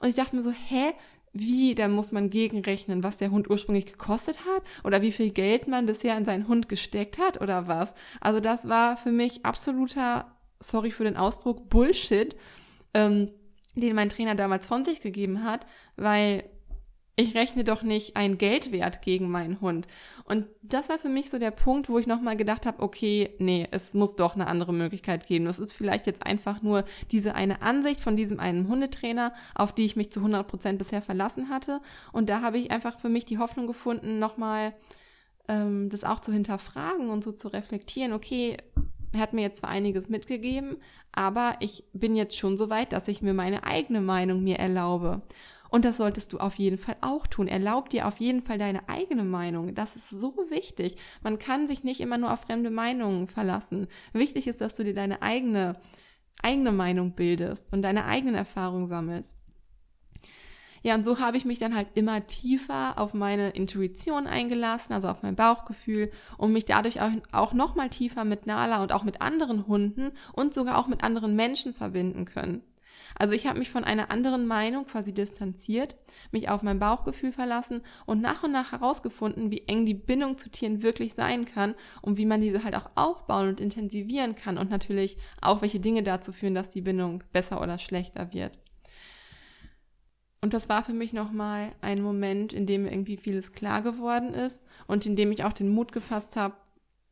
Und 0.00 0.08
ich 0.08 0.16
dachte 0.16 0.36
mir 0.36 0.42
so, 0.42 0.52
hä, 0.52 0.94
wie, 1.34 1.74
dann 1.74 1.92
muss 1.92 2.12
man 2.12 2.30
gegenrechnen, 2.30 3.02
was 3.02 3.18
der 3.18 3.30
Hund 3.30 3.50
ursprünglich 3.50 3.86
gekostet 3.86 4.38
hat 4.46 4.62
oder 4.84 5.02
wie 5.02 5.12
viel 5.12 5.30
Geld 5.30 5.66
man 5.68 5.84
bisher 5.84 6.16
in 6.16 6.24
seinen 6.24 6.48
Hund 6.48 6.68
gesteckt 6.68 7.18
hat 7.18 7.40
oder 7.40 7.66
was. 7.68 7.94
Also 8.20 8.40
das 8.40 8.68
war 8.68 8.96
für 8.96 9.10
mich 9.10 9.44
absoluter, 9.44 10.32
sorry 10.60 10.92
für 10.92 11.04
den 11.04 11.16
Ausdruck, 11.16 11.68
Bullshit, 11.68 12.36
ähm, 12.94 13.32
den 13.74 13.96
mein 13.96 14.08
Trainer 14.08 14.36
damals 14.36 14.68
von 14.68 14.84
sich 14.84 15.00
gegeben 15.00 15.42
hat, 15.42 15.66
weil 15.96 16.44
ich 17.16 17.34
rechne 17.34 17.62
doch 17.62 17.82
nicht 17.82 18.16
einen 18.16 18.38
Geldwert 18.38 19.02
gegen 19.02 19.30
meinen 19.30 19.60
Hund. 19.60 19.86
Und 20.24 20.46
das 20.62 20.88
war 20.88 20.98
für 20.98 21.08
mich 21.08 21.30
so 21.30 21.38
der 21.38 21.52
Punkt, 21.52 21.88
wo 21.88 21.98
ich 21.98 22.06
nochmal 22.06 22.36
gedacht 22.36 22.66
habe, 22.66 22.82
okay, 22.82 23.30
nee, 23.38 23.68
es 23.70 23.94
muss 23.94 24.16
doch 24.16 24.34
eine 24.34 24.48
andere 24.48 24.72
Möglichkeit 24.72 25.26
geben. 25.26 25.44
Das 25.44 25.60
ist 25.60 25.74
vielleicht 25.74 26.06
jetzt 26.06 26.26
einfach 26.26 26.62
nur 26.62 26.84
diese 27.12 27.34
eine 27.34 27.62
Ansicht 27.62 28.00
von 28.00 28.16
diesem 28.16 28.40
einen 28.40 28.66
Hundetrainer, 28.68 29.32
auf 29.54 29.72
die 29.72 29.84
ich 29.84 29.94
mich 29.94 30.10
zu 30.10 30.20
100 30.20 30.46
Prozent 30.46 30.78
bisher 30.78 31.02
verlassen 31.02 31.50
hatte. 31.50 31.80
Und 32.12 32.30
da 32.30 32.42
habe 32.42 32.58
ich 32.58 32.72
einfach 32.72 32.98
für 32.98 33.08
mich 33.08 33.24
die 33.24 33.38
Hoffnung 33.38 33.68
gefunden, 33.68 34.18
nochmal 34.18 34.74
ähm, 35.48 35.90
das 35.90 36.02
auch 36.02 36.20
zu 36.20 36.32
hinterfragen 36.32 37.10
und 37.10 37.22
so 37.22 37.30
zu 37.30 37.48
reflektieren, 37.48 38.12
okay, 38.12 38.56
er 39.12 39.20
hat 39.20 39.32
mir 39.32 39.42
jetzt 39.42 39.58
zwar 39.58 39.70
einiges 39.70 40.08
mitgegeben, 40.08 40.78
aber 41.12 41.54
ich 41.60 41.84
bin 41.92 42.16
jetzt 42.16 42.36
schon 42.36 42.58
so 42.58 42.70
weit, 42.70 42.92
dass 42.92 43.06
ich 43.06 43.22
mir 43.22 43.34
meine 43.34 43.62
eigene 43.62 44.00
Meinung 44.00 44.42
mir 44.42 44.58
erlaube. 44.58 45.22
Und 45.74 45.84
das 45.84 45.96
solltest 45.96 46.32
du 46.32 46.38
auf 46.38 46.54
jeden 46.54 46.78
Fall 46.78 46.94
auch 47.00 47.26
tun. 47.26 47.48
Erlaub 47.48 47.90
dir 47.90 48.06
auf 48.06 48.18
jeden 48.18 48.42
Fall 48.42 48.58
deine 48.58 48.88
eigene 48.88 49.24
Meinung. 49.24 49.74
Das 49.74 49.96
ist 49.96 50.08
so 50.08 50.32
wichtig. 50.48 50.94
Man 51.24 51.40
kann 51.40 51.66
sich 51.66 51.82
nicht 51.82 51.98
immer 52.00 52.16
nur 52.16 52.32
auf 52.32 52.42
fremde 52.42 52.70
Meinungen 52.70 53.26
verlassen. 53.26 53.88
Wichtig 54.12 54.46
ist, 54.46 54.60
dass 54.60 54.76
du 54.76 54.84
dir 54.84 54.94
deine 54.94 55.20
eigene, 55.20 55.72
eigene 56.40 56.70
Meinung 56.70 57.16
bildest 57.16 57.72
und 57.72 57.82
deine 57.82 58.04
eigenen 58.04 58.36
Erfahrungen 58.36 58.86
sammelst. 58.86 59.36
Ja, 60.84 60.94
und 60.94 61.04
so 61.04 61.18
habe 61.18 61.38
ich 61.38 61.44
mich 61.44 61.58
dann 61.58 61.74
halt 61.74 61.88
immer 61.94 62.24
tiefer 62.24 62.96
auf 62.96 63.12
meine 63.12 63.50
Intuition 63.50 64.28
eingelassen, 64.28 64.92
also 64.92 65.08
auf 65.08 65.24
mein 65.24 65.34
Bauchgefühl 65.34 66.12
und 66.38 66.52
mich 66.52 66.66
dadurch 66.66 67.00
auch, 67.00 67.10
auch 67.32 67.52
nochmal 67.52 67.90
tiefer 67.90 68.22
mit 68.22 68.46
Nala 68.46 68.80
und 68.80 68.92
auch 68.92 69.02
mit 69.02 69.20
anderen 69.20 69.66
Hunden 69.66 70.12
und 70.34 70.54
sogar 70.54 70.78
auch 70.78 70.86
mit 70.86 71.02
anderen 71.02 71.34
Menschen 71.34 71.74
verbinden 71.74 72.26
können. 72.26 72.62
Also 73.16 73.34
ich 73.34 73.46
habe 73.46 73.58
mich 73.58 73.70
von 73.70 73.84
einer 73.84 74.10
anderen 74.10 74.46
Meinung 74.46 74.86
quasi 74.86 75.12
distanziert, 75.12 75.96
mich 76.32 76.48
auf 76.48 76.62
mein 76.62 76.80
Bauchgefühl 76.80 77.32
verlassen 77.32 77.82
und 78.06 78.20
nach 78.20 78.42
und 78.42 78.52
nach 78.52 78.72
herausgefunden, 78.72 79.50
wie 79.50 79.64
eng 79.66 79.86
die 79.86 79.94
Bindung 79.94 80.36
zu 80.36 80.50
Tieren 80.50 80.82
wirklich 80.82 81.14
sein 81.14 81.44
kann 81.44 81.74
und 82.02 82.16
wie 82.16 82.26
man 82.26 82.40
diese 82.40 82.64
halt 82.64 82.74
auch 82.74 82.90
aufbauen 82.96 83.48
und 83.48 83.60
intensivieren 83.60 84.34
kann 84.34 84.58
und 84.58 84.70
natürlich 84.70 85.16
auch 85.40 85.62
welche 85.62 85.80
Dinge 85.80 86.02
dazu 86.02 86.32
führen, 86.32 86.54
dass 86.54 86.70
die 86.70 86.80
Bindung 86.82 87.22
besser 87.32 87.60
oder 87.60 87.78
schlechter 87.78 88.32
wird. 88.32 88.58
Und 90.40 90.52
das 90.52 90.68
war 90.68 90.84
für 90.84 90.92
mich 90.92 91.14
nochmal 91.14 91.72
ein 91.80 92.02
Moment, 92.02 92.52
in 92.52 92.66
dem 92.66 92.84
irgendwie 92.84 93.16
vieles 93.16 93.52
klar 93.52 93.80
geworden 93.80 94.34
ist 94.34 94.62
und 94.86 95.06
in 95.06 95.16
dem 95.16 95.32
ich 95.32 95.42
auch 95.44 95.54
den 95.54 95.70
Mut 95.70 95.90
gefasst 95.90 96.36
habe, 96.36 96.54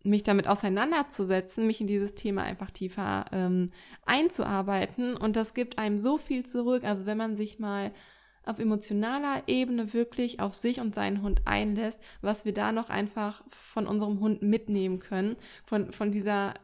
mich 0.04 0.22
damit 0.22 0.48
auseinanderzusetzen, 0.48 1.66
mich 1.66 1.80
in 1.80 1.86
dieses 1.86 2.14
Thema 2.14 2.42
einfach 2.42 2.70
tiefer 2.70 3.24
ähm, 3.32 3.68
einzuarbeiten. 4.04 5.16
Und 5.16 5.36
das 5.36 5.54
gibt 5.54 5.78
einem 5.78 5.98
so 5.98 6.18
viel 6.18 6.44
zurück. 6.44 6.84
Also 6.84 7.06
wenn 7.06 7.18
man 7.18 7.36
sich 7.36 7.58
mal 7.58 7.92
auf 8.44 8.58
emotionaler 8.58 9.42
Ebene 9.46 9.92
wirklich 9.92 10.40
auf 10.40 10.54
sich 10.54 10.80
und 10.80 10.94
seinen 10.94 11.22
Hund 11.22 11.42
einlässt, 11.44 12.00
was 12.20 12.44
wir 12.44 12.52
da 12.52 12.72
noch 12.72 12.90
einfach 12.90 13.44
von 13.48 13.86
unserem 13.86 14.20
Hund 14.20 14.42
mitnehmen 14.42 14.98
können, 14.98 15.36
von, 15.64 15.92
von 15.92 16.10
dieser 16.10 16.54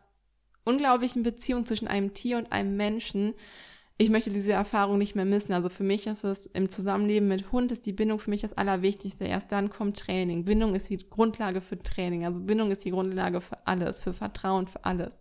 unglaublichen 0.65 1.23
Beziehung 1.23 1.67
zwischen 1.67 1.89
einem 1.89 2.15
Tier 2.15 2.39
und 2.39 2.53
einem 2.53 2.77
Menschen, 2.77 3.35
ich 4.01 4.11
möchte 4.11 4.31
diese 4.31 4.53
Erfahrung 4.53 4.97
nicht 4.97 5.17
mehr 5.17 5.25
missen. 5.25 5.53
Also 5.53 5.69
für 5.69 5.83
mich 5.83 6.07
ist 6.07 6.23
es 6.23 6.47
im 6.47 6.69
Zusammenleben 6.69 7.27
mit 7.27 7.51
Hund 7.51 7.73
ist 7.73 7.85
die 7.85 7.93
Bindung 7.93 8.21
für 8.21 8.31
mich 8.31 8.43
das 8.43 8.57
Allerwichtigste. 8.57 9.25
Erst 9.25 9.51
dann 9.51 9.71
kommt 9.71 9.99
Training. 9.99 10.45
Bindung 10.45 10.77
ist 10.77 10.89
die 10.89 10.99
Grundlage 10.99 11.61
für 11.61 11.77
Training. 11.77 12.25
Also 12.25 12.41
Bindung 12.41 12.71
ist 12.71 12.85
die 12.85 12.93
Grundlage 12.93 13.41
für 13.41 13.67
alles, 13.67 14.01
für 14.01 14.13
Vertrauen, 14.13 14.69
für 14.69 14.85
alles. 14.85 15.21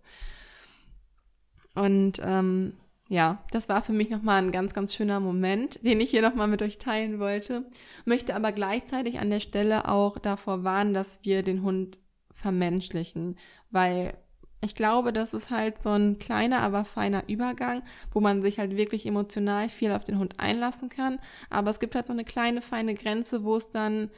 Und 1.73 2.21
ähm, 2.23 2.77
ja, 3.09 3.43
das 3.51 3.67
war 3.67 3.81
für 3.81 3.93
mich 3.93 4.11
nochmal 4.11 4.43
ein 4.43 4.51
ganz, 4.51 4.75
ganz 4.75 4.93
schöner 4.93 5.19
Moment, 5.19 5.83
den 5.83 5.99
ich 5.99 6.11
hier 6.11 6.21
nochmal 6.21 6.47
mit 6.47 6.61
euch 6.61 6.77
teilen 6.77 7.19
wollte. 7.19 7.65
Möchte 8.05 8.35
aber 8.35 8.51
gleichzeitig 8.51 9.19
an 9.19 9.31
der 9.31 9.39
Stelle 9.39 9.89
auch 9.89 10.19
davor 10.19 10.63
warnen, 10.63 10.93
dass 10.93 11.19
wir 11.23 11.41
den 11.41 11.63
Hund 11.63 11.99
vermenschlichen, 12.31 13.39
weil 13.71 14.15
ich 14.61 14.73
glaube, 14.73 15.13
das 15.13 15.33
ist 15.33 15.51
halt 15.51 15.79
so 15.79 15.89
ein 15.89 16.17
kleiner, 16.17 16.61
aber 16.61 16.83
feiner 16.83 17.29
Übergang, 17.29 17.83
wo 18.11 18.19
man 18.19 18.41
sich 18.41 18.57
halt 18.57 18.75
wirklich 18.75 19.05
emotional 19.05 19.69
viel 19.69 19.91
auf 19.91 20.03
den 20.03 20.17
Hund 20.17 20.39
einlassen 20.39 20.89
kann. 20.89 21.19
Aber 21.49 21.69
es 21.69 21.79
gibt 21.79 21.93
halt 21.93 22.07
so 22.07 22.13
eine 22.13 22.25
kleine, 22.25 22.61
feine 22.61 22.95
Grenze, 22.95 23.43
wo 23.43 23.55
es 23.55 23.69
dann, 23.69 24.09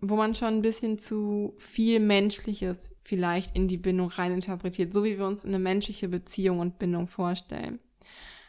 wo 0.00 0.16
man 0.16 0.34
schon 0.34 0.48
ein 0.48 0.62
bisschen 0.62 0.98
zu 0.98 1.54
viel 1.58 2.00
Menschliches 2.00 2.92
vielleicht 3.02 3.56
in 3.56 3.66
die 3.66 3.78
Bindung 3.78 4.08
reininterpretiert, 4.08 4.92
so 4.92 5.04
wie 5.04 5.18
wir 5.18 5.26
uns 5.26 5.46
eine 5.46 5.58
menschliche 5.58 6.08
Beziehung 6.08 6.58
und 6.58 6.78
Bindung 6.78 7.08
vorstellen. 7.08 7.78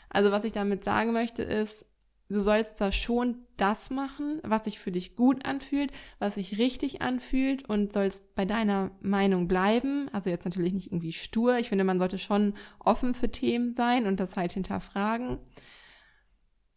Also 0.09 0.31
was 0.31 0.43
ich 0.43 0.51
damit 0.51 0.83
sagen 0.83 1.13
möchte 1.13 1.43
ist, 1.43 1.85
du 2.29 2.41
sollst 2.41 2.81
da 2.81 2.91
schon 2.91 3.37
das 3.57 3.89
machen, 3.89 4.39
was 4.43 4.65
sich 4.65 4.79
für 4.79 4.91
dich 4.91 5.15
gut 5.15 5.45
anfühlt, 5.45 5.91
was 6.19 6.35
sich 6.35 6.57
richtig 6.57 7.01
anfühlt 7.01 7.67
und 7.69 7.93
sollst 7.93 8.35
bei 8.35 8.45
deiner 8.45 8.91
Meinung 9.01 9.47
bleiben. 9.47 10.09
Also 10.11 10.29
jetzt 10.29 10.45
natürlich 10.45 10.73
nicht 10.73 10.87
irgendwie 10.87 11.13
stur. 11.13 11.57
Ich 11.57 11.69
finde, 11.69 11.83
man 11.83 11.99
sollte 11.99 12.17
schon 12.17 12.53
offen 12.79 13.13
für 13.13 13.31
Themen 13.31 13.71
sein 13.71 14.07
und 14.07 14.19
das 14.19 14.35
halt 14.35 14.53
hinterfragen. 14.53 15.39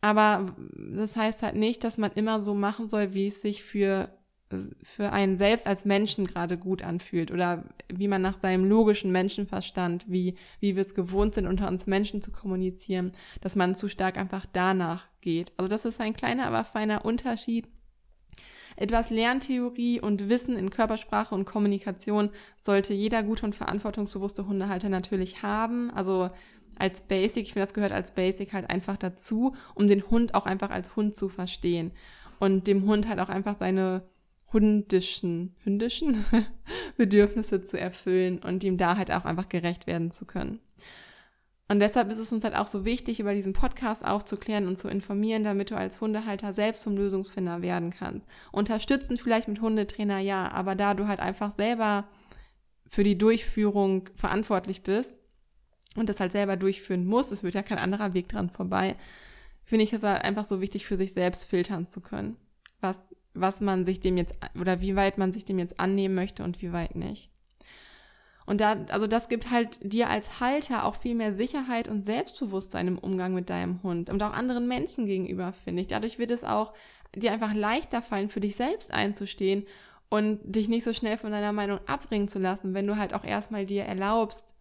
Aber 0.00 0.54
das 0.76 1.16
heißt 1.16 1.42
halt 1.42 1.56
nicht, 1.56 1.82
dass 1.82 1.98
man 1.98 2.12
immer 2.12 2.40
so 2.40 2.54
machen 2.54 2.88
soll, 2.88 3.14
wie 3.14 3.26
es 3.26 3.40
sich 3.40 3.64
für 3.64 4.17
für 4.82 5.12
einen 5.12 5.36
selbst 5.36 5.66
als 5.66 5.84
Menschen 5.84 6.26
gerade 6.26 6.56
gut 6.56 6.82
anfühlt 6.82 7.30
oder 7.30 7.64
wie 7.92 8.08
man 8.08 8.22
nach 8.22 8.40
seinem 8.40 8.64
logischen 8.64 9.12
Menschenverstand, 9.12 10.06
wie, 10.08 10.36
wie 10.60 10.74
wir 10.74 10.82
es 10.82 10.94
gewohnt 10.94 11.34
sind, 11.34 11.46
unter 11.46 11.68
uns 11.68 11.86
Menschen 11.86 12.22
zu 12.22 12.32
kommunizieren, 12.32 13.12
dass 13.42 13.56
man 13.56 13.74
zu 13.74 13.88
stark 13.88 14.16
einfach 14.16 14.46
danach 14.52 15.06
geht. 15.20 15.52
Also 15.58 15.68
das 15.68 15.84
ist 15.84 16.00
ein 16.00 16.14
kleiner, 16.14 16.46
aber 16.46 16.64
feiner 16.64 17.04
Unterschied. 17.04 17.66
Etwas 18.76 19.10
Lerntheorie 19.10 20.00
und 20.00 20.28
Wissen 20.28 20.56
in 20.56 20.70
Körpersprache 20.70 21.34
und 21.34 21.44
Kommunikation 21.44 22.30
sollte 22.58 22.94
jeder 22.94 23.24
gute 23.24 23.44
und 23.44 23.54
verantwortungsbewusste 23.54 24.46
Hundehalter 24.46 24.88
natürlich 24.88 25.42
haben. 25.42 25.90
Also 25.90 26.30
als 26.78 27.02
Basic, 27.02 27.42
ich 27.42 27.52
finde, 27.52 27.66
das 27.66 27.74
gehört 27.74 27.92
als 27.92 28.14
Basic 28.14 28.52
halt 28.52 28.70
einfach 28.70 28.96
dazu, 28.96 29.54
um 29.74 29.88
den 29.88 30.08
Hund 30.08 30.34
auch 30.34 30.46
einfach 30.46 30.70
als 30.70 30.94
Hund 30.96 31.16
zu 31.16 31.28
verstehen 31.28 31.90
und 32.38 32.66
dem 32.66 32.86
Hund 32.86 33.08
halt 33.08 33.18
auch 33.18 33.28
einfach 33.28 33.58
seine 33.58 34.02
hundischen, 34.52 35.54
hündischen 35.62 36.24
Bedürfnisse 36.96 37.62
zu 37.62 37.78
erfüllen 37.78 38.38
und 38.38 38.64
ihm 38.64 38.76
da 38.76 38.96
halt 38.96 39.12
auch 39.12 39.24
einfach 39.24 39.48
gerecht 39.48 39.86
werden 39.86 40.10
zu 40.10 40.24
können. 40.24 40.60
Und 41.70 41.80
deshalb 41.80 42.10
ist 42.10 42.18
es 42.18 42.32
uns 42.32 42.44
halt 42.44 42.56
auch 42.56 42.66
so 42.66 42.86
wichtig, 42.86 43.20
über 43.20 43.34
diesen 43.34 43.52
Podcast 43.52 44.02
aufzuklären 44.02 44.66
und 44.66 44.78
zu 44.78 44.88
informieren, 44.88 45.44
damit 45.44 45.70
du 45.70 45.76
als 45.76 46.00
Hundehalter 46.00 46.54
selbst 46.54 46.80
zum 46.80 46.96
Lösungsfinder 46.96 47.60
werden 47.60 47.90
kannst. 47.90 48.26
Unterstützen 48.52 49.18
vielleicht 49.18 49.48
mit 49.48 49.60
Hundetrainer, 49.60 50.18
ja, 50.18 50.50
aber 50.50 50.74
da 50.74 50.94
du 50.94 51.06
halt 51.08 51.20
einfach 51.20 51.50
selber 51.50 52.08
für 52.88 53.04
die 53.04 53.18
Durchführung 53.18 54.08
verantwortlich 54.16 54.82
bist 54.82 55.18
und 55.94 56.08
das 56.08 56.20
halt 56.20 56.32
selber 56.32 56.56
durchführen 56.56 57.04
musst, 57.04 57.32
es 57.32 57.42
wird 57.42 57.54
ja 57.54 57.62
kein 57.62 57.78
anderer 57.78 58.14
Weg 58.14 58.30
dran 58.30 58.48
vorbei, 58.48 58.96
finde 59.64 59.84
ich 59.84 59.92
es 59.92 60.02
halt 60.02 60.24
einfach 60.24 60.46
so 60.46 60.62
wichtig, 60.62 60.86
für 60.86 60.96
sich 60.96 61.12
selbst 61.12 61.44
filtern 61.44 61.86
zu 61.86 62.00
können. 62.00 62.38
Was 62.80 62.96
was 63.40 63.60
man 63.60 63.84
sich 63.84 64.00
dem 64.00 64.16
jetzt 64.16 64.38
oder 64.58 64.80
wie 64.80 64.96
weit 64.96 65.18
man 65.18 65.32
sich 65.32 65.44
dem 65.44 65.58
jetzt 65.58 65.80
annehmen 65.80 66.14
möchte 66.14 66.42
und 66.44 66.62
wie 66.62 66.72
weit 66.72 66.94
nicht. 66.94 67.30
Und 68.46 68.62
da, 68.62 68.76
also 68.88 69.06
das 69.06 69.28
gibt 69.28 69.50
halt 69.50 69.78
dir 69.82 70.08
als 70.08 70.40
Halter 70.40 70.86
auch 70.86 70.94
viel 70.94 71.14
mehr 71.14 71.34
Sicherheit 71.34 71.86
und 71.86 72.02
Selbstbewusstsein 72.02 72.88
im 72.88 72.98
Umgang 72.98 73.34
mit 73.34 73.50
deinem 73.50 73.82
Hund 73.82 74.08
und 74.08 74.22
auch 74.22 74.32
anderen 74.32 74.66
Menschen 74.66 75.04
gegenüber, 75.04 75.52
finde 75.52 75.82
ich. 75.82 75.88
Dadurch 75.88 76.18
wird 76.18 76.30
es 76.30 76.44
auch 76.44 76.72
dir 77.14 77.32
einfach 77.32 77.52
leichter 77.52 78.00
fallen, 78.00 78.30
für 78.30 78.40
dich 78.40 78.56
selbst 78.56 78.92
einzustehen 78.92 79.66
und 80.08 80.40
dich 80.44 80.68
nicht 80.68 80.84
so 80.84 80.94
schnell 80.94 81.18
von 81.18 81.30
deiner 81.30 81.52
Meinung 81.52 81.78
abbringen 81.86 82.28
zu 82.28 82.38
lassen, 82.38 82.72
wenn 82.72 82.86
du 82.86 82.96
halt 82.96 83.12
auch 83.12 83.24
erstmal 83.24 83.66
dir 83.66 83.84
erlaubst, 83.84 84.54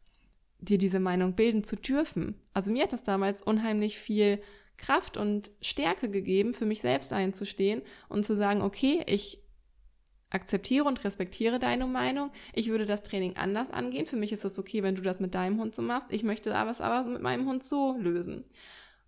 dir 0.59 0.77
diese 0.77 0.99
Meinung 0.99 1.33
bilden 1.33 1.63
zu 1.63 1.77
dürfen. 1.77 2.35
Also 2.53 2.71
mir 2.71 2.83
hat 2.83 2.93
das 2.93 3.03
damals 3.03 3.41
unheimlich 3.41 3.99
viel 3.99 4.41
Kraft 4.77 5.17
und 5.17 5.51
Stärke 5.61 6.09
gegeben, 6.09 6.53
für 6.53 6.65
mich 6.65 6.81
selbst 6.81 7.11
einzustehen 7.11 7.81
und 8.09 8.25
zu 8.25 8.35
sagen, 8.35 8.61
okay, 8.61 9.03
ich 9.07 9.41
akzeptiere 10.29 10.85
und 10.85 11.03
respektiere 11.03 11.59
deine 11.59 11.85
Meinung. 11.85 12.31
Ich 12.53 12.69
würde 12.69 12.85
das 12.85 13.03
Training 13.03 13.37
anders 13.37 13.71
angehen. 13.71 14.05
Für 14.05 14.17
mich 14.17 14.33
ist 14.33 14.45
es 14.45 14.59
okay, 14.59 14.83
wenn 14.83 14.95
du 14.95 15.01
das 15.01 15.19
mit 15.19 15.35
deinem 15.35 15.59
Hund 15.59 15.73
so 15.73 15.81
machst. 15.81 16.11
Ich 16.11 16.23
möchte 16.23 16.49
es 16.49 16.81
aber 16.81 17.03
mit 17.03 17.21
meinem 17.21 17.47
Hund 17.47 17.63
so 17.63 17.95
lösen. 17.97 18.43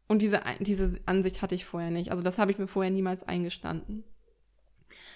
Und 0.08 0.22
diese, 0.22 0.42
diese 0.60 1.00
Ansicht 1.06 1.42
hatte 1.42 1.56
ich 1.56 1.66
vorher 1.66 1.92
nicht. 1.92 2.12
Also 2.12 2.24
das 2.24 2.38
habe 2.38 2.52
ich 2.52 2.58
mir 2.58 2.68
vorher 2.68 2.92
niemals 2.92 3.24
eingestanden. 3.24 4.04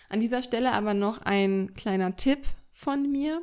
An 0.09 0.19
dieser 0.19 0.43
Stelle 0.43 0.73
aber 0.73 0.93
noch 0.93 1.21
ein 1.21 1.73
kleiner 1.73 2.15
Tipp 2.15 2.39
von 2.71 3.11
mir. 3.11 3.41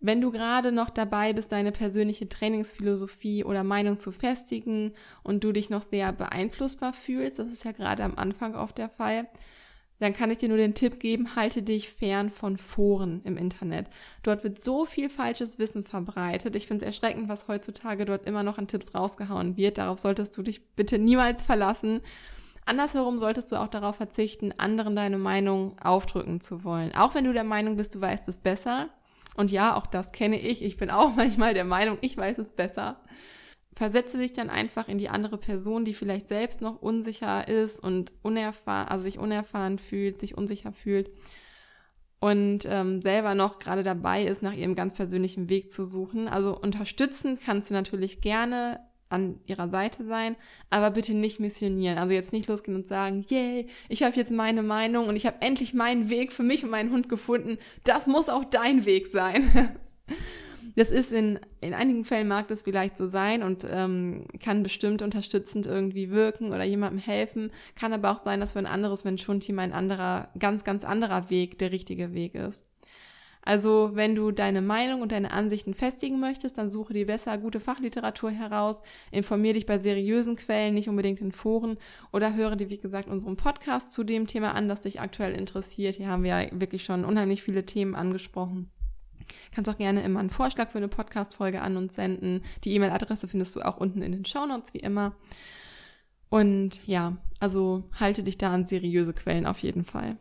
Wenn 0.00 0.20
du 0.20 0.30
gerade 0.30 0.72
noch 0.72 0.90
dabei 0.90 1.32
bist, 1.32 1.52
deine 1.52 1.72
persönliche 1.72 2.28
Trainingsphilosophie 2.28 3.44
oder 3.44 3.64
Meinung 3.64 3.96
zu 3.96 4.12
festigen 4.12 4.92
und 5.22 5.42
du 5.42 5.52
dich 5.52 5.70
noch 5.70 5.82
sehr 5.82 6.12
beeinflussbar 6.12 6.92
fühlst, 6.92 7.38
das 7.38 7.48
ist 7.50 7.64
ja 7.64 7.72
gerade 7.72 8.04
am 8.04 8.16
Anfang 8.16 8.54
oft 8.54 8.76
der 8.78 8.90
Fall, 8.90 9.26
dann 9.98 10.12
kann 10.12 10.30
ich 10.30 10.38
dir 10.38 10.48
nur 10.48 10.58
den 10.58 10.74
Tipp 10.74 11.00
geben, 11.00 11.36
halte 11.36 11.62
dich 11.62 11.88
fern 11.88 12.30
von 12.30 12.58
Foren 12.58 13.22
im 13.24 13.38
Internet. 13.38 13.86
Dort 14.22 14.44
wird 14.44 14.60
so 14.60 14.84
viel 14.84 15.08
falsches 15.08 15.58
Wissen 15.58 15.84
verbreitet. 15.84 16.54
Ich 16.54 16.66
finde 16.66 16.84
es 16.84 16.88
erschreckend, 16.88 17.30
was 17.30 17.48
heutzutage 17.48 18.04
dort 18.04 18.26
immer 18.26 18.42
noch 18.42 18.58
an 18.58 18.68
Tipps 18.68 18.94
rausgehauen 18.94 19.56
wird. 19.56 19.78
Darauf 19.78 19.98
solltest 19.98 20.36
du 20.36 20.42
dich 20.42 20.74
bitte 20.74 20.98
niemals 20.98 21.42
verlassen. 21.42 22.00
Andersherum 22.66 23.18
solltest 23.20 23.50
du 23.52 23.56
auch 23.56 23.68
darauf 23.68 23.96
verzichten, 23.96 24.52
anderen 24.58 24.96
deine 24.96 25.18
Meinung 25.18 25.78
aufdrücken 25.78 26.42
zu 26.42 26.62
wollen. 26.64 26.94
Auch 26.94 27.14
wenn 27.14 27.24
du 27.24 27.32
der 27.32 27.44
Meinung 27.44 27.76
bist, 27.76 27.94
du 27.94 28.00
weißt 28.00 28.28
es 28.28 28.40
besser. 28.40 28.90
Und 29.36 29.50
ja, 29.50 29.76
auch 29.76 29.86
das 29.86 30.12
kenne 30.12 30.40
ich. 30.40 30.64
Ich 30.64 30.76
bin 30.76 30.90
auch 30.90 31.14
manchmal 31.16 31.54
der 31.54 31.64
Meinung, 31.64 31.98
ich 32.00 32.16
weiß 32.16 32.38
es 32.38 32.52
besser 32.52 33.00
versetze 33.76 34.16
dich 34.16 34.32
dann 34.32 34.48
einfach 34.48 34.88
in 34.88 34.98
die 34.98 35.10
andere 35.10 35.36
Person, 35.36 35.84
die 35.84 35.94
vielleicht 35.94 36.28
selbst 36.28 36.62
noch 36.62 36.80
unsicher 36.80 37.46
ist 37.46 37.78
und 37.78 38.12
unerfahren, 38.22 38.88
also 38.88 39.02
sich 39.04 39.18
unerfahren 39.18 39.78
fühlt, 39.78 40.18
sich 40.18 40.36
unsicher 40.36 40.72
fühlt 40.72 41.10
und 42.18 42.60
ähm, 42.64 43.02
selber 43.02 43.34
noch 43.34 43.58
gerade 43.58 43.82
dabei 43.82 44.24
ist, 44.24 44.42
nach 44.42 44.54
ihrem 44.54 44.74
ganz 44.74 44.94
persönlichen 44.94 45.50
Weg 45.50 45.70
zu 45.70 45.84
suchen. 45.84 46.26
Also 46.26 46.58
unterstützen 46.58 47.38
kannst 47.44 47.68
du 47.68 47.74
natürlich 47.74 48.22
gerne 48.22 48.80
an 49.08 49.40
ihrer 49.46 49.68
Seite 49.68 50.04
sein, 50.04 50.36
aber 50.70 50.90
bitte 50.90 51.14
nicht 51.14 51.40
missionieren. 51.40 51.98
Also 51.98 52.12
jetzt 52.12 52.32
nicht 52.32 52.48
losgehen 52.48 52.76
und 52.76 52.88
sagen, 52.88 53.24
yay, 53.28 53.68
ich 53.88 54.02
habe 54.02 54.16
jetzt 54.16 54.32
meine 54.32 54.62
Meinung 54.62 55.08
und 55.08 55.16
ich 55.16 55.26
habe 55.26 55.40
endlich 55.40 55.74
meinen 55.74 56.10
Weg 56.10 56.32
für 56.32 56.42
mich 56.42 56.64
und 56.64 56.70
meinen 56.70 56.90
Hund 56.90 57.08
gefunden. 57.08 57.58
Das 57.84 58.06
muss 58.06 58.28
auch 58.28 58.44
dein 58.44 58.84
Weg 58.84 59.06
sein. 59.06 59.50
Das 60.76 60.90
ist 60.90 61.10
in, 61.10 61.40
in 61.62 61.72
einigen 61.72 62.04
Fällen 62.04 62.28
mag 62.28 62.48
das 62.48 62.62
vielleicht 62.62 62.98
so 62.98 63.06
sein 63.06 63.42
und 63.42 63.66
ähm, 63.70 64.26
kann 64.42 64.62
bestimmt 64.62 65.00
unterstützend 65.00 65.66
irgendwie 65.66 66.10
wirken 66.10 66.48
oder 66.52 66.64
jemandem 66.64 66.98
helfen. 66.98 67.50
Kann 67.76 67.94
aber 67.94 68.10
auch 68.10 68.22
sein, 68.22 68.40
dass 68.40 68.52
für 68.52 68.58
ein 68.58 68.66
anderes 68.66 69.02
Mensch-Hund-Team 69.02 69.58
ein 69.58 69.72
anderer, 69.72 70.28
ganz, 70.38 70.64
ganz 70.64 70.84
anderer 70.84 71.30
Weg 71.30 71.58
der 71.58 71.72
richtige 71.72 72.12
Weg 72.12 72.34
ist. 72.34 72.66
Also, 73.46 73.92
wenn 73.94 74.16
du 74.16 74.32
deine 74.32 74.60
Meinung 74.60 75.02
und 75.02 75.12
deine 75.12 75.30
Ansichten 75.30 75.72
festigen 75.72 76.18
möchtest, 76.18 76.58
dann 76.58 76.68
suche 76.68 76.92
dir 76.92 77.06
besser 77.06 77.38
gute 77.38 77.60
Fachliteratur 77.60 78.32
heraus, 78.32 78.82
informier 79.12 79.52
dich 79.52 79.66
bei 79.66 79.78
seriösen 79.78 80.34
Quellen, 80.34 80.74
nicht 80.74 80.88
unbedingt 80.88 81.20
in 81.20 81.30
Foren 81.30 81.78
oder 82.12 82.34
höre 82.34 82.56
dir, 82.56 82.70
wie 82.70 82.78
gesagt, 82.78 83.08
unseren 83.08 83.36
Podcast 83.36 83.92
zu 83.92 84.02
dem 84.02 84.26
Thema 84.26 84.56
an, 84.56 84.68
das 84.68 84.80
dich 84.80 85.00
aktuell 85.00 85.32
interessiert. 85.32 85.94
Hier 85.94 86.08
haben 86.08 86.24
wir 86.24 86.42
ja 86.42 86.60
wirklich 86.60 86.84
schon 86.84 87.04
unheimlich 87.04 87.44
viele 87.44 87.64
Themen 87.64 87.94
angesprochen. 87.94 88.68
Kannst 89.54 89.70
auch 89.70 89.78
gerne 89.78 90.02
immer 90.02 90.18
einen 90.18 90.30
Vorschlag 90.30 90.70
für 90.70 90.78
eine 90.78 90.88
Podcast-Folge 90.88 91.62
an 91.62 91.76
uns 91.76 91.94
senden. 91.94 92.42
Die 92.64 92.74
E-Mail-Adresse 92.74 93.28
findest 93.28 93.54
du 93.54 93.60
auch 93.60 93.76
unten 93.76 94.02
in 94.02 94.10
den 94.10 94.24
Shownotes 94.24 94.74
wie 94.74 94.78
immer. 94.78 95.14
Und 96.30 96.84
ja, 96.88 97.16
also 97.38 97.84
halte 98.00 98.24
dich 98.24 98.38
da 98.38 98.52
an 98.52 98.64
seriöse 98.64 99.12
Quellen 99.12 99.46
auf 99.46 99.60
jeden 99.60 99.84
Fall. 99.84 100.16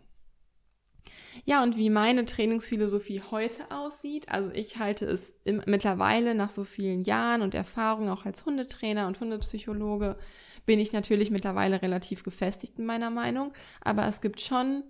Ja, 1.48 1.62
und 1.62 1.78
wie 1.78 1.92
meine 1.92 2.26
Trainingsphilosophie 2.26 3.22
heute 3.30 3.70
aussieht, 3.70 4.30
also 4.30 4.50
ich 4.52 4.78
halte 4.80 5.06
es 5.06 5.36
im, 5.44 5.62
mittlerweile 5.68 6.34
nach 6.34 6.50
so 6.50 6.64
vielen 6.64 7.04
Jahren 7.04 7.44
und 7.44 7.54
Erfahrungen 7.54 8.10
auch 8.10 8.26
als 8.26 8.46
Hundetrainer 8.46 9.06
und 9.06 9.20
Hundepsychologe, 9.20 10.18
bin 10.66 10.80
ich 10.80 10.92
natürlich 10.92 11.30
mittlerweile 11.30 11.84
relativ 11.84 12.24
gefestigt 12.24 12.80
in 12.80 12.86
meiner 12.86 13.12
Meinung, 13.12 13.54
aber 13.82 14.08
es 14.08 14.22
gibt 14.22 14.42
schon 14.42 14.84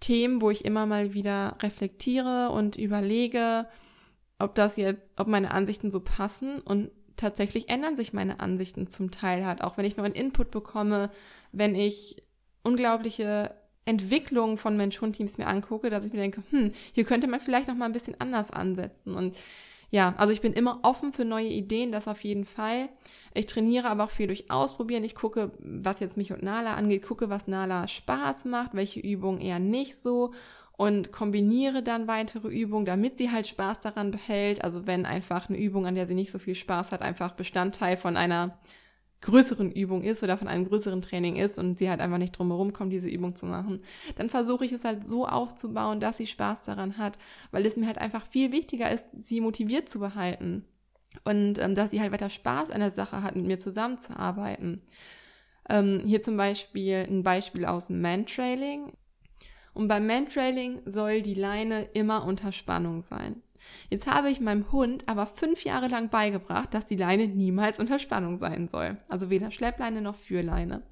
Themen, 0.00 0.40
wo 0.40 0.50
ich 0.50 0.64
immer 0.64 0.86
mal 0.86 1.12
wieder 1.12 1.56
reflektiere 1.62 2.50
und 2.50 2.76
überlege, 2.76 3.66
ob 4.38 4.54
das 4.54 4.76
jetzt, 4.76 5.12
ob 5.16 5.26
meine 5.26 5.50
Ansichten 5.50 5.90
so 5.90 6.00
passen. 6.00 6.60
Und 6.60 6.90
tatsächlich 7.16 7.68
ändern 7.68 7.96
sich 7.96 8.12
meine 8.12 8.40
Ansichten 8.40 8.88
zum 8.88 9.10
Teil 9.10 9.44
halt, 9.44 9.62
auch. 9.62 9.76
Wenn 9.76 9.84
ich 9.84 9.96
nur 9.96 10.06
einen 10.06 10.14
Input 10.14 10.50
bekomme, 10.50 11.10
wenn 11.52 11.74
ich 11.74 12.22
unglaubliche 12.62 13.54
Entwicklungen 13.88 14.58
von 14.58 14.76
Mensch-Hund-Teams 14.76 15.38
mir 15.38 15.46
angucke, 15.46 15.90
dass 15.90 16.04
ich 16.04 16.12
mir 16.12 16.20
denke, 16.20 16.42
hm, 16.50 16.72
hier 16.92 17.04
könnte 17.04 17.26
man 17.26 17.40
vielleicht 17.40 17.68
noch 17.68 17.74
mal 17.74 17.86
ein 17.86 17.92
bisschen 17.92 18.20
anders 18.20 18.50
ansetzen 18.50 19.14
und 19.14 19.36
ja, 19.90 20.14
also 20.18 20.34
ich 20.34 20.42
bin 20.42 20.52
immer 20.52 20.80
offen 20.82 21.14
für 21.14 21.24
neue 21.24 21.48
Ideen, 21.48 21.92
das 21.92 22.08
auf 22.08 22.22
jeden 22.22 22.44
Fall. 22.44 22.90
Ich 23.32 23.46
trainiere 23.46 23.88
aber 23.88 24.04
auch 24.04 24.10
viel 24.10 24.26
durch 24.26 24.50
Ausprobieren. 24.50 25.02
Ich 25.02 25.14
gucke, 25.14 25.50
was 25.60 26.00
jetzt 26.00 26.18
mich 26.18 26.30
und 26.30 26.42
Nala 26.42 26.74
angeht, 26.74 27.02
gucke, 27.02 27.30
was 27.30 27.46
Nala 27.46 27.88
Spaß 27.88 28.44
macht, 28.44 28.74
welche 28.74 29.00
Übungen 29.00 29.40
eher 29.40 29.58
nicht 29.58 29.96
so 29.96 30.32
und 30.76 31.10
kombiniere 31.10 31.82
dann 31.82 32.06
weitere 32.06 32.48
Übungen, 32.48 32.84
damit 32.84 33.16
sie 33.16 33.32
halt 33.32 33.46
Spaß 33.46 33.80
daran 33.80 34.10
behält. 34.10 34.62
Also 34.62 34.86
wenn 34.86 35.06
einfach 35.06 35.48
eine 35.48 35.58
Übung, 35.58 35.86
an 35.86 35.94
der 35.94 36.06
sie 36.06 36.14
nicht 36.14 36.30
so 36.30 36.38
viel 36.38 36.54
Spaß 36.54 36.92
hat, 36.92 37.00
einfach 37.00 37.32
Bestandteil 37.32 37.96
von 37.96 38.18
einer 38.18 38.58
größeren 39.20 39.72
Übung 39.72 40.02
ist 40.02 40.22
oder 40.22 40.38
von 40.38 40.48
einem 40.48 40.68
größeren 40.68 41.02
Training 41.02 41.36
ist 41.36 41.58
und 41.58 41.78
sie 41.78 41.90
halt 41.90 42.00
einfach 42.00 42.18
nicht 42.18 42.38
drumherum 42.38 42.72
kommt, 42.72 42.92
diese 42.92 43.08
Übung 43.08 43.34
zu 43.34 43.46
machen, 43.46 43.80
dann 44.16 44.30
versuche 44.30 44.64
ich 44.64 44.72
es 44.72 44.84
halt 44.84 45.08
so 45.08 45.26
aufzubauen, 45.26 46.00
dass 46.00 46.18
sie 46.18 46.26
Spaß 46.26 46.64
daran 46.64 46.98
hat, 46.98 47.18
weil 47.50 47.66
es 47.66 47.76
mir 47.76 47.86
halt 47.86 47.98
einfach 47.98 48.26
viel 48.26 48.52
wichtiger 48.52 48.90
ist, 48.90 49.06
sie 49.16 49.40
motiviert 49.40 49.88
zu 49.88 49.98
behalten 49.98 50.64
und 51.24 51.58
ähm, 51.58 51.74
dass 51.74 51.90
sie 51.90 52.00
halt 52.00 52.12
weiter 52.12 52.30
Spaß 52.30 52.70
an 52.70 52.80
der 52.80 52.90
Sache 52.90 53.22
hat, 53.22 53.36
mit 53.36 53.46
mir 53.46 53.58
zusammenzuarbeiten. 53.58 54.82
Ähm, 55.68 56.02
hier 56.04 56.22
zum 56.22 56.36
Beispiel 56.36 57.06
ein 57.08 57.22
Beispiel 57.22 57.64
aus 57.66 57.90
Mantrailing. 57.90 58.92
Und 59.74 59.88
beim 59.88 60.06
Mantrailing 60.06 60.80
soll 60.86 61.22
die 61.22 61.34
Leine 61.34 61.84
immer 61.94 62.24
unter 62.24 62.52
Spannung 62.52 63.02
sein. 63.02 63.42
Jetzt 63.90 64.06
habe 64.06 64.30
ich 64.30 64.40
meinem 64.40 64.70
Hund 64.70 65.04
aber 65.06 65.26
fünf 65.26 65.64
Jahre 65.64 65.88
lang 65.88 66.10
beigebracht, 66.10 66.74
dass 66.74 66.84
die 66.84 66.96
Leine 66.96 67.26
niemals 67.26 67.78
unter 67.78 67.98
Spannung 67.98 68.38
sein 68.38 68.68
soll. 68.68 68.98
Also 69.08 69.30
weder 69.30 69.50
Schleppleine 69.50 70.02
noch 70.02 70.16
Führleine. 70.16 70.82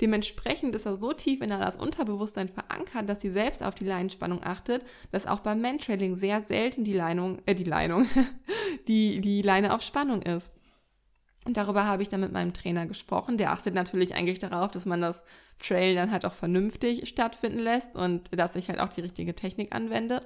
Dementsprechend 0.00 0.74
ist 0.74 0.86
er 0.86 0.96
so 0.96 1.12
tief 1.12 1.40
in 1.40 1.50
das 1.50 1.76
Unterbewusstsein 1.76 2.48
verankert, 2.48 3.08
dass 3.08 3.20
sie 3.20 3.30
selbst 3.30 3.62
auf 3.62 3.74
die 3.74 3.86
Leinenspannung 3.86 4.42
achtet, 4.44 4.84
dass 5.10 5.26
auch 5.26 5.40
beim 5.40 5.60
Mantrailing 5.62 6.16
sehr 6.16 6.42
selten 6.42 6.84
die 6.84 6.92
Leinung, 6.92 7.38
äh, 7.46 7.54
die 7.54 7.64
Leinung, 7.64 8.06
die, 8.88 9.20
die 9.20 9.42
Leine 9.42 9.74
auf 9.74 9.82
Spannung 9.82 10.22
ist. 10.22 10.52
Und 11.44 11.56
darüber 11.56 11.86
habe 11.86 12.02
ich 12.02 12.08
dann 12.08 12.20
mit 12.20 12.32
meinem 12.32 12.52
Trainer 12.52 12.86
gesprochen. 12.86 13.36
Der 13.36 13.52
achtet 13.52 13.74
natürlich 13.74 14.14
eigentlich 14.14 14.38
darauf, 14.38 14.70
dass 14.70 14.86
man 14.86 15.00
das 15.00 15.24
Trail 15.58 15.94
dann 15.94 16.10
halt 16.10 16.24
auch 16.24 16.34
vernünftig 16.34 17.08
stattfinden 17.08 17.58
lässt 17.58 17.96
und 17.96 18.28
dass 18.38 18.56
ich 18.56 18.68
halt 18.68 18.78
auch 18.78 18.90
die 18.90 19.00
richtige 19.00 19.34
Technik 19.34 19.74
anwende. 19.74 20.20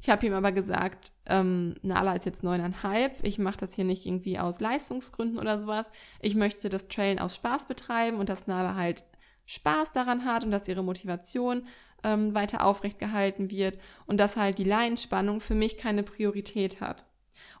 Ich 0.00 0.10
habe 0.10 0.26
ihm 0.26 0.32
aber 0.32 0.52
gesagt, 0.52 1.10
ähm, 1.26 1.74
Nala 1.82 2.14
ist 2.14 2.24
jetzt 2.24 2.44
neuneinhalb. 2.44 3.24
Ich 3.24 3.38
mache 3.38 3.58
das 3.58 3.74
hier 3.74 3.84
nicht 3.84 4.06
irgendwie 4.06 4.38
aus 4.38 4.60
Leistungsgründen 4.60 5.38
oder 5.38 5.60
sowas. 5.60 5.90
Ich 6.20 6.34
möchte 6.34 6.68
das 6.68 6.88
Trailen 6.88 7.18
aus 7.18 7.34
Spaß 7.34 7.66
betreiben 7.66 8.18
und 8.18 8.28
dass 8.28 8.46
Nala 8.46 8.76
halt 8.76 9.04
Spaß 9.46 9.92
daran 9.92 10.24
hat 10.24 10.44
und 10.44 10.50
dass 10.50 10.68
ihre 10.68 10.84
Motivation 10.84 11.66
ähm, 12.04 12.34
weiter 12.34 12.64
aufrecht 12.64 12.98
gehalten 12.98 13.50
wird 13.50 13.78
und 14.06 14.18
dass 14.18 14.36
halt 14.36 14.58
die 14.58 14.64
Leinenspannung 14.64 15.40
für 15.40 15.54
mich 15.54 15.76
keine 15.78 16.02
Priorität 16.02 16.80
hat. 16.80 17.04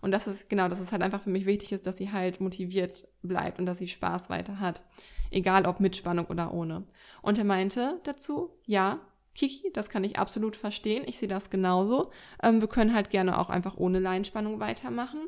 Und 0.00 0.12
das 0.12 0.26
ist, 0.26 0.48
genau, 0.48 0.68
dass 0.68 0.80
es 0.80 0.92
halt 0.92 1.02
einfach 1.02 1.22
für 1.22 1.30
mich 1.30 1.46
wichtig 1.46 1.72
ist, 1.72 1.86
dass 1.86 1.96
sie 1.98 2.12
halt 2.12 2.40
motiviert 2.40 3.08
bleibt 3.22 3.58
und 3.58 3.66
dass 3.66 3.78
sie 3.78 3.88
Spaß 3.88 4.30
weiter 4.30 4.60
hat. 4.60 4.82
Egal 5.30 5.66
ob 5.66 5.80
mit 5.80 5.96
Spannung 5.96 6.26
oder 6.26 6.52
ohne. 6.52 6.84
Und 7.20 7.38
er 7.38 7.44
meinte 7.44 8.00
dazu, 8.04 8.50
ja, 8.64 9.00
Kiki, 9.38 9.70
das 9.72 9.88
kann 9.88 10.02
ich 10.02 10.18
absolut 10.18 10.56
verstehen. 10.56 11.04
Ich 11.06 11.18
sehe 11.18 11.28
das 11.28 11.48
genauso. 11.48 12.10
Ähm, 12.42 12.60
wir 12.60 12.66
können 12.66 12.92
halt 12.92 13.08
gerne 13.08 13.38
auch 13.38 13.50
einfach 13.50 13.76
ohne 13.76 14.00
Leinspannung 14.00 14.58
weitermachen. 14.58 15.20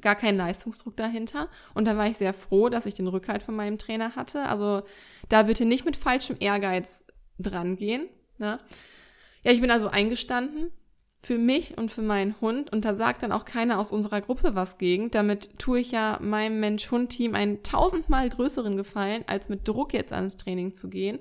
Gar 0.00 0.14
kein 0.14 0.36
Leistungsdruck 0.36 0.94
dahinter. 0.96 1.48
Und 1.72 1.86
da 1.86 1.96
war 1.96 2.06
ich 2.06 2.18
sehr 2.18 2.34
froh, 2.34 2.68
dass 2.68 2.84
ich 2.84 2.92
den 2.92 3.06
Rückhalt 3.08 3.42
von 3.42 3.56
meinem 3.56 3.78
Trainer 3.78 4.14
hatte. 4.14 4.42
Also 4.42 4.82
da 5.30 5.44
bitte 5.44 5.64
nicht 5.64 5.86
mit 5.86 5.96
falschem 5.96 6.36
Ehrgeiz 6.38 7.06
dran 7.38 7.76
gehen. 7.76 8.10
Ne? 8.36 8.58
Ja, 9.42 9.52
ich 9.52 9.62
bin 9.62 9.70
also 9.70 9.88
eingestanden 9.88 10.70
für 11.22 11.38
mich 11.38 11.78
und 11.78 11.90
für 11.90 12.02
meinen 12.02 12.38
Hund 12.42 12.70
und 12.70 12.84
da 12.84 12.94
sagt 12.94 13.22
dann 13.22 13.32
auch 13.32 13.46
keiner 13.46 13.78
aus 13.78 13.90
unserer 13.90 14.20
Gruppe 14.20 14.54
was 14.54 14.76
gegen. 14.76 15.10
Damit 15.10 15.58
tue 15.58 15.80
ich 15.80 15.92
ja 15.92 16.18
meinem 16.20 16.60
Mensch-Hund-Team 16.60 17.34
einen 17.34 17.62
tausendmal 17.62 18.28
größeren 18.28 18.76
Gefallen, 18.76 19.24
als 19.26 19.48
mit 19.48 19.66
Druck 19.66 19.94
jetzt 19.94 20.12
ans 20.12 20.36
Training 20.36 20.74
zu 20.74 20.90
gehen 20.90 21.20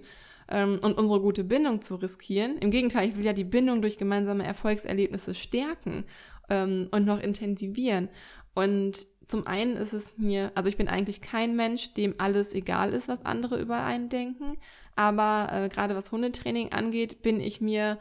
ähm, 0.49 0.79
und 0.81 0.97
unsere 0.97 1.21
gute 1.21 1.43
Bindung 1.43 1.81
zu 1.81 1.95
riskieren. 1.95 2.57
Im 2.57 2.71
Gegenteil, 2.71 3.09
ich 3.09 3.17
will 3.17 3.25
ja 3.25 3.33
die 3.33 3.43
Bindung 3.43 3.81
durch 3.81 3.97
gemeinsame 3.97 4.45
Erfolgserlebnisse 4.45 5.33
stärken 5.33 6.05
ähm, 6.49 6.87
und 6.91 7.05
noch 7.05 7.21
intensivieren. 7.21 8.09
Und 8.53 9.05
zum 9.27 9.47
einen 9.47 9.77
ist 9.77 9.93
es 9.93 10.17
mir, 10.17 10.51
also 10.55 10.69
ich 10.69 10.77
bin 10.77 10.87
eigentlich 10.87 11.21
kein 11.21 11.55
Mensch, 11.55 11.93
dem 11.93 12.15
alles 12.17 12.53
egal 12.53 12.93
ist, 12.93 13.07
was 13.07 13.25
andere 13.25 13.59
über 13.59 13.83
einen 13.83 14.09
denken. 14.09 14.57
Aber 14.95 15.49
äh, 15.51 15.69
gerade 15.69 15.95
was 15.95 16.11
Hundetraining 16.11 16.71
angeht, 16.71 17.21
bin 17.21 17.39
ich 17.39 17.61
mir 17.61 17.97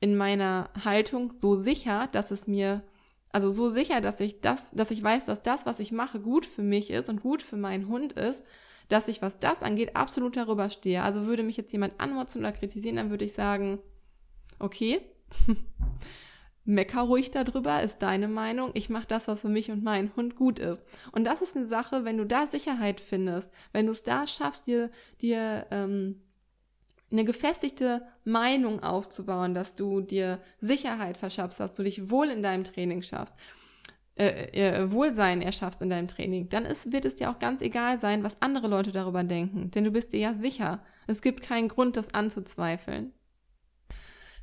in 0.00 0.16
meiner 0.16 0.68
Haltung 0.84 1.32
so 1.32 1.54
sicher, 1.54 2.08
dass 2.12 2.30
es 2.30 2.46
mir, 2.46 2.82
also 3.32 3.48
so 3.48 3.70
sicher, 3.70 4.00
dass 4.02 4.20
ich 4.20 4.42
das, 4.42 4.70
dass 4.72 4.90
ich 4.90 5.02
weiß, 5.02 5.26
dass 5.26 5.42
das, 5.42 5.64
was 5.64 5.80
ich 5.80 5.92
mache, 5.92 6.20
gut 6.20 6.44
für 6.44 6.62
mich 6.62 6.90
ist 6.90 7.08
und 7.08 7.22
gut 7.22 7.42
für 7.42 7.56
meinen 7.56 7.88
Hund 7.88 8.12
ist 8.12 8.44
dass 8.88 9.08
ich, 9.08 9.22
was 9.22 9.38
das 9.38 9.62
angeht, 9.62 9.96
absolut 9.96 10.36
darüber 10.36 10.70
stehe. 10.70 11.02
Also 11.02 11.26
würde 11.26 11.42
mich 11.42 11.56
jetzt 11.56 11.72
jemand 11.72 11.98
anmotzen 12.00 12.42
oder 12.42 12.52
kritisieren, 12.52 12.96
dann 12.96 13.10
würde 13.10 13.24
ich 13.24 13.32
sagen, 13.32 13.78
okay, 14.58 15.00
mecker 16.64 17.02
ruhig 17.02 17.30
darüber, 17.30 17.82
ist 17.82 17.98
deine 17.98 18.28
Meinung. 18.28 18.70
Ich 18.74 18.90
mache 18.90 19.06
das, 19.06 19.28
was 19.28 19.40
für 19.40 19.48
mich 19.48 19.70
und 19.70 19.84
meinen 19.84 20.14
Hund 20.16 20.36
gut 20.36 20.58
ist. 20.58 20.82
Und 21.12 21.24
das 21.24 21.42
ist 21.42 21.56
eine 21.56 21.66
Sache, 21.66 22.04
wenn 22.04 22.18
du 22.18 22.24
da 22.24 22.46
Sicherheit 22.46 23.00
findest, 23.00 23.52
wenn 23.72 23.86
du 23.86 23.92
es 23.92 24.02
da 24.02 24.26
schaffst, 24.26 24.66
dir, 24.66 24.90
dir 25.20 25.66
ähm, 25.70 26.20
eine 27.10 27.24
gefestigte 27.24 28.06
Meinung 28.24 28.82
aufzubauen, 28.82 29.54
dass 29.54 29.76
du 29.76 30.00
dir 30.00 30.40
Sicherheit 30.60 31.16
verschaffst, 31.16 31.60
dass 31.60 31.72
du 31.72 31.84
dich 31.84 32.10
wohl 32.10 32.30
in 32.30 32.42
deinem 32.42 32.64
Training 32.64 33.02
schaffst, 33.02 33.34
äh, 34.18 34.48
äh, 34.52 34.90
Wohlsein 34.90 35.42
erschaffst 35.42 35.82
in 35.82 35.90
deinem 35.90 36.08
Training, 36.08 36.48
dann 36.48 36.64
ist, 36.64 36.90
wird 36.90 37.04
es 37.04 37.16
dir 37.16 37.30
auch 37.30 37.38
ganz 37.38 37.60
egal 37.60 37.98
sein, 37.98 38.24
was 38.24 38.40
andere 38.40 38.66
Leute 38.66 38.90
darüber 38.90 39.24
denken. 39.24 39.70
Denn 39.70 39.84
du 39.84 39.90
bist 39.90 40.12
dir 40.12 40.20
ja 40.20 40.34
sicher. 40.34 40.82
Es 41.06 41.20
gibt 41.20 41.42
keinen 41.42 41.68
Grund, 41.68 41.96
das 41.96 42.14
anzuzweifeln. 42.14 43.12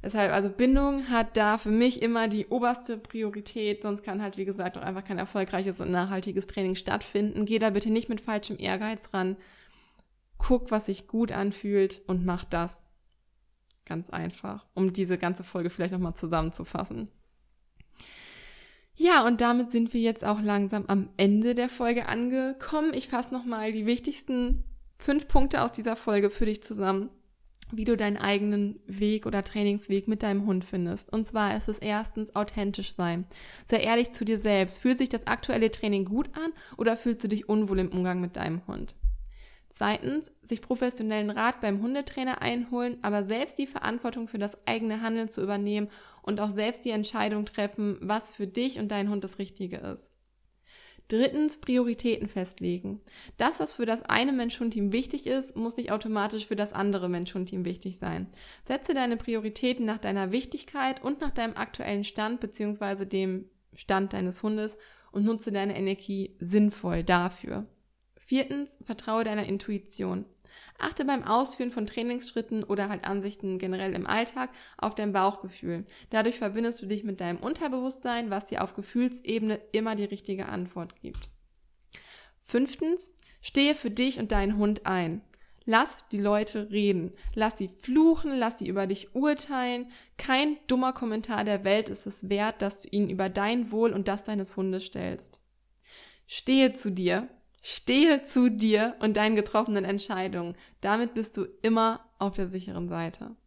Deshalb, 0.03 0.33
also 0.33 0.49
Bindung 0.49 1.09
hat 1.09 1.37
da 1.37 1.57
für 1.57 1.71
mich 1.71 2.01
immer 2.01 2.27
die 2.27 2.47
oberste 2.47 2.97
Priorität, 2.97 3.83
sonst 3.83 4.03
kann 4.03 4.21
halt, 4.21 4.37
wie 4.37 4.45
gesagt, 4.45 4.77
auch 4.77 4.81
einfach 4.81 5.05
kein 5.05 5.17
erfolgreiches 5.17 5.79
und 5.79 5.91
nachhaltiges 5.91 6.45
Training 6.45 6.75
stattfinden. 6.75 7.45
Geh 7.45 7.57
da 7.57 7.69
bitte 7.69 7.89
nicht 7.89 8.09
mit 8.09 8.19
falschem 8.19 8.59
Ehrgeiz 8.59 9.13
ran. 9.13 9.37
Guck, 10.37 10.71
was 10.71 10.87
sich 10.87 11.07
gut 11.07 11.31
anfühlt 11.31 12.01
und 12.05 12.25
mach 12.25 12.43
das. 12.43 12.83
Ganz 13.85 14.09
einfach, 14.09 14.67
um 14.73 14.93
diese 14.93 15.17
ganze 15.17 15.43
Folge 15.43 15.69
vielleicht 15.69 15.93
nochmal 15.93 16.15
zusammenzufassen. 16.15 17.07
Ja, 18.95 19.25
und 19.25 19.41
damit 19.41 19.71
sind 19.71 19.93
wir 19.93 20.01
jetzt 20.01 20.23
auch 20.23 20.41
langsam 20.41 20.85
am 20.87 21.09
Ende 21.17 21.55
der 21.55 21.69
Folge 21.69 22.07
angekommen. 22.07 22.93
Ich 22.93 23.07
fasse 23.07 23.33
nochmal 23.33 23.71
die 23.71 23.85
wichtigsten 23.85 24.63
fünf 24.97 25.27
Punkte 25.27 25.61
aus 25.63 25.71
dieser 25.71 25.95
Folge 25.95 26.29
für 26.29 26.45
dich 26.45 26.63
zusammen 26.63 27.09
wie 27.77 27.85
du 27.85 27.97
deinen 27.97 28.17
eigenen 28.17 28.79
Weg 28.85 29.25
oder 29.25 29.43
Trainingsweg 29.43 30.07
mit 30.07 30.23
deinem 30.23 30.45
Hund 30.45 30.63
findest. 30.63 31.11
Und 31.11 31.25
zwar 31.25 31.55
ist 31.57 31.67
es 31.67 31.79
erstens 31.79 32.35
authentisch 32.35 32.95
sein. 32.95 33.25
Sei 33.65 33.77
ehrlich 33.77 34.11
zu 34.13 34.25
dir 34.25 34.39
selbst. 34.39 34.81
Fühlt 34.81 34.97
sich 34.97 35.09
das 35.09 35.27
aktuelle 35.27 35.71
Training 35.71 36.05
gut 36.05 36.29
an 36.35 36.51
oder 36.77 36.97
fühlst 36.97 37.23
du 37.23 37.27
dich 37.27 37.49
unwohl 37.49 37.79
im 37.79 37.89
Umgang 37.89 38.21
mit 38.21 38.35
deinem 38.35 38.65
Hund? 38.67 38.95
Zweitens, 39.69 40.31
sich 40.43 40.61
professionellen 40.61 41.31
Rat 41.31 41.59
beim 41.59 41.81
Hundetrainer 41.81 42.43
einholen, 42.43 42.99
aber 43.01 43.23
selbst 43.23 43.57
die 43.57 43.65
Verantwortung 43.65 44.27
für 44.27 44.37
das 44.37 44.55
eigene 44.67 45.01
Handeln 45.01 45.29
zu 45.29 45.41
übernehmen 45.41 45.89
und 46.23 46.39
auch 46.39 46.49
selbst 46.49 46.83
die 46.85 46.89
Entscheidung 46.89 47.45
treffen, 47.45 47.97
was 48.01 48.31
für 48.31 48.47
dich 48.47 48.79
und 48.79 48.89
deinen 48.89 49.09
Hund 49.09 49.23
das 49.23 49.37
Richtige 49.37 49.77
ist. 49.77 50.11
Drittens, 51.09 51.59
Prioritäten 51.59 52.27
festlegen. 52.27 53.01
Das, 53.37 53.59
was 53.59 53.73
für 53.73 53.85
das 53.85 54.03
eine 54.03 54.31
Mensch-Hund-Team 54.31 54.91
wichtig 54.93 55.27
ist, 55.27 55.55
muss 55.55 55.75
nicht 55.77 55.91
automatisch 55.91 56.47
für 56.47 56.55
das 56.55 56.73
andere 56.73 57.09
Mensch-Hund-Team 57.09 57.65
wichtig 57.65 57.97
sein. 57.97 58.27
Setze 58.65 58.93
deine 58.93 59.17
Prioritäten 59.17 59.85
nach 59.85 59.97
deiner 59.97 60.31
Wichtigkeit 60.31 61.03
und 61.03 61.19
nach 61.19 61.31
deinem 61.31 61.57
aktuellen 61.57 62.05
Stand 62.05 62.39
bzw. 62.39 63.05
dem 63.05 63.49
Stand 63.75 64.13
deines 64.13 64.43
Hundes 64.43 64.77
und 65.11 65.25
nutze 65.25 65.51
deine 65.51 65.77
Energie 65.77 66.35
sinnvoll 66.39 67.03
dafür. 67.03 67.67
Viertens, 68.17 68.79
vertraue 68.85 69.25
deiner 69.25 69.45
Intuition. 69.45 70.25
Achte 70.79 71.05
beim 71.05 71.23
Ausführen 71.23 71.71
von 71.71 71.85
Trainingsschritten 71.85 72.63
oder 72.63 72.89
halt 72.89 73.05
Ansichten 73.05 73.57
generell 73.57 73.93
im 73.93 74.07
Alltag 74.07 74.49
auf 74.77 74.95
dein 74.95 75.13
Bauchgefühl. 75.13 75.85
Dadurch 76.09 76.37
verbindest 76.37 76.81
du 76.81 76.85
dich 76.85 77.03
mit 77.03 77.21
deinem 77.21 77.37
Unterbewusstsein, 77.37 78.29
was 78.29 78.45
dir 78.45 78.63
auf 78.63 78.73
Gefühlsebene 78.73 79.59
immer 79.71 79.95
die 79.95 80.05
richtige 80.05 80.47
Antwort 80.47 80.99
gibt. 81.01 81.29
Fünftens, 82.41 83.11
stehe 83.41 83.75
für 83.75 83.91
dich 83.91 84.19
und 84.19 84.31
deinen 84.31 84.57
Hund 84.57 84.85
ein. 84.85 85.21
Lass 85.65 85.89
die 86.11 86.19
Leute 86.19 86.69
reden. 86.71 87.13
Lass 87.35 87.57
sie 87.57 87.69
fluchen, 87.69 88.35
lass 88.37 88.59
sie 88.59 88.67
über 88.67 88.85
dich 88.85 89.15
urteilen. 89.15 89.89
Kein 90.17 90.57
dummer 90.67 90.91
Kommentar 90.91 91.45
der 91.45 91.63
Welt 91.63 91.89
ist 91.89 92.05
es 92.05 92.29
wert, 92.29 92.61
dass 92.61 92.81
du 92.81 92.89
ihn 92.91 93.09
über 93.09 93.29
dein 93.29 93.71
Wohl 93.71 93.93
und 93.93 94.09
das 94.09 94.23
deines 94.23 94.57
Hundes 94.57 94.85
stellst. 94.85 95.41
Stehe 96.27 96.73
zu 96.73 96.91
dir 96.91 97.29
Stehe 97.65 98.23
zu 98.23 98.49
dir 98.49 98.95
und 98.99 99.15
deinen 99.15 99.37
getroffenen 99.37 99.85
Entscheidungen. 99.85 100.55
Damit 100.81 101.13
bist 101.13 101.37
du 101.37 101.47
immer 101.61 102.01
auf 102.19 102.33
der 102.33 102.47
sicheren 102.47 102.89
Seite. 102.89 103.37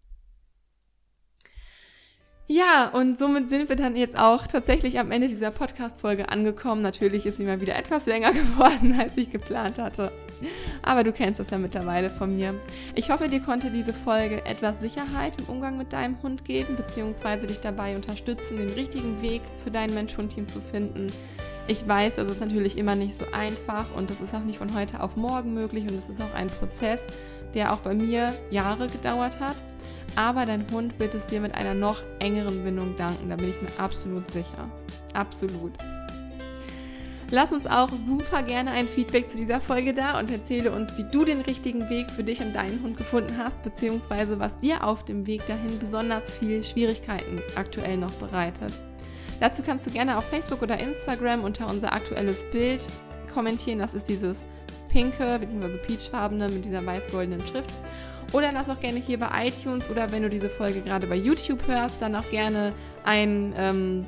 Ja, 2.49 2.91
und 2.93 3.19
somit 3.19 3.51
sind 3.51 3.69
wir 3.69 3.77
dann 3.77 3.97
jetzt 3.97 4.17
auch 4.17 4.47
tatsächlich 4.47 4.99
am 5.01 5.11
Ende 5.11 5.29
dieser 5.29 5.51
Podcast-Folge 5.51 6.29
angekommen. 6.31 6.81
Natürlich 6.81 7.27
ist 7.27 7.37
sie 7.37 7.45
mal 7.45 7.61
wieder 7.61 7.77
etwas 7.77 8.07
länger 8.07 8.33
geworden, 8.33 8.97
als 8.99 9.17
ich 9.17 9.31
geplant 9.31 9.79
hatte. 9.79 10.13
Aber 10.83 11.05
du 11.05 11.13
kennst 11.13 11.41
das 11.41 11.51
ja 11.51 11.59
mittlerweile 11.59 12.09
von 12.09 12.37
mir. 12.37 12.55
Ich 12.95 13.11
hoffe, 13.11 13.29
dir 13.29 13.41
konnte 13.41 13.71
diese 13.71 13.93
Folge 13.93 14.45
etwas 14.47 14.81
Sicherheit 14.81 15.39
im 15.41 15.47
Umgang 15.47 15.77
mit 15.77 15.93
deinem 15.93 16.23
Hund 16.23 16.45
geben, 16.45 16.77
beziehungsweise 16.77 17.47
dich 17.47 17.61
dabei 17.61 17.97
unterstützen, 17.97 18.57
den 18.57 18.71
richtigen 18.71 19.21
Weg 19.21 19.43
für 19.63 19.71
dein 19.71 19.93
Mensch-Hund-Team 19.93 20.49
zu 20.49 20.61
finden. 20.61 21.13
Ich 21.69 21.87
weiß, 21.87 22.19
es 22.19 22.31
ist 22.31 22.41
natürlich 22.41 22.79
immer 22.79 22.95
nicht 22.95 23.19
so 23.19 23.25
einfach 23.33 23.87
und 23.97 24.09
das 24.09 24.21
ist 24.21 24.33
auch 24.35 24.45
nicht 24.45 24.59
von 24.59 24.73
heute 24.75 25.01
auf 25.01 25.17
morgen 25.17 25.53
möglich 25.53 25.83
und 25.83 25.99
es 25.99 26.09
ist 26.09 26.21
auch 26.23 26.35
ein 26.35 26.47
Prozess, 26.47 27.05
der 27.55 27.73
auch 27.73 27.79
bei 27.79 27.93
mir 27.93 28.33
Jahre 28.51 28.87
gedauert 28.87 29.41
hat. 29.41 29.57
Aber 30.15 30.47
dein 30.47 30.65
Hund 30.71 30.99
wird 31.01 31.15
es 31.15 31.27
dir 31.27 31.41
mit 31.41 31.55
einer 31.57 31.75
noch 31.75 31.99
engeren 32.21 32.63
Bindung 32.63 32.97
danken, 32.97 33.29
da 33.29 33.37
bin 33.37 33.51
ich 33.51 33.61
mir 33.61 33.83
absolut 33.83 34.31
sicher. 34.31 34.71
Absolut. 35.15 35.73
Lass 37.33 37.51
uns 37.51 37.67
auch 37.67 37.89
super 37.91 38.45
gerne 38.45 38.71
ein 38.71 38.87
Feedback 38.87 39.29
zu 39.29 39.37
dieser 39.37 39.61
Folge 39.61 39.93
da 39.93 40.21
und 40.21 40.31
erzähle 40.31 40.71
uns, 40.71 40.97
wie 40.97 41.05
du 41.11 41.25
den 41.25 41.41
richtigen 41.41 41.91
Weg 41.91 42.13
für 42.13 42.23
dich 42.23 42.41
und 42.41 42.55
deinen 42.55 42.81
Hund 42.85 42.97
gefunden 42.97 43.37
hast, 43.37 43.61
beziehungsweise 43.65 44.39
was 44.39 44.57
dir 44.59 44.85
auf 44.85 45.05
dem 45.05 45.27
Weg 45.27 45.45
dahin 45.49 45.81
besonders 45.81 46.31
viel 46.31 46.63
Schwierigkeiten 46.63 47.41
aktuell 47.57 47.97
noch 47.97 48.13
bereitet. 48.13 48.73
Dazu 49.41 49.63
kannst 49.63 49.87
du 49.87 49.91
gerne 49.91 50.17
auf 50.17 50.25
Facebook 50.25 50.63
oder 50.63 50.79
Instagram 50.79 51.45
unter 51.45 51.69
unser 51.69 51.93
aktuelles 51.93 52.45
Bild 52.51 52.87
kommentieren. 53.33 53.79
Das 53.79 53.95
ist 53.95 54.09
dieses 54.09 54.43
pinke 54.89 55.39
bzw. 55.39 55.77
peachfarbene 55.87 56.49
mit 56.49 56.65
dieser 56.65 56.85
weiß-goldenen 56.85 57.47
Schrift. 57.47 57.71
Oder 58.33 58.53
lass 58.53 58.69
auch 58.69 58.81
gerne 58.81 58.99
hier 58.99 59.19
bei 59.19 59.49
iTunes 59.49 59.89
oder 59.89 60.11
wenn 60.11 60.23
du 60.23 60.31
diese 60.31 60.49
Folge 60.49 60.81
gerade 60.81 61.07
bei 61.07 61.17
YouTube 61.17 61.67
hörst, 61.67 62.01
dann 62.01 62.17
auch 62.17 62.29
gerne 62.31 62.73
ein 63.05 63.55
ähm, 63.57 64.07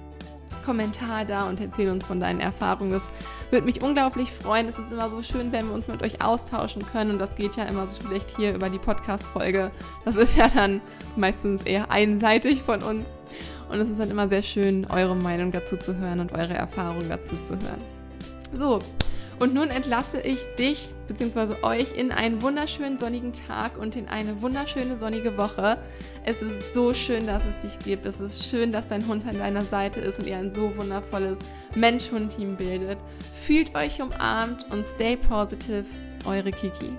Kommentar 0.64 1.24
da 1.24 1.48
und 1.48 1.60
erzähl 1.60 1.88
uns 1.88 2.04
von 2.04 2.20
deinen 2.20 2.40
Erfahrungen. 2.40 2.90
Das 2.92 3.02
würde 3.50 3.64
mich 3.64 3.80
unglaublich 3.80 4.32
freuen. 4.32 4.68
Es 4.68 4.78
ist 4.78 4.92
immer 4.92 5.08
so 5.08 5.22
schön, 5.22 5.52
wenn 5.52 5.68
wir 5.68 5.74
uns 5.74 5.88
mit 5.88 6.02
euch 6.02 6.22
austauschen 6.22 6.84
können 6.84 7.12
und 7.12 7.18
das 7.18 7.34
geht 7.36 7.56
ja 7.56 7.64
immer 7.64 7.86
so 7.86 8.02
schlecht 8.06 8.36
hier 8.36 8.54
über 8.54 8.68
die 8.68 8.78
Podcast-Folge. 8.78 9.70
Das 10.04 10.16
ist 10.16 10.36
ja 10.36 10.48
dann 10.48 10.80
meistens 11.16 11.62
eher 11.62 11.90
einseitig 11.90 12.62
von 12.62 12.82
uns. 12.82 13.12
Und 13.68 13.80
es 13.80 13.88
ist 13.88 14.00
dann 14.00 14.10
immer 14.10 14.28
sehr 14.28 14.42
schön, 14.42 14.86
eure 14.86 15.14
Meinung 15.14 15.52
dazu 15.52 15.76
zu 15.76 15.96
hören 15.96 16.20
und 16.20 16.32
eure 16.32 16.54
Erfahrungen 16.54 17.08
dazu 17.08 17.36
zu 17.42 17.52
hören. 17.54 17.82
So, 18.54 18.80
und 19.38 19.54
nun 19.54 19.70
entlasse 19.70 20.20
ich 20.20 20.40
dich 20.58 20.90
bzw. 21.06 21.62
euch 21.62 21.96
in 21.96 22.10
einen 22.10 22.42
wunderschönen 22.42 22.98
sonnigen 22.98 23.32
Tag 23.32 23.78
und 23.78 23.94
in 23.94 24.08
eine 24.08 24.42
wunderschöne 24.42 24.98
sonnige 24.98 25.36
Woche. 25.36 25.78
Es 26.24 26.42
ist 26.42 26.74
so 26.74 26.92
schön, 26.92 27.26
dass 27.26 27.44
es 27.46 27.58
dich 27.58 27.78
gibt. 27.78 28.04
Es 28.04 28.20
ist 28.20 28.44
schön, 28.44 28.72
dass 28.72 28.88
dein 28.88 29.06
Hund 29.06 29.26
an 29.26 29.38
deiner 29.38 29.64
Seite 29.64 30.00
ist 30.00 30.18
und 30.18 30.26
ihr 30.26 30.36
ein 30.36 30.50
so 30.50 30.76
wundervolles 30.76 31.38
Mensch-Hund-Team 31.76 32.56
bildet. 32.56 32.98
Fühlt 33.46 33.74
euch 33.76 34.02
umarmt 34.02 34.66
und 34.70 34.84
stay 34.84 35.16
positive. 35.16 35.84
Eure 36.24 36.50
Kiki. 36.50 36.90